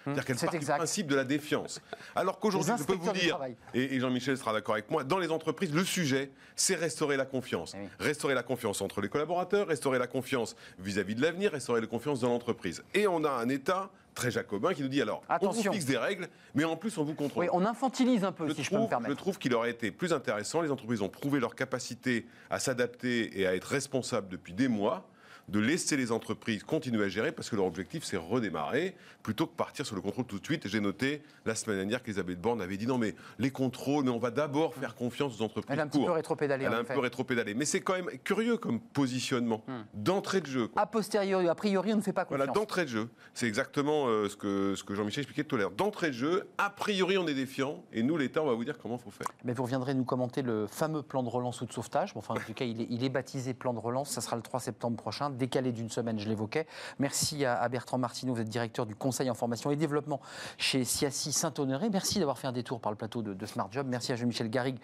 C'est-à-dire 0.05 0.25
qu'elle 0.25 0.37
part 0.37 0.59
du 0.59 0.65
principe 0.65 1.07
de 1.07 1.15
la 1.15 1.23
défiance. 1.23 1.81
Alors 2.15 2.39
qu'aujourd'hui, 2.39 2.73
je 2.77 2.83
peux 2.83 2.93
vous 2.93 3.11
dire, 3.11 3.39
et, 3.73 3.99
Jean-Michel 3.99 4.37
sera 4.37 4.53
d'accord 4.53 4.75
avec 4.75 4.89
moi, 4.91 5.03
dans 5.03 5.17
les 5.17 5.31
entreprises, 5.31 5.73
le 5.73 5.83
sujet, 5.83 6.31
c'est 6.55 6.75
restaurer 6.75 7.17
la 7.17 7.25
confiance. 7.25 7.75
Eh 7.75 8.03
restaurer 8.03 8.35
la 8.35 8.43
confiance 8.43 8.81
entre 8.81 9.01
les 9.01 9.09
collaborateurs, 9.09 9.67
restaurer 9.67 9.99
la 9.99 10.07
confiance 10.07 10.55
vis-à-vis 10.79 11.15
de 11.15 11.21
l'avenir, 11.21 11.51
restaurer 11.51 11.81
la 11.81 11.87
confiance 11.87 12.21
dans 12.21 12.29
l'entreprise. 12.29 12.83
Et 12.93 13.07
on 13.07 13.23
a 13.23 13.31
un 13.31 13.49
État 13.49 13.89
très 14.13 14.31
jacobin 14.31 14.73
qui 14.73 14.81
nous 14.81 14.87
dit 14.87 15.01
alors, 15.01 15.23
Attention. 15.27 15.61
on 15.61 15.63
vous 15.65 15.73
fixe 15.73 15.85
des 15.85 15.97
règles, 15.97 16.29
mais 16.53 16.63
en 16.63 16.77
plus 16.77 16.97
on 16.97 17.03
vous 17.03 17.13
contrôle. 17.13 17.43
Oui, 17.43 17.49
on 17.51 17.65
infantilise 17.65 18.23
un 18.23 18.31
peu, 18.31 18.51
si 18.53 18.63
je 18.63 18.69
peux 18.69 18.77
me 18.77 18.87
permettre. 18.87 19.13
Je 19.13 19.17
trouve 19.17 19.37
qu'il 19.37 19.53
aurait 19.53 19.71
été 19.71 19.91
plus 19.91 20.13
intéressant, 20.13 20.61
les 20.61 20.71
entreprises 20.71 21.01
ont 21.01 21.09
prouvé 21.09 21.39
leur 21.39 21.55
capacité 21.55 22.25
à 22.49 22.59
s'adapter 22.59 23.39
et 23.39 23.45
à 23.45 23.55
être 23.55 23.65
responsables 23.65 24.29
depuis 24.29 24.53
des 24.53 24.69
mois 24.69 25.07
de 25.49 25.59
laisser 25.59 25.97
les 25.97 26.11
entreprises 26.11 26.63
continuer 26.63 27.05
à 27.05 27.09
gérer 27.09 27.31
parce 27.31 27.49
que 27.49 27.55
leur 27.55 27.65
objectif 27.65 28.03
c'est 28.03 28.17
redémarrer 28.17 28.95
plutôt 29.23 29.47
que 29.47 29.55
partir 29.55 29.85
sur 29.85 29.95
le 29.95 30.01
contrôle 30.01 30.25
tout 30.25 30.39
de 30.39 30.45
suite. 30.45 30.67
J'ai 30.67 30.79
noté 30.79 31.21
la 31.45 31.55
semaine 31.55 31.77
dernière 31.77 32.03
qu'Elisabeth 32.03 32.39
Borne 32.39 32.61
avait 32.61 32.77
dit 32.77 32.87
non 32.87 32.97
mais 32.97 33.15
les 33.39 33.51
contrôles, 33.51 34.03
mais 34.03 34.11
on 34.11 34.19
va 34.19 34.31
d'abord 34.31 34.75
faire 34.75 34.95
confiance 34.95 35.39
aux 35.39 35.43
entreprises. 35.43 35.73
Elle 35.73 35.79
a 35.79 35.83
un 35.83 35.87
petit 35.87 36.03
peu 36.03 36.11
rétropédalé. 36.11 36.65
Elle 36.65 36.73
a 36.73 36.79
un 36.79 36.83
peu 36.83 36.99
rétropédalé. 36.99 37.53
Mais 37.53 37.65
c'est 37.65 37.81
quand 37.81 37.93
même 37.93 38.09
curieux 38.23 38.57
comme 38.57 38.79
positionnement 38.79 39.63
hmm. 39.67 39.81
d'entrée 39.93 40.41
de 40.41 40.47
jeu. 40.47 40.69
A 40.75 40.85
posteriori, 40.85 41.47
a 41.47 41.55
priori, 41.55 41.93
on 41.93 41.97
ne 41.97 42.01
fait 42.01 42.13
pas 42.13 42.25
confiance. 42.25 42.45
Voilà, 42.45 42.51
d'entrée 42.51 42.85
de 42.85 42.89
jeu. 42.89 43.09
C'est 43.33 43.47
exactement 43.47 44.07
euh, 44.07 44.29
ce 44.29 44.35
que, 44.35 44.75
ce 44.75 44.83
que 44.83 44.95
Jean-Michel 44.95 45.21
expliquait 45.21 45.43
tout 45.43 45.55
à 45.55 45.59
l'heure. 45.59 45.71
D'entrée 45.71 46.07
de 46.07 46.13
jeu, 46.13 46.47
a 46.57 46.69
priori, 46.69 47.17
on 47.17 47.27
est 47.27 47.33
défiant 47.33 47.83
et 47.93 48.03
nous, 48.03 48.17
l'État, 48.17 48.41
on 48.41 48.47
va 48.47 48.53
vous 48.53 48.65
dire 48.65 48.77
comment 48.77 48.97
il 48.97 49.03
faut 49.03 49.11
faire. 49.11 49.27
Mais 49.43 49.53
vous 49.53 49.63
reviendrez 49.63 49.93
nous 49.93 50.05
commenter 50.05 50.41
le 50.41 50.67
fameux 50.67 51.01
plan 51.01 51.23
de 51.23 51.29
relance 51.29 51.61
ou 51.61 51.65
de 51.65 51.73
sauvetage. 51.73 52.13
Enfin, 52.15 52.35
en 52.35 52.39
tout 52.45 52.53
cas, 52.53 52.65
il 52.65 52.81
est, 52.81 52.87
il 52.89 53.03
est 53.03 53.09
baptisé 53.09 53.53
plan 53.53 53.73
de 53.73 53.79
relance. 53.79 54.09
Ça 54.09 54.21
sera 54.21 54.35
le 54.35 54.41
3 54.41 54.59
septembre 54.59 54.97
prochain, 54.97 55.29
décalé 55.35 55.71
d'une 55.71 55.89
semaine 55.89 56.19
je 56.19 56.27
l'évoquais. 56.27 56.67
Merci 56.99 57.45
à, 57.45 57.67
Bertrand 57.69 57.97
Martineau, 57.97 58.33
vous 58.33 58.41
êtes 58.41 58.49
directeur 58.49 58.85
du 58.85 58.95
Conseil 58.95 59.29
en 59.29 59.33
formation 59.33 59.71
et 59.71 59.75
développement 59.75 60.21
chez 60.57 60.83
Siassi 60.83 61.31
Saint-Honoré. 61.31 61.89
Merci 61.89 62.19
d'avoir 62.19 62.37
fait 62.37 62.47
un 62.47 62.51
détour 62.51 62.79
par 62.79 62.91
le 62.91 62.97
plateau 62.97 63.21
de, 63.21 63.45
Smart 63.45 63.67
Job. 63.71 63.87
Merci 63.89 64.11
à 64.11 64.15
Jean-Michel 64.15 64.49
Garrigue 64.49 64.77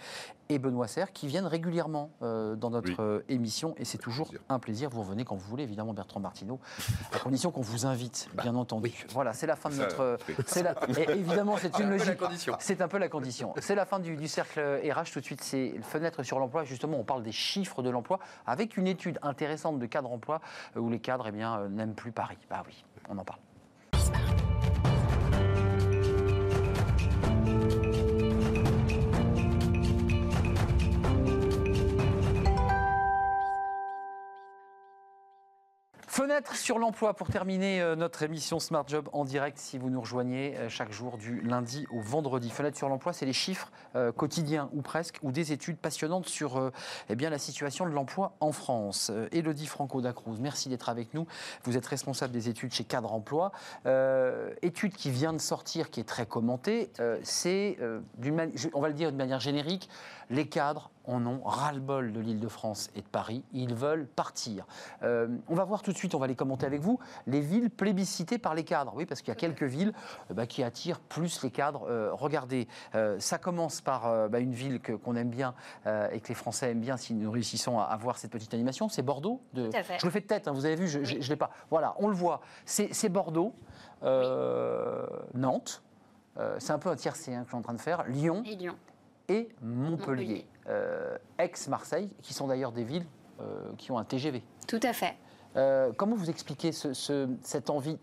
et 0.49 0.59
Benoît 0.59 0.87
Serre 0.87 1.13
qui 1.13 1.27
viennent 1.27 1.45
régulièrement 1.45 2.11
euh, 2.21 2.55
dans 2.55 2.69
notre 2.69 3.01
euh, 3.01 3.25
émission 3.29 3.73
et 3.77 3.85
c'est 3.85 3.97
toujours 3.97 4.31
un 4.49 4.59
plaisir. 4.59 4.89
Vous 4.89 5.01
revenez 5.01 5.25
quand 5.25 5.35
vous 5.35 5.47
voulez, 5.47 5.63
évidemment, 5.63 5.93
Bertrand 5.93 6.19
Martineau, 6.19 6.59
à 7.13 7.19
condition 7.19 7.51
qu'on 7.51 7.61
vous 7.61 7.85
invite, 7.85 8.29
bah, 8.33 8.43
bien 8.43 8.55
entendu. 8.55 8.91
Voilà, 9.09 9.33
c'est 9.33 9.47
la 9.47 9.55
fin 9.55 9.69
de 9.69 9.75
notre. 9.75 10.17
C'est 10.45 10.63
la... 10.63 10.75
évidemment, 11.15 11.57
c'est 11.57 11.77
une 11.79 11.89
logique. 11.89 12.19
C'est 12.59 12.81
un 12.81 12.87
peu 12.87 12.97
la 12.97 13.09
condition. 13.09 13.53
C'est 13.59 13.75
la 13.75 13.85
fin 13.85 13.99
du, 13.99 14.15
du 14.15 14.27
cercle 14.27 14.59
RH. 14.59 15.11
Tout 15.13 15.19
de 15.19 15.25
suite, 15.25 15.41
c'est 15.41 15.73
fenêtre 15.81 16.23
sur 16.23 16.39
l'emploi. 16.39 16.63
Justement, 16.65 16.97
on 16.97 17.03
parle 17.03 17.23
des 17.23 17.31
chiffres 17.31 17.81
de 17.81 17.89
l'emploi 17.89 18.19
avec 18.45 18.77
une 18.77 18.87
étude 18.87 19.19
intéressante 19.21 19.79
de 19.79 19.85
cadre 19.85 20.11
emploi 20.11 20.21
euh, 20.21 20.40
où 20.75 20.89
les 20.89 20.99
cadres 20.99 21.27
eh 21.27 21.43
euh, 21.43 21.69
n'aime 21.69 21.93
plus 21.93 22.11
Paris. 22.11 22.37
Bah 22.49 22.63
oui, 22.65 22.83
on 23.09 23.17
en 23.17 23.23
parle. 23.23 23.39
Fenêtre 36.21 36.55
sur 36.55 36.77
l'emploi 36.77 37.15
pour 37.15 37.29
terminer 37.29 37.81
euh, 37.81 37.95
notre 37.95 38.21
émission 38.21 38.59
Smart 38.59 38.83
Job 38.85 39.09
en 39.11 39.25
direct 39.25 39.57
si 39.57 39.79
vous 39.79 39.89
nous 39.89 40.01
rejoignez 40.01 40.55
euh, 40.55 40.69
chaque 40.69 40.91
jour 40.91 41.17
du 41.17 41.41
lundi 41.41 41.87
au 41.89 41.99
vendredi. 41.99 42.51
Fenêtre 42.51 42.77
sur 42.77 42.89
l'emploi, 42.89 43.11
c'est 43.11 43.25
les 43.25 43.33
chiffres 43.33 43.71
euh, 43.95 44.11
quotidiens 44.11 44.69
ou 44.71 44.83
presque 44.83 45.17
ou 45.23 45.31
des 45.31 45.51
études 45.51 45.77
passionnantes 45.77 46.27
sur 46.29 46.71
eh 47.09 47.15
bien, 47.15 47.31
la 47.31 47.39
situation 47.39 47.87
de 47.87 47.89
l'emploi 47.89 48.35
en 48.39 48.51
France. 48.51 49.11
Elodie 49.31 49.65
Franco 49.65 49.99
Dacruz, 49.99 50.37
merci 50.39 50.69
d'être 50.69 50.89
avec 50.89 51.15
nous. 51.15 51.25
Vous 51.63 51.75
êtes 51.75 51.87
responsable 51.87 52.33
des 52.33 52.49
études 52.49 52.71
chez 52.71 52.83
Cadre 52.83 53.13
Emploi. 53.13 53.51
étude 54.61 54.93
qui 54.93 55.09
vient 55.09 55.33
de 55.33 55.41
sortir, 55.41 55.89
qui 55.89 56.01
est 56.01 56.07
très 56.07 56.27
commentée, 56.27 56.91
c'est, 57.23 57.77
on 58.73 58.81
va 58.81 58.89
le 58.89 58.93
dire 58.93 59.11
de 59.11 59.17
manière 59.17 59.39
générique, 59.39 59.89
les 60.29 60.47
cadres 60.47 60.91
en 61.11 61.25
ont 61.25 61.41
ras-le-bol 61.43 62.13
de 62.13 62.19
l'Île-de-France 62.19 62.89
et 62.95 63.01
de 63.01 63.07
Paris. 63.07 63.43
Ils 63.53 63.75
veulent 63.75 64.07
partir. 64.07 64.65
Euh, 65.03 65.27
on 65.47 65.55
va 65.55 65.63
voir 65.63 65.81
tout 65.81 65.91
de 65.91 65.97
suite, 65.97 66.15
on 66.15 66.19
va 66.19 66.27
les 66.27 66.35
commenter 66.35 66.65
avec 66.65 66.81
vous, 66.81 66.99
les 67.27 67.41
villes 67.41 67.69
plébiscitées 67.69 68.37
par 68.37 68.55
les 68.55 68.63
cadres. 68.63 68.93
Oui, 68.95 69.05
parce 69.05 69.21
qu'il 69.21 69.29
y 69.29 69.31
a 69.31 69.35
quelques 69.35 69.63
villes 69.63 69.93
euh, 70.29 70.33
bah, 70.33 70.47
qui 70.47 70.63
attirent 70.63 70.99
plus 70.99 71.43
les 71.43 71.51
cadres. 71.51 71.87
Euh, 71.89 72.11
regardez, 72.13 72.67
ça 73.19 73.37
commence 73.37 73.81
par 73.81 74.29
bah, 74.29 74.39
une 74.39 74.53
ville 74.53 74.81
qu'on 74.81 75.15
aime 75.15 75.29
bien 75.29 75.53
et 75.85 76.19
que 76.19 76.27
les 76.29 76.35
Français 76.35 76.71
aiment 76.71 76.81
bien 76.81 76.97
si 76.97 77.13
nous 77.13 77.31
réussissons 77.31 77.79
à, 77.79 77.83
avoir 77.83 78.17
cette 78.17 78.31
petite 78.31 78.53
animation. 78.53 78.89
C'est 78.89 79.01
Bordeaux. 79.01 79.41
De... 79.53 79.69
Je 79.97 80.05
le 80.05 80.11
fais 80.11 80.21
de 80.21 80.25
tête, 80.25 80.47
hein, 80.47 80.51
vous 80.51 80.65
avez 80.65 80.75
vu, 80.75 80.87
je 80.87 80.99
ne 80.99 81.21
l'ai 81.21 81.35
pas. 81.35 81.51
Voilà, 81.69 81.95
on 81.97 82.07
le 82.07 82.15
voit. 82.15 82.41
C'est 82.65 83.09
Bordeaux, 83.09 83.53
Nantes. 85.33 85.83
c'est 86.59 86.73
un 86.73 86.79
peu 86.79 86.89
un 86.89 86.95
tiercé 86.95 87.33
hein, 87.33 87.41
que 87.41 87.45
je 87.45 87.49
suis 87.49 87.57
en 87.57 87.61
train 87.61 87.73
de 87.73 87.81
faire. 87.81 88.03
Lyon. 88.03 88.43
Et 88.45 88.55
Lyon 88.55 88.75
et 89.31 89.47
Montpellier, 89.61 90.45
euh, 90.67 91.17
ex-Marseille, 91.39 92.09
qui 92.21 92.33
sont 92.33 92.47
d'ailleurs 92.47 92.73
des 92.73 92.83
villes 92.83 93.05
euh, 93.39 93.71
qui 93.77 93.91
ont 93.91 93.97
un 93.97 94.03
TGV. 94.03 94.43
Tout 94.67 94.79
à 94.83 94.91
fait. 94.91 95.15
Euh, 95.55 95.91
comment 95.95 96.15
vous 96.15 96.29
expliquez 96.29 96.71
cette 96.71 97.69
envie 97.69 97.97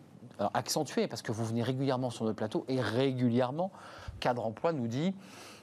accentuée, 0.55 1.07
parce 1.07 1.21
que 1.21 1.33
vous 1.33 1.45
venez 1.45 1.63
régulièrement 1.63 2.11
sur 2.11 2.25
notre 2.25 2.37
plateau, 2.37 2.65
et 2.69 2.81
régulièrement, 2.81 3.71
Cadre 4.21 4.47
Emploi 4.47 4.73
nous 4.73 4.87
dit 4.87 5.15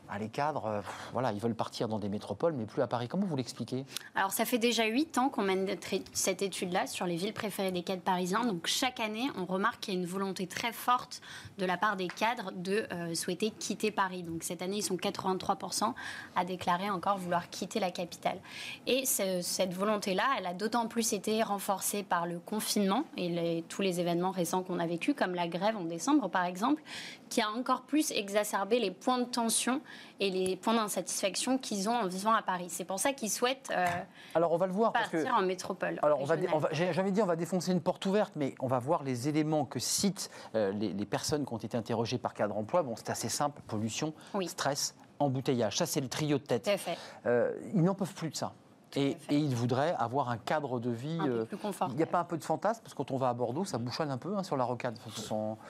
ah, 0.09 0.19
les 0.19 0.29
cadres, 0.29 0.65
euh, 0.65 0.81
voilà, 1.13 1.31
ils 1.31 1.39
veulent 1.39 1.55
partir 1.55 1.87
dans 1.87 1.99
des 1.99 2.09
métropoles, 2.09 2.53
mais 2.53 2.65
plus 2.65 2.81
à 2.81 2.87
Paris. 2.87 3.07
Comment 3.07 3.25
vous 3.25 3.35
l'expliquez? 3.35 3.85
Alors, 4.15 4.31
ça 4.31 4.45
fait 4.45 4.57
déjà 4.57 4.85
huit 4.85 5.17
ans 5.17 5.29
qu'on 5.29 5.41
mène 5.41 5.67
cette 6.13 6.41
étude-là 6.41 6.87
sur 6.87 7.05
les 7.05 7.15
villes 7.15 7.33
préférées 7.33 7.71
des 7.71 7.83
cadres 7.83 8.01
parisiens. 8.01 8.45
Donc, 8.45 8.67
chaque 8.67 8.99
année, 8.99 9.29
on 9.37 9.45
remarque 9.45 9.79
qu'il 9.81 9.93
y 9.93 9.97
a 9.97 9.99
une 9.99 10.05
volonté 10.05 10.47
très 10.47 10.73
forte 10.73 11.21
de 11.57 11.65
la 11.65 11.77
part 11.77 11.95
des 11.95 12.07
cadres 12.07 12.51
de 12.55 12.85
euh, 12.91 13.15
souhaiter 13.15 13.51
quitter 13.51 13.91
Paris. 13.91 14.23
Donc, 14.23 14.43
cette 14.43 14.61
année, 14.61 14.77
ils 14.77 14.83
sont 14.83 14.95
83% 14.95 15.93
à 16.35 16.45
déclarer 16.45 16.89
encore 16.89 17.17
vouloir 17.17 17.49
quitter 17.49 17.79
la 17.79 17.91
capitale. 17.91 18.37
Et 18.87 19.05
cette 19.05 19.73
volonté-là, 19.73 20.23
elle 20.37 20.45
a 20.45 20.53
d'autant 20.53 20.87
plus 20.87 21.13
été 21.13 21.41
renforcée 21.43 22.03
par 22.03 22.25
le 22.25 22.39
confinement 22.39 23.05
et 23.17 23.63
tous 23.69 23.81
les 23.81 23.99
événements 23.99 24.31
récents 24.31 24.63
qu'on 24.63 24.79
a 24.79 24.87
vécus, 24.87 25.15
comme 25.17 25.35
la 25.35 25.47
grève 25.47 25.77
en 25.77 25.85
décembre, 25.85 26.29
par 26.29 26.45
exemple, 26.45 26.81
qui 27.29 27.41
a 27.41 27.49
encore 27.49 27.81
plus 27.81 28.11
exacerbé 28.11 28.79
les 28.79 28.91
points 28.91 29.19
de 29.19 29.25
tension 29.25 29.81
et 30.19 30.29
les 30.29 30.55
points 30.55 30.75
d'insatisfaction 30.75 31.57
qu'ils 31.57 31.89
ont 31.89 31.95
en 31.95 32.07
vivant 32.07 32.33
à 32.33 32.41
Paris. 32.41 32.67
C'est 32.69 32.85
pour 32.85 32.99
ça 32.99 33.13
qu'ils 33.13 33.31
souhaitent 33.31 33.71
euh, 33.71 33.85
alors 34.33 34.51
on 34.51 34.57
va 34.57 34.67
le 34.67 34.73
voir 34.73 34.91
partir 34.91 35.11
parce 35.11 35.23
que, 35.23 35.43
en 35.43 35.45
métropole. 35.45 35.99
Alors 36.01 36.19
on 36.21 36.25
va, 36.25 36.35
j'avais 36.71 37.11
dit 37.11 37.21
on 37.21 37.25
va 37.25 37.35
défoncer 37.35 37.71
une 37.71 37.81
porte 37.81 38.05
ouverte, 38.05 38.33
mais 38.35 38.55
on 38.59 38.67
va 38.67 38.79
voir 38.79 39.03
les 39.03 39.27
éléments 39.27 39.65
que 39.65 39.79
citent 39.79 40.29
euh, 40.55 40.71
les, 40.71 41.05
personnes 41.05 41.45
qui 41.45 41.53
ont 41.53 41.57
été 41.57 41.77
interrogées 41.77 42.17
par 42.17 42.33
cadre 42.33 42.57
emploi. 42.57 42.83
Bon, 42.83 42.95
c'est 42.95 43.09
assez 43.09 43.29
simple 43.29 43.61
pollution, 43.67 44.13
stress, 44.47 44.95
embouteillage. 45.19 45.77
Ça 45.77 45.85
c'est 45.85 46.01
le 46.01 46.09
trio 46.09 46.37
de 46.37 46.43
tête. 46.43 46.69
Euh, 47.25 47.53
ils 47.73 47.83
n'en 47.83 47.95
peuvent 47.95 48.13
plus 48.13 48.29
de 48.29 48.35
ça. 48.35 48.53
Et, 48.95 49.17
il 49.29 49.55
voudrait 49.55 49.95
avoir 49.99 50.29
un 50.29 50.37
cadre 50.37 50.79
de 50.79 50.89
vie. 50.89 51.17
Un 51.19 51.25
peu 51.25 51.31
euh, 51.31 51.45
plus 51.45 51.57
Il 51.89 51.95
n'y 51.95 52.03
a 52.03 52.07
pas 52.07 52.19
un 52.19 52.23
peu 52.23 52.37
de 52.37 52.43
fantasme 52.43 52.81
Parce 52.81 52.93
que 52.93 52.97
quand 52.97 53.11
on 53.11 53.17
va 53.17 53.29
à 53.29 53.33
Bordeaux, 53.33 53.65
ça 53.65 53.77
bouchonne 53.77 54.09
un 54.09 54.17
peu 54.17 54.35
hein, 54.37 54.43
sur 54.43 54.55
la 54.57 54.63
rocade. 54.63 54.97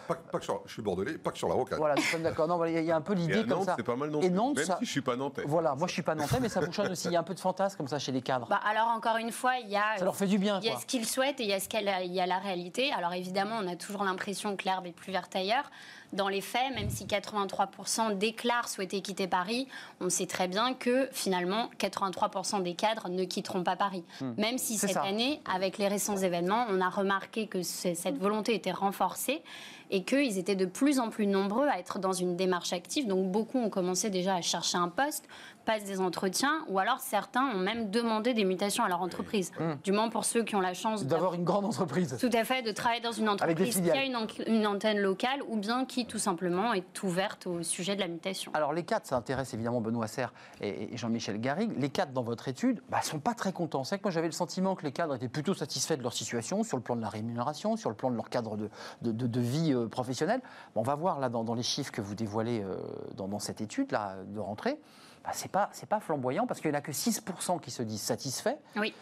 Pas, 0.08 0.40
que 0.40 0.44
sur, 0.44 0.62
je 0.66 0.74
suis 0.74 0.82
bordelais, 0.82 1.18
pas 1.18 1.32
que 1.32 1.38
sur 1.38 1.48
la 1.48 1.56
rocade. 1.56 1.80
Voilà, 1.80 1.96
nous 1.96 2.02
sommes 2.02 2.24
d'accord. 2.24 2.48
Non, 2.48 2.64
il 2.66 2.84
y, 2.84 2.92
a 2.92 2.96
un 2.96 3.02
peu 3.02 3.14
l'idée 3.14 3.46
comme 3.46 3.64
ça. 3.64 3.76
C'est 3.78 3.84
pas 3.84 3.96
mal 3.96 4.10
non 4.10 4.22
Et 4.22 4.30
Nantes, 4.30 4.58
Même 4.58 4.66
ça... 4.66 4.78
si 4.80 4.86
je 4.86 4.92
suis 4.92 5.02
pas 5.02 5.16
nantais. 5.16 5.44
Voilà, 5.46 5.76
moi 5.76 5.88
je 5.88 5.94
suis 5.94 6.02
pas 6.02 6.16
nantais, 6.16 6.40
mais 6.40 6.50
ça 6.50 6.62
bouchonne 6.62 6.92
aussi. 6.92 7.08
Il 7.08 7.14
y 7.14 7.16
a 7.16 7.20
un 7.20 7.24
peu 7.24 7.34
de 7.34 7.40
fantasme 7.40 7.78
comme 7.78 7.88
ça 7.88 8.00
chez 8.00 8.12
les 8.12 8.22
cadres. 8.22 8.48
Bah, 8.48 8.60
alors 8.64 8.88
encore 8.90 9.18
une 9.18 9.32
fois, 9.32 9.58
il 9.58 9.70
y 9.70 9.78
a. 9.78 9.98
Ça 9.98 10.06
leur 10.06 10.16
fait 10.16 10.28
du 10.28 10.38
bien. 10.38 10.60
Il 10.62 10.68
y 10.68 10.72
a 10.72 10.78
ce 10.78 10.86
qu'ils 10.86 11.06
souhaitent 11.06 11.40
et 11.40 11.44
il 11.44 11.50
y 11.50 11.54
a 11.54 11.60
ce 11.60 11.68
qu'il 11.68 11.84
y 11.84 12.20
a 12.20 12.26
la 12.26 12.40
réalité. 12.40 12.92
Alors 12.92 13.14
évidemment, 13.14 13.58
on 13.62 13.68
a 13.68 13.76
toujours 13.76 14.04
l'impression 14.04 14.56
que 14.56 14.66
l'herbe 14.66 14.86
est 14.86 14.92
plus 14.92 15.12
verte 15.12 15.36
ailleurs 15.36 15.70
dans 16.16 16.28
les 16.28 16.42
faits, 16.42 16.74
même 16.76 16.90
si 16.90 17.06
83% 17.06 18.18
déclarent 18.18 18.70
souhaiter 18.70 19.02
quitter 19.02 19.28
Paris, 19.28 19.68
on 20.02 20.10
sait 20.10 20.26
très 20.26 20.48
bien 20.48 20.74
que 20.74 21.08
finalement 21.12 21.70
83% 21.80 22.64
des 22.64 22.74
cadres 22.74 23.10
ne 23.10 23.24
quitteront 23.24 23.64
pas 23.64 23.76
Paris. 23.76 24.04
Hmm. 24.22 24.34
Même 24.38 24.58
si 24.58 24.78
cette 24.78 24.98
année, 24.98 25.42
avec 25.54 25.78
les 25.78 25.88
récents 25.88 26.18
événements, 26.18 26.66
on 26.70 26.82
a 26.82 26.90
remarqué 26.90 27.48
que 27.48 27.62
cette 27.62 28.18
volonté 28.18 28.56
était 28.56 28.72
renforcée 28.72 29.44
et 29.92 30.04
qu'ils 30.04 30.38
étaient 30.38 30.56
de 30.56 30.66
plus 30.66 31.00
en 31.00 31.10
plus 31.10 31.28
nombreux 31.28 31.68
à 31.68 31.80
être 31.80 32.00
dans 32.00 32.14
une 32.14 32.36
démarche 32.36 32.74
active. 32.74 33.08
Donc 33.08 33.32
beaucoup 33.32 33.60
ont 33.60 33.70
commencé 33.70 34.10
déjà 34.10 34.36
à 34.36 34.42
chercher 34.42 34.78
un 34.78 34.90
poste, 34.90 35.28
passent 35.66 35.84
des 35.84 36.00
entretiens, 36.00 36.64
ou 36.68 36.80
alors 36.80 37.00
certains 37.00 37.46
ont 37.48 37.58
même 37.58 37.90
demandé 37.90 38.34
des 38.34 38.46
mutations 38.46 38.84
à 38.84 38.88
leur 38.88 39.02
entreprise. 39.02 39.52
Mmh. 39.60 39.64
Du 39.84 39.92
moins 39.92 40.10
pour 40.10 40.24
ceux 40.26 40.44
qui 40.44 40.56
ont 40.56 40.62
la 40.62 40.74
chance 40.74 41.06
d'avoir 41.06 41.34
une 41.34 41.44
grande 41.44 41.66
entreprise. 41.66 42.18
Tout 42.20 42.30
à 42.32 42.44
fait, 42.44 42.62
de 42.62 42.72
travailler 42.72 43.02
dans 43.02 43.12
une 43.12 43.30
entreprise 43.30 43.82
qui 43.82 43.92
a 43.92 44.04
une, 44.06 44.68
antenne 44.68 45.00
locale, 45.00 45.42
ou 45.48 45.58
bien 45.58 45.86
qui 45.86 46.06
tout 46.06 46.20
simplement 46.20 46.74
est 46.74 47.04
ouverte 47.04 47.48
au 47.48 47.64
sujet 47.64 47.96
de 47.96 48.02
la 48.02 48.08
mutation. 48.08 48.52
Alors 48.54 48.74
les 48.74 48.84
cadres, 48.84 49.06
ça 49.06 49.18
intéresse 49.18 49.54
évidemment 49.54 49.82
Benoît 49.82 50.08
Serre 50.08 50.34
et, 50.62 50.96
Jean-Michel 50.96 51.40
Garrigue. 51.40 51.72
Les 51.78 51.90
cadres 51.90 52.14
dans 52.14 52.24
votre 52.24 52.48
étude 52.48 52.78
ne 52.78 52.92
bah, 52.92 53.02
sont 53.02 53.20
pas 53.20 53.34
très 53.34 53.52
contents. 53.52 53.84
C'est 53.84 53.98
que 53.98 54.04
moi 54.04 54.12
j'avais 54.12 54.28
le 54.28 54.34
sentiment 54.34 54.76
que 54.76 54.84
les 54.84 54.92
cadres 54.92 55.16
étaient 55.16 55.28
plutôt 55.28 55.54
satisfaits 55.54 55.96
de 55.96 56.04
leur 56.04 56.14
situation, 56.14 56.64
sur 56.64 56.78
le 56.78 56.84
plan 56.84 56.96
de 56.96 57.02
la 57.02 57.10
rémunération, 57.10 57.76
sur 57.76 57.90
le 57.90 57.96
plan 57.96 58.12
de 58.12 58.16
leur 58.16 58.30
cadre 58.30 58.58
de, 58.58 58.70
de, 59.02 59.12
de 59.12 59.40
vie 59.40 59.74
euh, 59.74 59.88
professionnelle. 59.88 60.42
on 60.76 60.84
va 60.84 60.96
voir 60.96 61.20
là 61.20 61.30
dans, 61.30 61.56
les 61.56 61.64
chiffres 61.64 61.92
que 61.92 62.02
vous 62.02 62.16
dévoilez 62.16 62.62
euh, 62.62 62.78
dans, 63.16 63.28
dans, 63.28 63.40
cette 63.40 63.62
étude 63.62 63.92
là, 63.92 64.16
de 64.28 64.40
rentrée 64.40 64.80
bah, 65.26 65.32
c'est 65.34 65.52
pas 65.52 65.70
c'est 65.72 65.90
pas 65.90 66.00
flamboyant 66.00 66.46
parce 66.46 66.62
qu'il 66.62 66.70
n'y 66.70 66.76
en 66.76 66.80
a 66.80 66.82
que 66.82 66.92
6% 66.92 67.60
qui 67.60 67.72
se 67.72 67.82
disent 67.82 68.02
satisfaits. 68.02 68.58
Oui. 68.76 68.94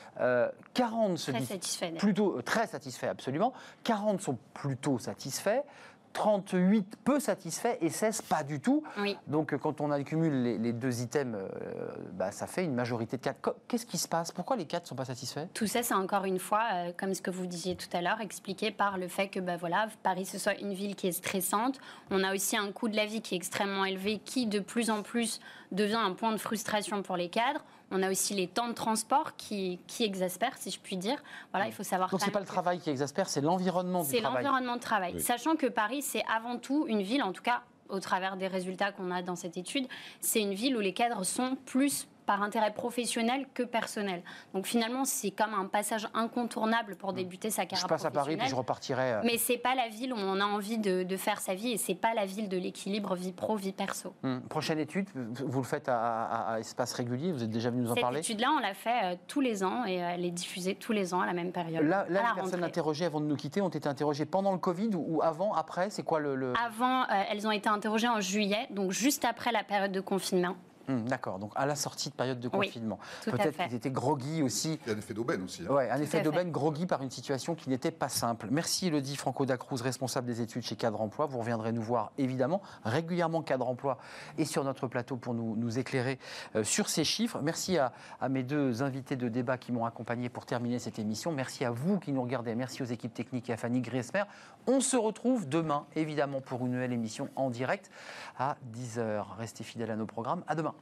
40 0.74 1.11
euh, 1.11 1.15
se 1.17 1.32
disent 1.32 1.82
plutôt 1.97 2.38
euh, 2.38 2.41
très 2.41 2.67
satisfaits 2.67 3.07
absolument. 3.07 3.51
40 3.84 4.21
sont 4.21 4.38
plutôt 4.53 4.99
satisfaits. 4.99 5.63
38 6.14 6.97
peu 7.03 7.20
satisfaits 7.20 7.78
et 7.82 7.89
16 7.89 8.22
pas 8.24 8.43
du 8.43 8.59
tout. 8.59 8.84
Donc 9.28 9.57
quand 9.57 9.82
on 9.82 9.91
accumule 9.91 10.59
les, 10.61 10.74
deux 10.74 11.01
items, 11.01 11.36
euh, 11.36 11.47
bah, 12.14 12.32
ça 12.32 12.47
fait 12.47 12.64
une 12.64 12.74
majorité 12.74 13.18
de 13.18 13.22
4. 13.24 13.55
Qu'est-ce 13.68 13.86
qui 13.86 13.97
se 13.97 14.07
passe? 14.07 14.32
Pourquoi 14.32 14.55
les 14.55 14.66
4 14.66 14.84
ne 14.84 14.88
sont 14.88 14.95
pas 14.95 15.05
satisfaits? 15.05 15.47
Tout 15.53 15.68
ça, 15.68 15.84
c'est 15.84 15.93
encore 15.93 16.26
une 16.26 16.39
fois, 16.39 16.64
euh, 16.74 16.91
comme 16.95 17.14
ce 17.14 17.22
que 17.22 17.32
vous 17.32 17.45
disiez 17.45 17.76
tout 17.76 17.88
à 17.93 18.01
l'heure, 18.01 18.22
expliqué 18.22 18.72
par 18.72 18.97
le 18.97 19.07
fait 19.07 19.28
que 19.28 19.39
bah, 19.39 19.57
voilà, 19.57 19.88
Paris, 20.03 20.26
ce 20.26 20.38
soit 20.38 20.59
une 20.59 20.74
ville 20.74 20.95
qui 20.95 21.07
est 21.07 21.11
stressante. 21.11 21.80
On 22.11 22.24
a 22.24 22.34
aussi 22.34 22.55
un 22.55 22.72
coût 22.72 22.88
de 22.88 22.95
la 22.95 23.05
vie 23.05 23.22
qui 23.22 23.34
est 23.34 23.38
extrêmement 23.38 23.86
élevé, 23.86 24.20
qui 24.24 24.45
de 24.45 24.59
plus 24.59 24.89
en 24.89 25.01
plus 25.01 25.39
devient 25.72 25.95
un 25.95 26.14
point 26.14 26.32
de 26.32 26.38
frustration 26.38 27.01
pour 27.01 27.18
les 27.18 27.30
cadres. 27.30 27.64
On 27.93 28.03
a 28.03 28.09
aussi 28.09 28.33
les 28.33 28.47
temps 28.47 28.67
de 28.67 28.73
transport 28.73 29.35
qui, 29.35 29.79
qui 29.87 30.03
exaspèrent, 30.03 30.57
si 30.57 30.71
je 30.71 30.79
puis 30.79 30.97
dire. 30.97 31.21
Voilà, 31.51 31.67
il 31.67 31.73
faut 31.73 31.83
savoir. 31.83 32.09
Donc 32.09 32.21
c'est 32.21 32.31
pas 32.31 32.39
le 32.39 32.45
travail 32.45 32.79
qui 32.79 32.89
exaspère, 32.89 33.29
c'est 33.29 33.41
l'environnement 33.41 34.03
du 34.03 34.09
travail. 34.09 34.21
C'est 34.21 34.43
l'environnement 34.43 34.75
de 34.75 34.81
travail, 34.81 35.21
sachant 35.21 35.55
que 35.55 35.67
Paris, 35.67 36.01
c'est 36.01 36.23
avant 36.33 36.57
tout 36.57 36.85
une 36.87 37.01
ville, 37.01 37.23
en 37.23 37.31
tout 37.31 37.43
cas 37.43 37.61
au 37.89 37.99
travers 37.99 38.37
des 38.37 38.47
résultats 38.47 38.91
qu'on 38.91 39.11
a 39.11 39.21
dans 39.21 39.35
cette 39.35 39.57
étude, 39.57 39.87
c'est 40.19 40.41
une 40.41 40.53
ville 40.53 40.75
où 40.75 40.79
les 40.79 40.93
cadres 40.93 41.23
sont 41.23 41.55
plus 41.65 42.07
par 42.26 42.41
intérêt 42.41 42.74
professionnel 42.74 43.45
que 43.53 43.63
personnel. 43.63 44.21
Donc 44.53 44.65
finalement, 44.65 45.05
c'est 45.05 45.32
comme 45.32 45.53
un 45.53 45.65
passage 45.65 46.07
incontournable 46.13 46.95
pour 46.95 47.13
débuter 47.13 47.49
sa 47.49 47.65
carrière 47.65 47.86
Je 47.86 47.89
passe 47.89 48.05
à 48.05 48.11
Paris 48.11 48.38
puis 48.38 48.47
je 48.47 48.55
repartirai. 48.55 49.13
Euh. 49.13 49.21
Mais 49.24 49.38
c'est 49.38 49.57
pas 49.57 49.76
la 49.76 49.89
ville 49.89 50.13
où 50.13 50.17
on 50.17 50.39
a 50.39 50.45
envie 50.45 50.78
de, 50.78 51.17
faire 51.17 51.39
sa 51.39 51.53
vie 51.53 51.71
et 51.71 51.78
c'est 51.78 51.95
pas 51.95 52.13
la 52.15 52.26
ville 52.26 52.49
de 52.49 52.57
l'équilibre 52.57 53.15
vie 53.15 53.32
pro 53.32 53.55
vie 53.55 53.71
perso. 53.71 54.13
Hum. 54.24 54.41
Prochaine 54.49 54.80
étude, 54.80 55.07
vous 55.13 55.61
le 55.61 55.65
faites 55.65 55.88
à, 55.88 56.57
espace 56.59 56.93
régulier. 56.93 57.32
Vous 57.32 57.43
êtes 57.43 57.51
déjà 57.51 57.69
venu 57.69 57.84
nous 57.84 57.91
en 57.91 57.95
parler. 57.95 58.24
Cette 58.24 58.32
étude-là, 58.32 58.51
on 58.57 58.59
l'a 58.59 58.74
fait 58.74 59.03
euh, 59.03 59.15
tous 59.28 59.41
les 59.41 59.63
ans 59.63 59.86
et 59.86 60.03
euh, 60.03 60.11
elle 60.13 60.26
est 60.26 60.32
diffusée 60.32 60.76
tous 60.76 60.91
les 60.91 61.13
ans 61.13 61.21
à 61.21 61.26
la 61.26 61.34
même 61.34 61.51
période. 61.51 61.86
Là, 61.86 62.05
les 62.09 62.19
personnes 62.36 62.63
interrogées 62.63 63.05
avant 63.05 63.21
de 63.21 63.26
nous 63.26 63.36
quitter 63.36 63.61
ont 63.61 63.69
été 63.69 63.88
interrogées 63.88 64.26
pendant 64.26 64.51
le 64.51 64.57
Covid 64.57 64.89
ou, 64.95 65.21
avant, 65.21 65.53
après? 65.53 65.89
C'est 65.89 66.03
quoi 66.03 66.19
le, 66.19 66.53
Avant, 66.65 67.05
elles 67.07 67.47
ont 67.47 67.51
été 67.51 67.69
interrogées 67.69 68.07
en 68.07 68.19
juillet, 68.19 68.67
donc 68.71 68.91
juste 68.91 69.26
après 69.26 69.51
la 69.51 69.63
période 69.63 69.91
de 69.91 70.01
confinement. 70.01 70.55
Hum, 70.89 71.07
d'accord, 71.07 71.39
donc 71.39 71.51
à 71.55 71.65
la 71.65 71.75
sortie 71.75 72.09
de 72.09 72.15
période 72.15 72.39
de 72.39 72.49
confinement. 72.49 72.99
Peut-être 73.25 73.57
qu'ils 73.57 73.75
étaient 73.75 73.91
groggy 73.91 74.41
aussi. 74.43 74.79
Il 74.86 74.89
y 74.89 74.93
a 74.93 74.95
un 74.95 74.99
effet 74.99 75.13
d'aubaine 75.13 75.43
aussi. 75.43 75.63
Hein. 75.63 75.67
Oui, 75.69 75.84
un 75.89 76.01
effet 76.01 76.21
d'aubaine 76.21 76.51
groggy 76.51 76.86
par 76.86 77.01
une 77.01 77.11
situation 77.11 77.55
qui 77.55 77.69
n'était 77.69 77.91
pas 77.91 78.09
simple. 78.09 78.47
Merci 78.51 78.88
Elodie 78.88 79.15
Franco 79.15 79.45
Dacruz, 79.45 79.81
responsable 79.81 80.27
des 80.27 80.41
études 80.41 80.63
chez 80.63 80.75
Cadre 80.75 81.01
Emploi. 81.01 81.25
Vous 81.25 81.39
reviendrez 81.39 81.71
nous 81.71 81.81
voir 81.81 82.11
évidemment 82.17 82.61
régulièrement 82.84 83.41
Cadre 83.41 83.67
Emploi 83.67 83.97
et 84.38 84.45
sur 84.45 84.63
notre 84.63 84.88
plateau 84.88 85.15
pour 85.15 85.34
nous, 85.34 85.55
nous 85.55 85.79
éclairer 85.79 86.19
euh, 86.55 86.63
sur 86.63 86.89
ces 86.89 87.03
chiffres. 87.03 87.39
Merci 87.41 87.77
à, 87.77 87.93
mes 88.29 88.43
deux 88.43 88.84
invités 88.84 89.15
de 89.15 89.29
débat 89.29 89.57
qui 89.57 89.71
m'ont 89.71 89.86
accompagné 89.86 90.29
pour 90.29 90.45
terminer 90.45 90.79
cette 90.79 90.99
émission. 90.99 91.31
Merci 91.31 91.65
à 91.65 91.71
vous 91.71 91.99
qui 91.99 92.11
nous 92.11 92.21
regardez. 92.21 92.55
Merci 92.55 92.81
aux 92.81 92.88
équipes 92.88 93.13
techniques 93.13 93.49
et 93.49 93.53
à 93.53 93.57
Fanny 93.57 93.81
Griesmer. 93.81 94.23
On 94.66 94.80
se 94.80 94.95
retrouve 94.95 95.49
demain 95.49 95.86
évidemment 95.95 96.39
pour 96.39 96.66
une 96.66 96.72
nouvelle 96.72 96.93
émission 96.93 97.30
en 97.36 97.49
direct 97.49 97.91
à 98.38 98.55
10h. 98.74 99.26
Restez 99.38 99.64
fidèles 99.64 99.91
à 99.91 99.95
nos 99.95 100.05
programmes. 100.05 100.43
À 100.47 100.55
demain. 100.55 100.74